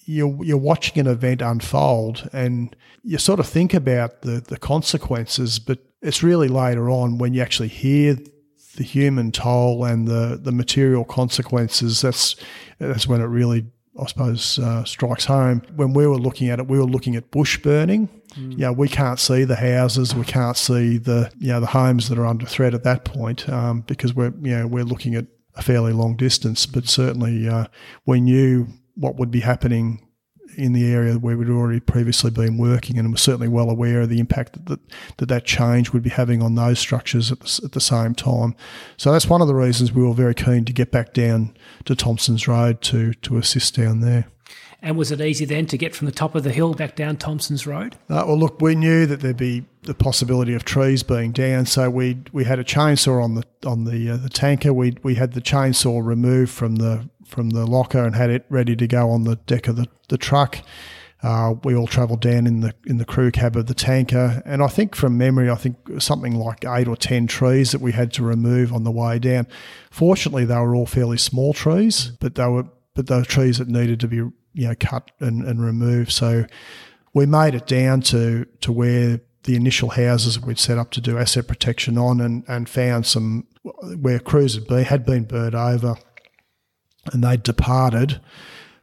you're, 0.04 0.44
you're 0.44 0.56
watching 0.56 1.00
an 1.00 1.08
event 1.08 1.42
unfold, 1.42 2.30
and 2.32 2.76
you 3.02 3.18
sort 3.18 3.40
of 3.40 3.48
think 3.48 3.74
about 3.74 4.22
the 4.22 4.40
the 4.40 4.56
consequences, 4.56 5.58
but 5.58 5.80
it's 6.00 6.22
really 6.22 6.46
later 6.46 6.88
on 6.88 7.18
when 7.18 7.34
you 7.34 7.42
actually 7.42 7.68
hear 7.68 8.16
the 8.76 8.84
human 8.84 9.32
toll 9.32 9.84
and 9.84 10.06
the 10.06 10.38
the 10.40 10.52
material 10.52 11.04
consequences. 11.04 12.02
That's 12.02 12.36
that's 12.78 13.08
when 13.08 13.20
it 13.20 13.24
really 13.24 13.66
I 13.98 14.06
suppose, 14.06 14.58
uh, 14.58 14.84
strikes 14.84 15.24
home. 15.24 15.62
When 15.74 15.92
we 15.92 16.06
were 16.06 16.18
looking 16.18 16.48
at 16.48 16.58
it, 16.58 16.68
we 16.68 16.78
were 16.78 16.84
looking 16.84 17.16
at 17.16 17.30
bush 17.30 17.58
burning. 17.58 18.08
Mm. 18.34 18.58
Know, 18.58 18.72
we 18.72 18.88
can't 18.88 19.18
see 19.18 19.44
the 19.44 19.56
houses, 19.56 20.14
we 20.14 20.24
can't 20.24 20.56
see 20.56 20.98
the 20.98 21.30
you 21.38 21.48
know 21.48 21.60
the 21.60 21.66
homes 21.66 22.08
that 22.08 22.18
are 22.18 22.26
under 22.26 22.46
threat 22.46 22.74
at 22.74 22.84
that 22.84 23.04
point 23.04 23.48
um, 23.48 23.82
because 23.82 24.14
we're 24.14 24.32
you 24.40 24.56
know 24.56 24.66
we're 24.66 24.84
looking 24.84 25.14
at 25.14 25.26
a 25.54 25.62
fairly 25.62 25.92
long 25.92 26.16
distance. 26.16 26.66
But 26.66 26.88
certainly, 26.88 27.48
uh, 27.48 27.66
we 28.06 28.20
knew 28.20 28.66
what 28.94 29.16
would 29.16 29.30
be 29.30 29.40
happening 29.40 30.07
in 30.58 30.72
the 30.72 30.92
area 30.92 31.14
where 31.14 31.36
we'd 31.36 31.48
already 31.48 31.80
previously 31.80 32.30
been 32.30 32.58
working 32.58 32.98
and 32.98 33.10
were 33.10 33.16
certainly 33.16 33.48
well 33.48 33.70
aware 33.70 34.00
of 34.00 34.08
the 34.08 34.18
impact 34.18 34.66
that 34.66 34.80
that, 35.16 35.28
that, 35.28 35.44
change 35.44 35.92
would 35.92 36.02
be 36.02 36.10
having 36.10 36.42
on 36.42 36.56
those 36.56 36.78
structures 36.78 37.30
at 37.30 37.40
the, 37.40 37.60
at 37.64 37.72
the 37.72 37.80
same 37.80 38.14
time. 38.14 38.54
So 38.96 39.12
that's 39.12 39.28
one 39.28 39.40
of 39.40 39.46
the 39.46 39.54
reasons 39.54 39.92
we 39.92 40.02
were 40.02 40.12
very 40.12 40.34
keen 40.34 40.64
to 40.64 40.72
get 40.72 40.90
back 40.90 41.14
down 41.14 41.56
to 41.84 41.94
Thompson's 41.94 42.48
Road 42.48 42.82
to, 42.82 43.14
to 43.14 43.38
assist 43.38 43.76
down 43.76 44.00
there. 44.00 44.26
And 44.80 44.96
was 44.96 45.10
it 45.10 45.20
easy 45.20 45.44
then 45.44 45.66
to 45.66 45.76
get 45.76 45.94
from 45.94 46.06
the 46.06 46.12
top 46.12 46.34
of 46.34 46.44
the 46.44 46.52
hill 46.52 46.72
back 46.72 46.94
down 46.94 47.16
Thompson's 47.16 47.66
Road? 47.66 47.96
Uh, 48.08 48.24
well, 48.26 48.38
look, 48.38 48.60
we 48.60 48.76
knew 48.76 49.06
that 49.06 49.20
there'd 49.20 49.36
be 49.36 49.64
the 49.82 49.94
possibility 49.94 50.54
of 50.54 50.64
trees 50.64 51.02
being 51.02 51.32
down, 51.32 51.66
so 51.66 51.90
we 51.90 52.18
we 52.32 52.44
had 52.44 52.60
a 52.60 52.64
chainsaw 52.64 53.22
on 53.22 53.34
the 53.34 53.44
on 53.66 53.84
the 53.84 54.10
uh, 54.10 54.16
the 54.16 54.28
tanker. 54.28 54.72
We 54.72 54.96
we 55.02 55.16
had 55.16 55.32
the 55.32 55.40
chainsaw 55.40 56.04
removed 56.04 56.52
from 56.52 56.76
the 56.76 57.08
from 57.28 57.50
the 57.50 57.66
locker 57.66 58.04
and 58.04 58.14
had 58.14 58.30
it 58.30 58.46
ready 58.48 58.74
to 58.76 58.86
go 58.86 59.10
on 59.10 59.24
the 59.24 59.36
deck 59.36 59.68
of 59.68 59.76
the, 59.76 59.86
the 60.08 60.18
truck. 60.18 60.58
Uh, 61.22 61.54
we 61.64 61.74
all 61.74 61.88
travelled 61.88 62.20
down 62.20 62.46
in 62.46 62.60
the 62.60 62.72
in 62.86 62.98
the 62.98 63.04
crew 63.04 63.32
cab 63.32 63.56
of 63.56 63.66
the 63.66 63.74
tanker, 63.74 64.40
and 64.46 64.62
I 64.62 64.68
think 64.68 64.94
from 64.94 65.18
memory, 65.18 65.50
I 65.50 65.56
think 65.56 65.76
something 65.98 66.36
like 66.36 66.64
eight 66.64 66.86
or 66.86 66.96
ten 66.96 67.26
trees 67.26 67.72
that 67.72 67.80
we 67.80 67.90
had 67.90 68.12
to 68.14 68.22
remove 68.22 68.72
on 68.72 68.84
the 68.84 68.92
way 68.92 69.18
down. 69.18 69.48
Fortunately, 69.90 70.44
they 70.44 70.54
were 70.54 70.76
all 70.76 70.86
fairly 70.86 71.18
small 71.18 71.52
trees, 71.52 72.12
but 72.20 72.36
they 72.36 72.46
were 72.46 72.66
but 72.94 73.08
they 73.08 73.16
were 73.16 73.24
trees 73.24 73.58
that 73.58 73.66
needed 73.66 73.98
to 74.00 74.06
be 74.06 74.16
you 74.16 74.32
know 74.54 74.74
cut 74.78 75.10
and, 75.18 75.42
and 75.42 75.60
removed. 75.60 76.12
So 76.12 76.46
we 77.14 77.26
made 77.26 77.56
it 77.56 77.66
down 77.66 78.02
to 78.02 78.44
to 78.60 78.70
where 78.70 79.20
the 79.42 79.56
initial 79.56 79.88
houses 79.90 80.40
we'd 80.40 80.58
set 80.58 80.78
up 80.78 80.92
to 80.92 81.00
do 81.00 81.18
asset 81.18 81.48
protection 81.48 81.98
on, 81.98 82.20
and 82.20 82.44
and 82.46 82.68
found 82.68 83.06
some 83.06 83.48
where 84.00 84.20
crews 84.20 84.54
had 84.54 84.68
been 84.68 84.84
had 84.84 85.04
been 85.04 85.24
burnt 85.24 85.56
over 85.56 85.96
and 87.12 87.22
they 87.24 87.36
departed, 87.36 88.20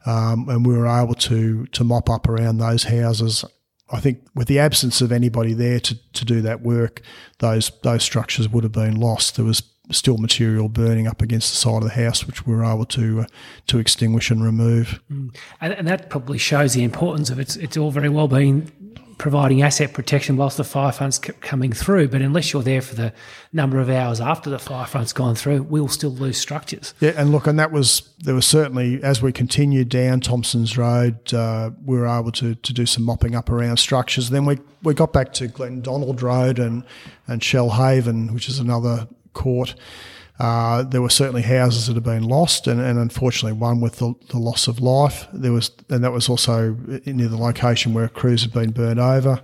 um, 0.06 0.48
and 0.50 0.66
we 0.66 0.76
were 0.78 0.88
able 0.88 1.16
to 1.16 1.66
to 1.68 1.84
mop 1.84 2.10
up 2.10 2.28
around 2.28 2.58
those 2.58 2.84
houses. 2.84 3.46
I 3.92 4.00
think 4.00 4.28
with 4.34 4.48
the 4.48 4.60
absence 4.60 5.00
of 5.02 5.12
anybody 5.12 5.54
there 5.54 5.80
to, 5.80 5.96
to 6.14 6.26
do 6.26 6.42
that 6.42 6.62
work, 6.62 7.02
those 7.40 7.72
those 7.84 8.04
structures 8.04 8.50
would 8.50 8.64
have 8.64 8.74
been 8.74 9.00
lost. 9.00 9.36
There 9.36 9.46
was 9.46 9.64
still 9.92 10.18
material 10.18 10.68
burning 10.68 11.08
up 11.08 11.22
against 11.22 11.52
the 11.52 11.58
side 11.58 11.84
of 11.84 11.84
the 11.84 12.04
house, 12.04 12.26
which 12.26 12.46
we 12.46 12.56
were 12.56 12.64
able 12.64 12.86
to 12.86 13.22
uh, 13.22 13.26
to 13.68 13.78
extinguish 13.78 14.32
and 14.32 14.44
remove. 14.44 15.00
Mm. 15.12 15.36
And, 15.62 15.74
and, 15.74 15.88
that 15.88 16.10
probably 16.10 16.38
shows 16.38 16.74
the 16.74 16.84
importance 16.84 17.30
of 17.30 17.40
it. 17.40 17.56
It's 17.58 17.78
all 17.78 17.92
very 17.92 18.10
well 18.10 18.28
being 18.28 18.72
providing 19.18 19.62
asset 19.62 19.94
protection 19.94 20.36
whilst 20.36 20.58
the 20.58 20.64
fire 20.64 20.92
front's 20.92 21.18
kept 21.18 21.42
coming 21.42 21.72
through. 21.72 22.08
But 22.10 22.22
unless 22.22 22.52
you're 22.52 22.64
there 22.64 22.82
for 22.82 22.96
the 22.96 23.14
number 23.54 23.80
of 23.80 23.90
hours 23.90 24.20
after 24.20 24.50
the 24.50 24.60
fire 24.60 24.86
front's 24.86 25.14
gone 25.14 25.36
through, 25.36 25.64
we'll 25.64 25.88
still 25.88 26.12
lose 26.12 26.38
structures. 26.38 26.94
Yeah, 27.00 27.14
and 27.16 27.32
look, 27.32 27.48
and 27.48 27.58
that 27.60 27.72
was 27.72 28.10
there 28.20 28.36
was 28.36 28.46
certainly 28.46 29.02
as 29.04 29.22
we 29.22 29.32
continued 29.32 29.90
down 29.90 30.20
Thompson's 30.20 30.78
Road, 30.78 31.34
uh, 31.34 31.72
we 31.86 31.98
were 31.98 32.08
able 32.08 32.32
to 32.34 32.56
to 32.56 32.74
do 32.74 32.86
some 32.86 33.04
mopping 33.04 33.36
up 33.36 33.50
around 33.50 33.78
structures. 33.78 34.30
Then 34.30 34.46
we 34.46 34.60
we 34.84 34.94
got 34.94 35.14
back 35.14 35.34
to 35.34 35.48
Glendonald 35.48 36.22
Road 36.22 36.60
and 36.60 36.84
and 37.28 37.42
Shellhaven, 37.42 38.34
which 38.34 38.50
is 38.50 38.60
another 38.60 39.08
court. 39.34 39.76
Uh, 40.38 40.84
there 40.84 41.02
were 41.02 41.10
certainly 41.10 41.42
houses 41.42 41.88
that 41.88 41.94
had 41.94 42.04
been 42.04 42.24
lost, 42.24 42.68
and, 42.68 42.82
and 42.82 43.00
unfortunately, 43.00 43.58
one 43.58 43.80
with 43.80 43.98
the, 43.98 44.14
the, 44.30 44.38
loss 44.38 44.68
of 44.68 44.82
life. 44.82 45.28
There 45.32 45.54
was, 45.54 45.72
and 45.90 46.04
that 46.04 46.12
was 46.12 46.28
also 46.28 46.74
near 47.06 47.30
the 47.30 47.38
location 47.38 47.94
where 47.94 48.10
crews 48.10 48.42
had 48.42 48.52
been 48.52 48.72
burned 48.72 49.00
over. 49.00 49.42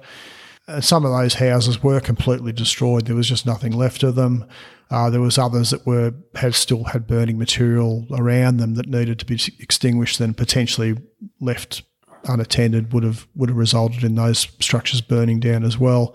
And 0.68 0.84
some 0.84 1.06
of 1.06 1.12
those 1.12 1.36
houses 1.36 1.82
were 1.82 2.02
completely 2.02 2.52
destroyed. 2.52 3.06
There 3.06 3.16
was 3.16 3.30
just 3.30 3.46
nothing 3.46 3.72
left 3.72 4.04
of 4.04 4.16
them. 4.16 4.46
Uh, 4.90 5.10
there 5.10 5.22
was 5.22 5.38
others 5.38 5.70
that 5.70 5.86
were 5.86 6.14
had 6.36 6.54
still 6.54 6.84
had 6.84 7.08
burning 7.08 7.38
material 7.38 8.06
around 8.12 8.58
them 8.58 8.76
that 8.76 8.88
needed 8.88 9.18
to 9.20 9.26
be 9.26 9.40
extinguished. 9.60 10.20
Then 10.20 10.34
potentially 10.34 10.98
left 11.40 11.84
unattended 12.26 12.92
would 12.92 13.04
have 13.04 13.28
would 13.34 13.50
have 13.50 13.58
resulted 13.58 14.04
in 14.04 14.16
those 14.16 14.48
structures 14.60 15.00
burning 15.00 15.40
down 15.40 15.64
as 15.64 15.78
well. 15.78 16.14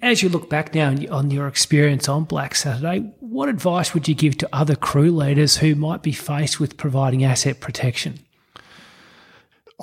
As 0.00 0.22
you 0.22 0.30
look 0.30 0.48
back 0.48 0.74
now 0.74 0.94
on 1.10 1.30
your 1.30 1.46
experience 1.46 2.08
on 2.08 2.24
Black 2.24 2.54
Saturday, 2.54 3.12
what 3.20 3.50
advice 3.50 3.92
would 3.92 4.08
you 4.08 4.14
give 4.14 4.38
to 4.38 4.48
other 4.50 4.74
crew 4.74 5.10
leaders 5.10 5.58
who 5.58 5.74
might 5.74 6.02
be 6.02 6.12
faced 6.12 6.58
with 6.58 6.78
providing 6.78 7.22
asset 7.22 7.60
protection? 7.60 8.20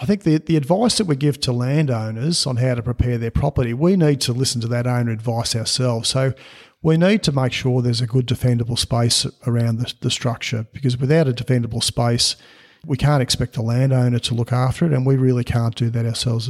I 0.01 0.07
think 0.07 0.23
the, 0.23 0.39
the 0.39 0.57
advice 0.57 0.97
that 0.97 1.05
we 1.05 1.15
give 1.15 1.39
to 1.41 1.51
landowners 1.51 2.47
on 2.47 2.57
how 2.57 2.73
to 2.73 2.81
prepare 2.81 3.19
their 3.19 3.29
property, 3.29 3.75
we 3.75 3.95
need 3.95 4.19
to 4.21 4.33
listen 4.33 4.59
to 4.61 4.67
that 4.69 4.87
owner 4.87 5.11
advice 5.11 5.55
ourselves. 5.55 6.09
So 6.09 6.33
we 6.81 6.97
need 6.97 7.21
to 7.23 7.31
make 7.31 7.53
sure 7.53 7.83
there's 7.83 8.01
a 8.01 8.07
good 8.07 8.25
defendable 8.25 8.79
space 8.79 9.27
around 9.45 9.77
the, 9.77 9.93
the 10.01 10.09
structure 10.09 10.65
because 10.73 10.97
without 10.97 11.27
a 11.27 11.33
defendable 11.33 11.83
space, 11.83 12.35
we 12.83 12.97
can't 12.97 13.21
expect 13.21 13.53
the 13.53 13.61
landowner 13.61 14.17
to 14.19 14.33
look 14.33 14.51
after 14.51 14.85
it, 14.85 14.91
and 14.91 15.05
we 15.05 15.15
really 15.15 15.43
can't 15.43 15.75
do 15.75 15.89
that 15.91 16.05
ourselves 16.05 16.49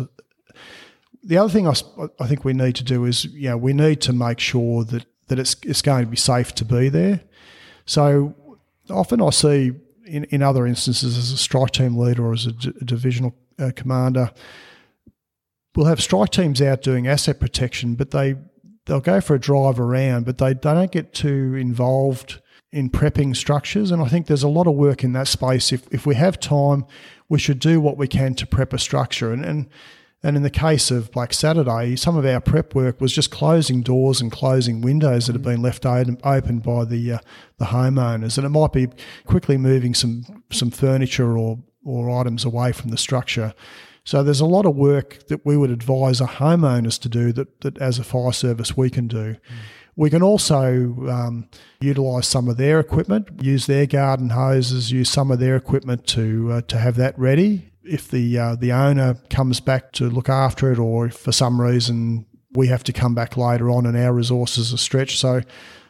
the 1.24 1.38
other 1.38 1.50
thing 1.50 1.68
I, 1.68 1.74
I 2.20 2.28
think 2.28 2.44
we 2.44 2.54
need 2.54 2.76
to 2.76 2.84
do 2.84 3.06
is, 3.06 3.26
you 3.26 3.50
know, 3.50 3.58
we 3.58 3.74
need 3.74 4.02
to 4.02 4.14
make 4.14 4.40
sure 4.40 4.84
that, 4.84 5.06
that 5.28 5.40
it's, 5.40 5.56
it's 5.64 5.82
going 5.82 6.04
to 6.04 6.10
be 6.10 6.18
safe 6.18 6.54
to 6.56 6.66
be 6.66 6.90
there. 6.90 7.22
So 7.86 8.36
often 8.90 9.22
I 9.22 9.30
see 9.30 9.72
in, 10.06 10.26
in 10.26 10.42
other 10.42 10.68
instances 10.68 11.18
as 11.18 11.32
a 11.32 11.38
strike 11.38 11.72
team 11.72 11.98
leader 11.98 12.26
or 12.26 12.34
as 12.34 12.46
a, 12.46 12.52
d- 12.52 12.74
a 12.82 12.86
divisional 12.86 13.34
uh, 13.58 13.72
commander, 13.76 14.32
we'll 15.76 15.86
have 15.86 16.02
strike 16.02 16.30
teams 16.30 16.62
out 16.62 16.82
doing 16.82 17.08
asset 17.08 17.40
protection, 17.40 17.96
but 17.96 18.12
they 18.12 18.36
they'll 18.86 19.00
go 19.00 19.22
for 19.22 19.36
a 19.36 19.40
drive 19.40 19.80
around, 19.80 20.26
but 20.26 20.38
they, 20.40 20.54
they 20.54 20.74
don't 20.74 20.92
get 20.92 21.14
too 21.14 21.56
involved 21.56 22.42
in 22.74 22.90
prepping 22.90 23.34
structures. 23.34 23.92
And 23.92 24.02
I 24.02 24.10
think 24.10 24.28
there's 24.28 24.44
a 24.44 24.50
lot 24.50 24.68
of 24.68 24.74
work 24.74 25.06
in 25.06 25.14
that 25.14 25.28
space. 25.30 25.72
If 25.72 25.88
if 25.94 26.06
we 26.06 26.16
have 26.16 26.38
time, 26.40 26.86
we 27.30 27.40
should 27.40 27.60
do 27.60 27.80
what 27.80 27.98
we 27.98 28.08
can 28.08 28.36
to 28.36 28.48
prep 28.48 28.74
a 28.74 28.78
structure. 28.78 29.32
And 29.32 29.46
and 29.46 29.70
and 30.24 30.38
in 30.38 30.44
the 30.44 30.50
case 30.50 30.90
of 30.90 31.12
Black 31.12 31.34
Saturday, 31.34 31.98
some 31.98 32.16
of 32.16 32.26
our 32.26 32.40
prep 32.40 32.74
work 32.74 33.02
was 33.02 33.12
just 33.12 33.30
closing 33.30 33.82
doors 33.82 34.22
and 34.22 34.32
closing 34.32 34.80
windows 34.80 35.28
that 35.28 35.34
had 35.34 35.44
been 35.44 35.62
left 35.62 35.86
open 35.86 36.60
by 36.60 36.86
the 36.86 37.14
uh, 37.14 37.20
the 37.58 37.66
homeowners, 37.66 38.38
and 38.38 38.46
it 38.46 38.50
might 38.50 38.72
be 38.72 38.88
quickly 39.26 39.58
moving 39.58 39.94
some 39.94 40.44
some 40.50 40.72
furniture 40.72 41.38
or 41.38 41.60
or 41.84 42.10
items 42.10 42.46
away 42.46 42.72
from 42.72 42.90
the 42.90 42.98
structure. 42.98 43.54
So 44.06 44.24
there's 44.24 44.40
a 44.40 44.46
lot 44.46 44.66
of 44.66 44.76
work 44.76 45.28
that 45.28 45.46
we 45.46 45.56
would 45.56 45.70
advise 45.70 46.20
our 46.20 46.28
homeowners 46.28 47.00
to 47.02 47.10
do 47.10 47.32
that, 47.34 47.62
that 47.62 47.78
as 47.78 48.00
a 48.00 48.04
fire 48.04 48.34
service 48.34 48.76
we 48.76 48.90
can 48.90 49.08
do. 49.08 49.34
Mm. 49.34 49.40
We 49.96 50.10
can 50.10 50.24
also 50.24 50.96
um, 51.08 51.48
utilise 51.80 52.28
some 52.28 52.50
of 52.50 52.58
their 52.58 52.80
equipment, 52.80 53.30
use 53.42 53.68
their 53.68 53.86
garden 53.86 54.32
hoses, 54.32 54.92
use 54.92 55.10
some 55.10 55.32
of 55.32 55.40
their 55.40 55.56
equipment 55.56 56.08
to 56.08 56.52
uh, 56.52 56.62
to 56.62 56.78
have 56.78 56.96
that 56.96 57.18
ready. 57.20 57.73
If 57.84 58.10
the 58.10 58.38
uh, 58.38 58.56
the 58.56 58.72
owner 58.72 59.16
comes 59.30 59.60
back 59.60 59.92
to 59.94 60.10
look 60.10 60.30
after 60.30 60.72
it, 60.72 60.80
or 60.80 61.10
for 61.10 61.32
some 61.32 61.60
reason 61.60 62.26
we 62.54 62.68
have 62.68 62.84
to 62.84 62.94
come 62.94 63.16
back 63.16 63.36
later 63.36 63.70
on 63.70 63.86
and 63.86 63.98
our 63.98 64.14
resources 64.14 64.74
are 64.74 64.78
stretched, 64.78 65.20
so 65.20 65.42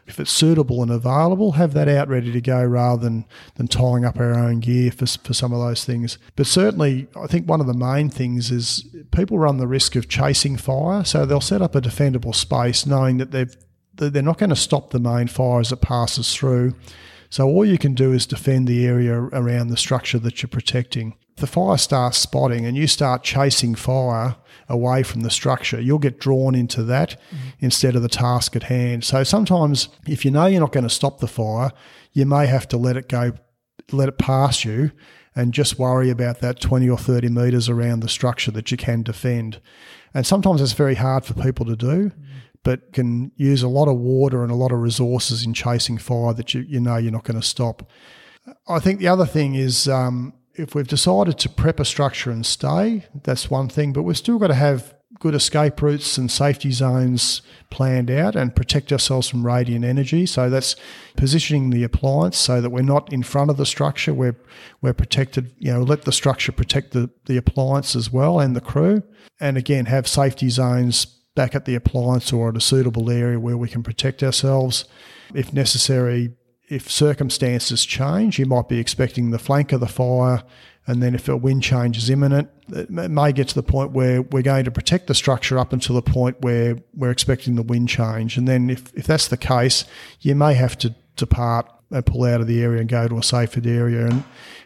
if 0.05 0.19
it's 0.19 0.31
suitable 0.31 0.81
and 0.81 0.91
available, 0.91 1.53
have 1.53 1.73
that 1.73 1.87
out 1.87 2.09
ready 2.09 2.31
to 2.31 2.41
go 2.41 2.63
rather 2.63 3.01
than, 3.01 3.25
than 3.55 3.67
tying 3.67 4.03
up 4.03 4.19
our 4.19 4.33
own 4.33 4.59
gear 4.59 4.91
for, 4.91 5.05
for 5.05 5.33
some 5.33 5.53
of 5.53 5.59
those 5.59 5.85
things. 5.85 6.17
But 6.35 6.45
certainly, 6.47 7.07
I 7.15 7.27
think 7.27 7.47
one 7.47 7.61
of 7.61 7.67
the 7.67 7.73
main 7.73 8.09
things 8.09 8.51
is 8.51 8.85
people 9.11 9.39
run 9.39 9.57
the 9.57 9.67
risk 9.67 9.95
of 9.95 10.09
chasing 10.09 10.57
fire. 10.57 11.05
So 11.05 11.25
they'll 11.25 11.41
set 11.41 11.61
up 11.61 11.75
a 11.75 11.81
defendable 11.81 12.35
space 12.35 12.85
knowing 12.85 13.17
that 13.17 13.31
they've, 13.31 13.55
they're 13.95 14.21
not 14.21 14.39
going 14.39 14.49
to 14.49 14.55
stop 14.55 14.89
the 14.89 14.99
main 14.99 15.27
fire 15.27 15.61
as 15.61 15.71
it 15.71 15.81
passes 15.81 16.35
through. 16.35 16.75
So 17.33 17.47
all 17.47 17.65
you 17.65 17.79
can 17.79 17.95
do 17.95 18.13
is 18.13 18.27
defend 18.27 18.67
the 18.67 18.85
area 18.85 19.19
around 19.19 19.69
the 19.69 19.75
structure 19.75 20.19
that 20.19 20.43
you're 20.43 20.49
protecting. 20.49 21.15
If 21.31 21.37
the 21.37 21.47
fire 21.47 21.79
starts 21.79 22.19
spotting 22.19 22.63
and 22.63 22.77
you 22.77 22.85
start 22.85 23.23
chasing 23.23 23.73
fire, 23.73 24.35
away 24.69 25.01
from 25.01 25.21
the 25.21 25.31
structure. 25.31 25.81
You'll 25.81 25.97
get 25.99 26.19
drawn 26.19 26.53
into 26.53 26.83
that 26.83 27.11
mm-hmm. 27.11 27.49
instead 27.59 27.95
of 27.95 28.03
the 28.03 28.07
task 28.07 28.55
at 28.55 28.63
hand. 28.63 29.03
So 29.03 29.23
sometimes, 29.23 29.89
if 30.07 30.23
you 30.23 30.29
know 30.29 30.45
you're 30.45 30.59
not 30.59 30.71
going 30.71 30.83
to 30.83 30.91
stop 30.91 31.19
the 31.19 31.27
fire, 31.27 31.71
you 32.11 32.27
may 32.27 32.45
have 32.45 32.67
to 32.67 32.77
let 32.77 32.97
it 32.97 33.09
go, 33.09 33.33
let 33.91 34.09
it 34.09 34.19
pass 34.19 34.63
you, 34.63 34.91
and 35.35 35.55
just 35.55 35.79
worry 35.79 36.11
about 36.11 36.39
that 36.41 36.59
20 36.59 36.87
or 36.87 36.99
30 36.99 37.29
metres 37.29 37.67
around 37.67 38.01
the 38.01 38.09
structure 38.09 38.51
that 38.51 38.69
you 38.69 38.77
can 38.77 39.01
defend. 39.01 39.59
And 40.13 40.27
sometimes 40.27 40.61
it's 40.61 40.73
very 40.73 40.95
hard 40.95 41.25
for 41.25 41.33
people 41.33 41.65
to 41.65 41.75
do. 41.75 42.09
Mm-hmm. 42.09 42.32
But 42.63 42.93
can 42.93 43.31
use 43.35 43.61
a 43.61 43.67
lot 43.67 43.89
of 43.89 43.97
water 43.97 44.41
and 44.41 44.51
a 44.51 44.55
lot 44.55 44.71
of 44.71 44.79
resources 44.79 45.45
in 45.45 45.53
chasing 45.53 45.97
fire 45.97 46.33
that 46.33 46.53
you, 46.53 46.61
you 46.61 46.79
know 46.79 46.97
you're 46.97 47.11
not 47.11 47.25
going 47.25 47.39
to 47.39 47.45
stop. 47.45 47.89
I 48.67 48.79
think 48.79 48.99
the 48.99 49.07
other 49.07 49.25
thing 49.25 49.55
is 49.55 49.87
um, 49.87 50.33
if 50.55 50.75
we've 50.75 50.87
decided 50.87 51.37
to 51.39 51.49
prep 51.49 51.79
a 51.79 51.85
structure 51.85 52.31
and 52.31 52.45
stay, 52.45 53.05
that's 53.23 53.49
one 53.49 53.69
thing, 53.69 53.93
but 53.93 54.03
we've 54.03 54.17
still 54.17 54.39
got 54.39 54.47
to 54.47 54.53
have 54.53 54.93
good 55.19 55.35
escape 55.35 55.81
routes 55.81 56.17
and 56.17 56.29
safety 56.29 56.71
zones 56.71 57.41
planned 57.69 58.11
out 58.11 58.35
and 58.35 58.55
protect 58.55 58.91
ourselves 58.91 59.29
from 59.29 59.45
radiant 59.45 59.85
energy. 59.85 60.25
So 60.25 60.49
that's 60.49 60.75
positioning 61.15 61.69
the 61.69 61.83
appliance 61.83 62.37
so 62.37 62.61
that 62.61 62.71
we're 62.71 62.81
not 62.81 63.11
in 63.13 63.23
front 63.23 63.49
of 63.49 63.57
the 63.57 63.65
structure. 63.65 64.13
We're 64.13 64.35
we're 64.81 64.93
protected. 64.93 65.53
You 65.59 65.73
know, 65.73 65.83
let 65.83 66.03
the 66.03 66.11
structure 66.11 66.51
protect 66.51 66.91
the 66.91 67.09
the 67.25 67.37
appliance 67.37 67.95
as 67.95 68.11
well 68.11 68.39
and 68.39 68.55
the 68.55 68.61
crew. 68.61 69.03
And 69.39 69.57
again, 69.57 69.85
have 69.85 70.07
safety 70.07 70.49
zones 70.49 71.22
back 71.35 71.55
at 71.55 71.65
the 71.65 71.75
appliance 71.75 72.31
or 72.31 72.49
at 72.49 72.57
a 72.57 72.61
suitable 72.61 73.09
area 73.09 73.39
where 73.39 73.57
we 73.57 73.69
can 73.69 73.83
protect 73.83 74.21
ourselves. 74.21 74.85
If 75.33 75.53
necessary, 75.53 76.35
if 76.69 76.89
circumstances 76.89 77.85
change, 77.85 78.39
you 78.39 78.45
might 78.45 78.69
be 78.69 78.79
expecting 78.79 79.31
the 79.31 79.39
flank 79.39 79.71
of 79.71 79.79
the 79.79 79.87
fire, 79.87 80.43
and 80.85 81.01
then 81.01 81.15
if 81.15 81.29
a 81.29 81.37
wind 81.37 81.63
change 81.63 81.97
is 81.97 82.09
imminent, 82.09 82.49
it 82.69 82.89
may 82.89 83.31
get 83.31 83.47
to 83.49 83.55
the 83.55 83.63
point 83.63 83.91
where 83.91 84.21
we're 84.21 84.43
going 84.43 84.65
to 84.65 84.71
protect 84.71 85.07
the 85.07 85.15
structure 85.15 85.57
up 85.57 85.71
until 85.71 85.95
the 85.95 86.01
point 86.01 86.41
where 86.41 86.77
we're 86.93 87.11
expecting 87.11 87.55
the 87.55 87.63
wind 87.63 87.87
change. 87.87 88.37
And 88.37 88.47
then 88.47 88.69
if, 88.69 88.93
if 88.93 89.07
that's 89.07 89.29
the 89.29 89.37
case, 89.37 89.85
you 90.19 90.35
may 90.35 90.53
have 90.55 90.77
to 90.79 90.93
depart 91.15 91.69
and 91.89 92.05
pull 92.05 92.23
out 92.23 92.41
of 92.41 92.47
the 92.47 92.61
area 92.61 92.81
and 92.81 92.89
go 92.89 93.07
to 93.07 93.17
a 93.17 93.23
safer 93.23 93.61
area. 93.63 94.07
And 94.07 94.23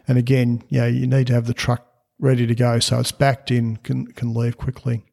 and 0.08 0.18
again, 0.18 0.64
you 0.70 0.84
you 0.86 1.08
need 1.08 1.28
to 1.28 1.34
have 1.34 1.46
the 1.46 1.54
truck 1.54 1.86
ready 2.20 2.48
to 2.48 2.56
go 2.56 2.80
so 2.80 3.00
it's 3.00 3.12
backed 3.12 3.52
in, 3.52 3.78
can 3.78 4.08
can 4.08 4.34
leave 4.34 4.58
quickly. 4.58 5.04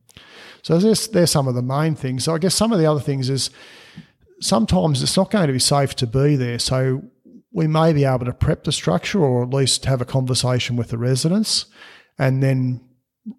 So 0.63 0.79
there's 0.79 1.09
there's 1.09 1.31
some 1.31 1.49
of 1.49 1.55
the 1.55 1.63
main 1.63 1.95
things. 1.95 2.25
So 2.25 2.35
I 2.35 2.39
guess 2.39 2.55
some 2.55 2.73
of 2.73 2.79
the 2.79 2.87
other 2.87 3.01
things 3.01 3.29
is 3.29 3.51
sometimes 4.41 5.03
it's 5.03 5.17
not 5.17 5.31
going 5.31 5.47
to 5.47 5.53
be 5.53 5.59
safe 5.59 5.95
to 5.97 6.07
be 6.07 6.37
there. 6.37 6.59
So 6.59 7.03
we 7.53 7.67
may 7.67 7.93
be 7.93 8.05
able 8.05 8.25
to 8.27 8.33
prep 8.33 8.65
the 8.65 8.73
structure 8.73 9.21
or 9.21 9.43
at 9.43 9.51
least 9.51 9.85
have 9.85 10.01
a 10.01 10.05
conversation 10.05 10.77
with 10.77 10.89
the 10.89 10.99
residents 10.99 11.67
and 12.19 12.43
then 12.43 12.81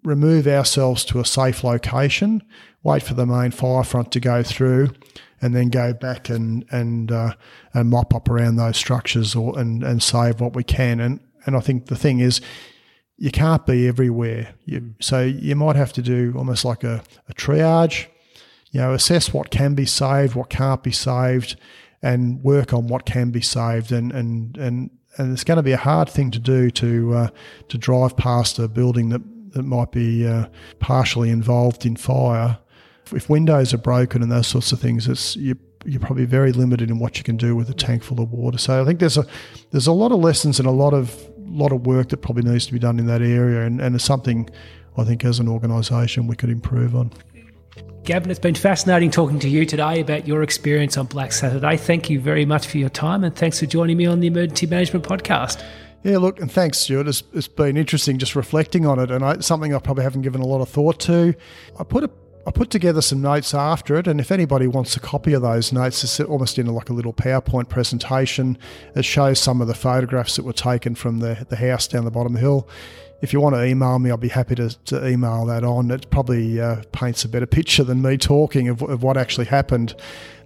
remove 0.02 0.46
ourselves 0.46 1.04
to 1.04 1.20
a 1.20 1.24
safe 1.24 1.62
location, 1.62 2.42
wait 2.82 3.02
for 3.02 3.14
the 3.14 3.26
main 3.26 3.50
fire 3.50 3.84
front 3.84 4.10
to 4.12 4.20
go 4.20 4.42
through, 4.42 4.90
and 5.40 5.54
then 5.54 5.68
go 5.68 5.92
back 5.92 6.28
and 6.28 6.64
and 6.70 7.12
uh, 7.12 7.34
and 7.74 7.90
mop 7.90 8.14
up 8.14 8.28
around 8.28 8.56
those 8.56 8.76
structures 8.76 9.34
or 9.34 9.58
and, 9.58 9.84
and 9.84 10.02
save 10.02 10.40
what 10.40 10.54
we 10.54 10.64
can. 10.64 11.00
And 11.00 11.20
and 11.44 11.56
I 11.56 11.60
think 11.60 11.86
the 11.86 11.96
thing 11.96 12.20
is 12.20 12.40
you 13.18 13.30
can't 13.30 13.64
be 13.64 13.88
everywhere. 13.88 14.54
You, 14.64 14.94
so 15.00 15.22
you 15.22 15.56
might 15.56 15.76
have 15.76 15.92
to 15.94 16.02
do 16.02 16.34
almost 16.36 16.64
like 16.64 16.84
a, 16.84 17.02
a 17.28 17.34
triage 17.34 18.06
you 18.76 18.82
know, 18.82 18.92
assess 18.92 19.32
what 19.32 19.50
can 19.50 19.74
be 19.74 19.86
saved, 19.86 20.34
what 20.34 20.50
can't 20.50 20.82
be 20.82 20.92
saved, 20.92 21.56
and 22.02 22.42
work 22.42 22.74
on 22.74 22.88
what 22.88 23.06
can 23.06 23.30
be 23.30 23.40
saved. 23.40 23.90
And 23.90 24.12
and 24.12 24.54
and 24.58 24.90
and 25.16 25.32
it's 25.32 25.44
going 25.44 25.56
to 25.56 25.62
be 25.62 25.72
a 25.72 25.78
hard 25.78 26.10
thing 26.10 26.30
to 26.32 26.38
do 26.38 26.70
to 26.72 27.14
uh, 27.14 27.28
to 27.68 27.78
drive 27.78 28.18
past 28.18 28.58
a 28.58 28.68
building 28.68 29.08
that 29.08 29.22
that 29.52 29.62
might 29.62 29.92
be 29.92 30.26
uh, 30.26 30.48
partially 30.78 31.30
involved 31.30 31.86
in 31.86 31.96
fire. 31.96 32.58
If 33.12 33.30
windows 33.30 33.72
are 33.72 33.78
broken 33.78 34.22
and 34.22 34.30
those 34.30 34.48
sorts 34.48 34.72
of 34.72 34.80
things, 34.80 35.08
it's 35.08 35.36
you 35.36 35.56
you're 35.86 36.00
probably 36.00 36.26
very 36.26 36.52
limited 36.52 36.90
in 36.90 36.98
what 36.98 37.16
you 37.16 37.24
can 37.24 37.38
do 37.38 37.56
with 37.56 37.70
a 37.70 37.74
tank 37.74 38.02
full 38.02 38.20
of 38.20 38.30
water. 38.30 38.58
So 38.58 38.82
I 38.82 38.84
think 38.84 39.00
there's 39.00 39.16
a 39.16 39.24
there's 39.70 39.86
a 39.86 39.92
lot 39.92 40.12
of 40.12 40.18
lessons 40.18 40.58
and 40.58 40.68
a 40.68 40.72
lot 40.72 40.92
of 40.92 41.16
lot 41.48 41.72
of 41.72 41.86
work 41.86 42.10
that 42.10 42.18
probably 42.18 42.50
needs 42.50 42.66
to 42.66 42.72
be 42.72 42.78
done 42.78 42.98
in 42.98 43.06
that 43.06 43.22
area, 43.22 43.62
and, 43.62 43.80
and 43.80 43.94
it's 43.94 44.04
something 44.04 44.48
I 44.96 45.04
think 45.04 45.24
as 45.24 45.38
an 45.38 45.48
organisation 45.48 46.26
we 46.26 46.36
could 46.36 46.50
improve 46.50 46.94
on. 46.94 47.12
Gavin, 48.04 48.30
it's 48.30 48.38
been 48.38 48.54
fascinating 48.54 49.10
talking 49.10 49.40
to 49.40 49.48
you 49.48 49.66
today 49.66 50.00
about 50.00 50.28
your 50.28 50.42
experience 50.42 50.96
on 50.96 51.06
Black 51.06 51.32
Saturday. 51.32 51.76
Thank 51.76 52.08
you 52.08 52.20
very 52.20 52.44
much 52.44 52.68
for 52.68 52.78
your 52.78 52.88
time 52.88 53.24
and 53.24 53.34
thanks 53.34 53.58
for 53.58 53.66
joining 53.66 53.96
me 53.96 54.06
on 54.06 54.20
the 54.20 54.28
Emergency 54.28 54.66
Management 54.66 55.04
Podcast. 55.04 55.62
Yeah, 56.04 56.18
look, 56.18 56.38
and 56.38 56.50
thanks, 56.50 56.78
Stuart. 56.78 57.08
It's, 57.08 57.24
it's 57.32 57.48
been 57.48 57.76
interesting 57.76 58.18
just 58.18 58.36
reflecting 58.36 58.86
on 58.86 59.00
it, 59.00 59.10
and 59.10 59.24
I, 59.24 59.40
something 59.40 59.74
I 59.74 59.80
probably 59.80 60.04
haven't 60.04 60.22
given 60.22 60.40
a 60.40 60.46
lot 60.46 60.60
of 60.60 60.68
thought 60.68 61.00
to. 61.00 61.34
I 61.80 61.82
put 61.82 62.04
a 62.04 62.08
I 62.46 62.52
put 62.52 62.70
together 62.70 63.02
some 63.02 63.20
notes 63.20 63.54
after 63.54 63.96
it, 63.96 64.06
and 64.06 64.20
if 64.20 64.30
anybody 64.30 64.68
wants 64.68 64.96
a 64.96 65.00
copy 65.00 65.32
of 65.32 65.42
those 65.42 65.72
notes, 65.72 66.04
it's 66.04 66.20
almost 66.20 66.58
in 66.58 66.66
like 66.66 66.90
a 66.90 66.92
little 66.92 67.12
PowerPoint 67.12 67.68
presentation. 67.68 68.56
It 68.94 69.04
shows 69.04 69.40
some 69.40 69.60
of 69.60 69.66
the 69.66 69.74
photographs 69.74 70.36
that 70.36 70.44
were 70.44 70.52
taken 70.52 70.94
from 70.94 71.18
the, 71.18 71.44
the 71.48 71.56
house 71.56 71.88
down 71.88 72.04
the 72.04 72.10
bottom 72.10 72.34
of 72.36 72.40
the 72.40 72.46
hill 72.46 72.68
if 73.22 73.32
you 73.32 73.40
want 73.40 73.54
to 73.54 73.64
email 73.64 73.98
me, 73.98 74.10
I'll 74.10 74.16
be 74.16 74.28
happy 74.28 74.54
to, 74.56 74.68
to 74.86 75.06
email 75.06 75.46
that 75.46 75.64
on. 75.64 75.90
It 75.90 76.10
probably 76.10 76.60
uh, 76.60 76.82
paints 76.92 77.24
a 77.24 77.28
better 77.28 77.46
picture 77.46 77.84
than 77.84 78.02
me 78.02 78.18
talking 78.18 78.68
of, 78.68 78.82
of 78.82 79.02
what 79.02 79.16
actually 79.16 79.46
happened. 79.46 79.94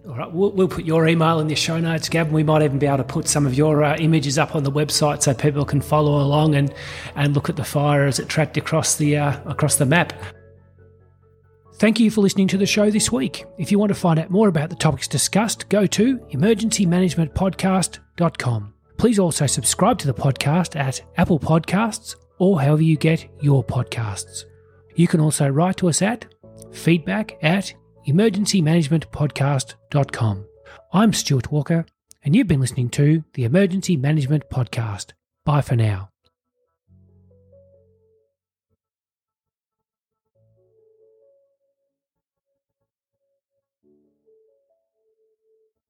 All 0.08 0.16
right, 0.16 0.32
we'll, 0.32 0.52
we'll, 0.52 0.68
put 0.68 0.84
your 0.84 1.06
email 1.06 1.40
in 1.40 1.48
the 1.48 1.54
show 1.54 1.78
notes, 1.78 2.08
Gavin. 2.08 2.32
We 2.32 2.42
might 2.42 2.62
even 2.62 2.78
be 2.78 2.86
able 2.86 2.98
to 2.98 3.04
put 3.04 3.28
some 3.28 3.46
of 3.46 3.54
your 3.54 3.84
uh, 3.84 3.96
images 3.98 4.38
up 4.38 4.56
on 4.56 4.62
the 4.62 4.72
website 4.72 5.22
so 5.22 5.34
people 5.34 5.64
can 5.64 5.80
follow 5.80 6.22
along 6.22 6.54
and, 6.54 6.72
and 7.16 7.34
look 7.34 7.50
at 7.50 7.56
the 7.56 7.64
fire 7.64 8.06
as 8.06 8.18
it 8.18 8.28
tracked 8.28 8.56
across 8.56 8.96
the 8.96 9.18
uh, 9.18 9.38
across 9.44 9.76
the 9.76 9.86
map. 9.86 10.14
Thank 11.80 11.98
you 11.98 12.10
for 12.10 12.20
listening 12.20 12.46
to 12.48 12.58
the 12.58 12.66
show 12.66 12.90
this 12.90 13.10
week. 13.10 13.46
If 13.56 13.72
you 13.72 13.78
want 13.78 13.88
to 13.88 13.94
find 13.94 14.18
out 14.18 14.28
more 14.28 14.48
about 14.48 14.68
the 14.68 14.76
topics 14.76 15.08
discussed, 15.08 15.70
go 15.70 15.86
to 15.86 16.18
emergencymanagementpodcast.com. 16.18 18.74
Please 18.98 19.18
also 19.18 19.46
subscribe 19.46 19.98
to 20.00 20.06
the 20.06 20.12
podcast 20.12 20.78
at 20.78 21.00
Apple 21.16 21.40
Podcasts 21.40 22.16
or 22.38 22.60
however 22.60 22.82
you 22.82 22.98
get 22.98 23.26
your 23.40 23.64
podcasts. 23.64 24.44
You 24.94 25.08
can 25.08 25.20
also 25.20 25.48
write 25.48 25.78
to 25.78 25.88
us 25.88 26.02
at 26.02 26.26
feedback 26.70 27.38
at 27.42 27.72
emergencymanagementpodcast.com. 28.06 30.46
I'm 30.92 31.14
Stuart 31.14 31.50
Walker, 31.50 31.86
and 32.22 32.36
you've 32.36 32.46
been 32.46 32.60
listening 32.60 32.90
to 32.90 33.24
the 33.32 33.44
Emergency 33.44 33.96
Management 33.96 34.50
Podcast. 34.50 35.12
Bye 35.46 35.62
for 35.62 35.76
now. 35.76 36.09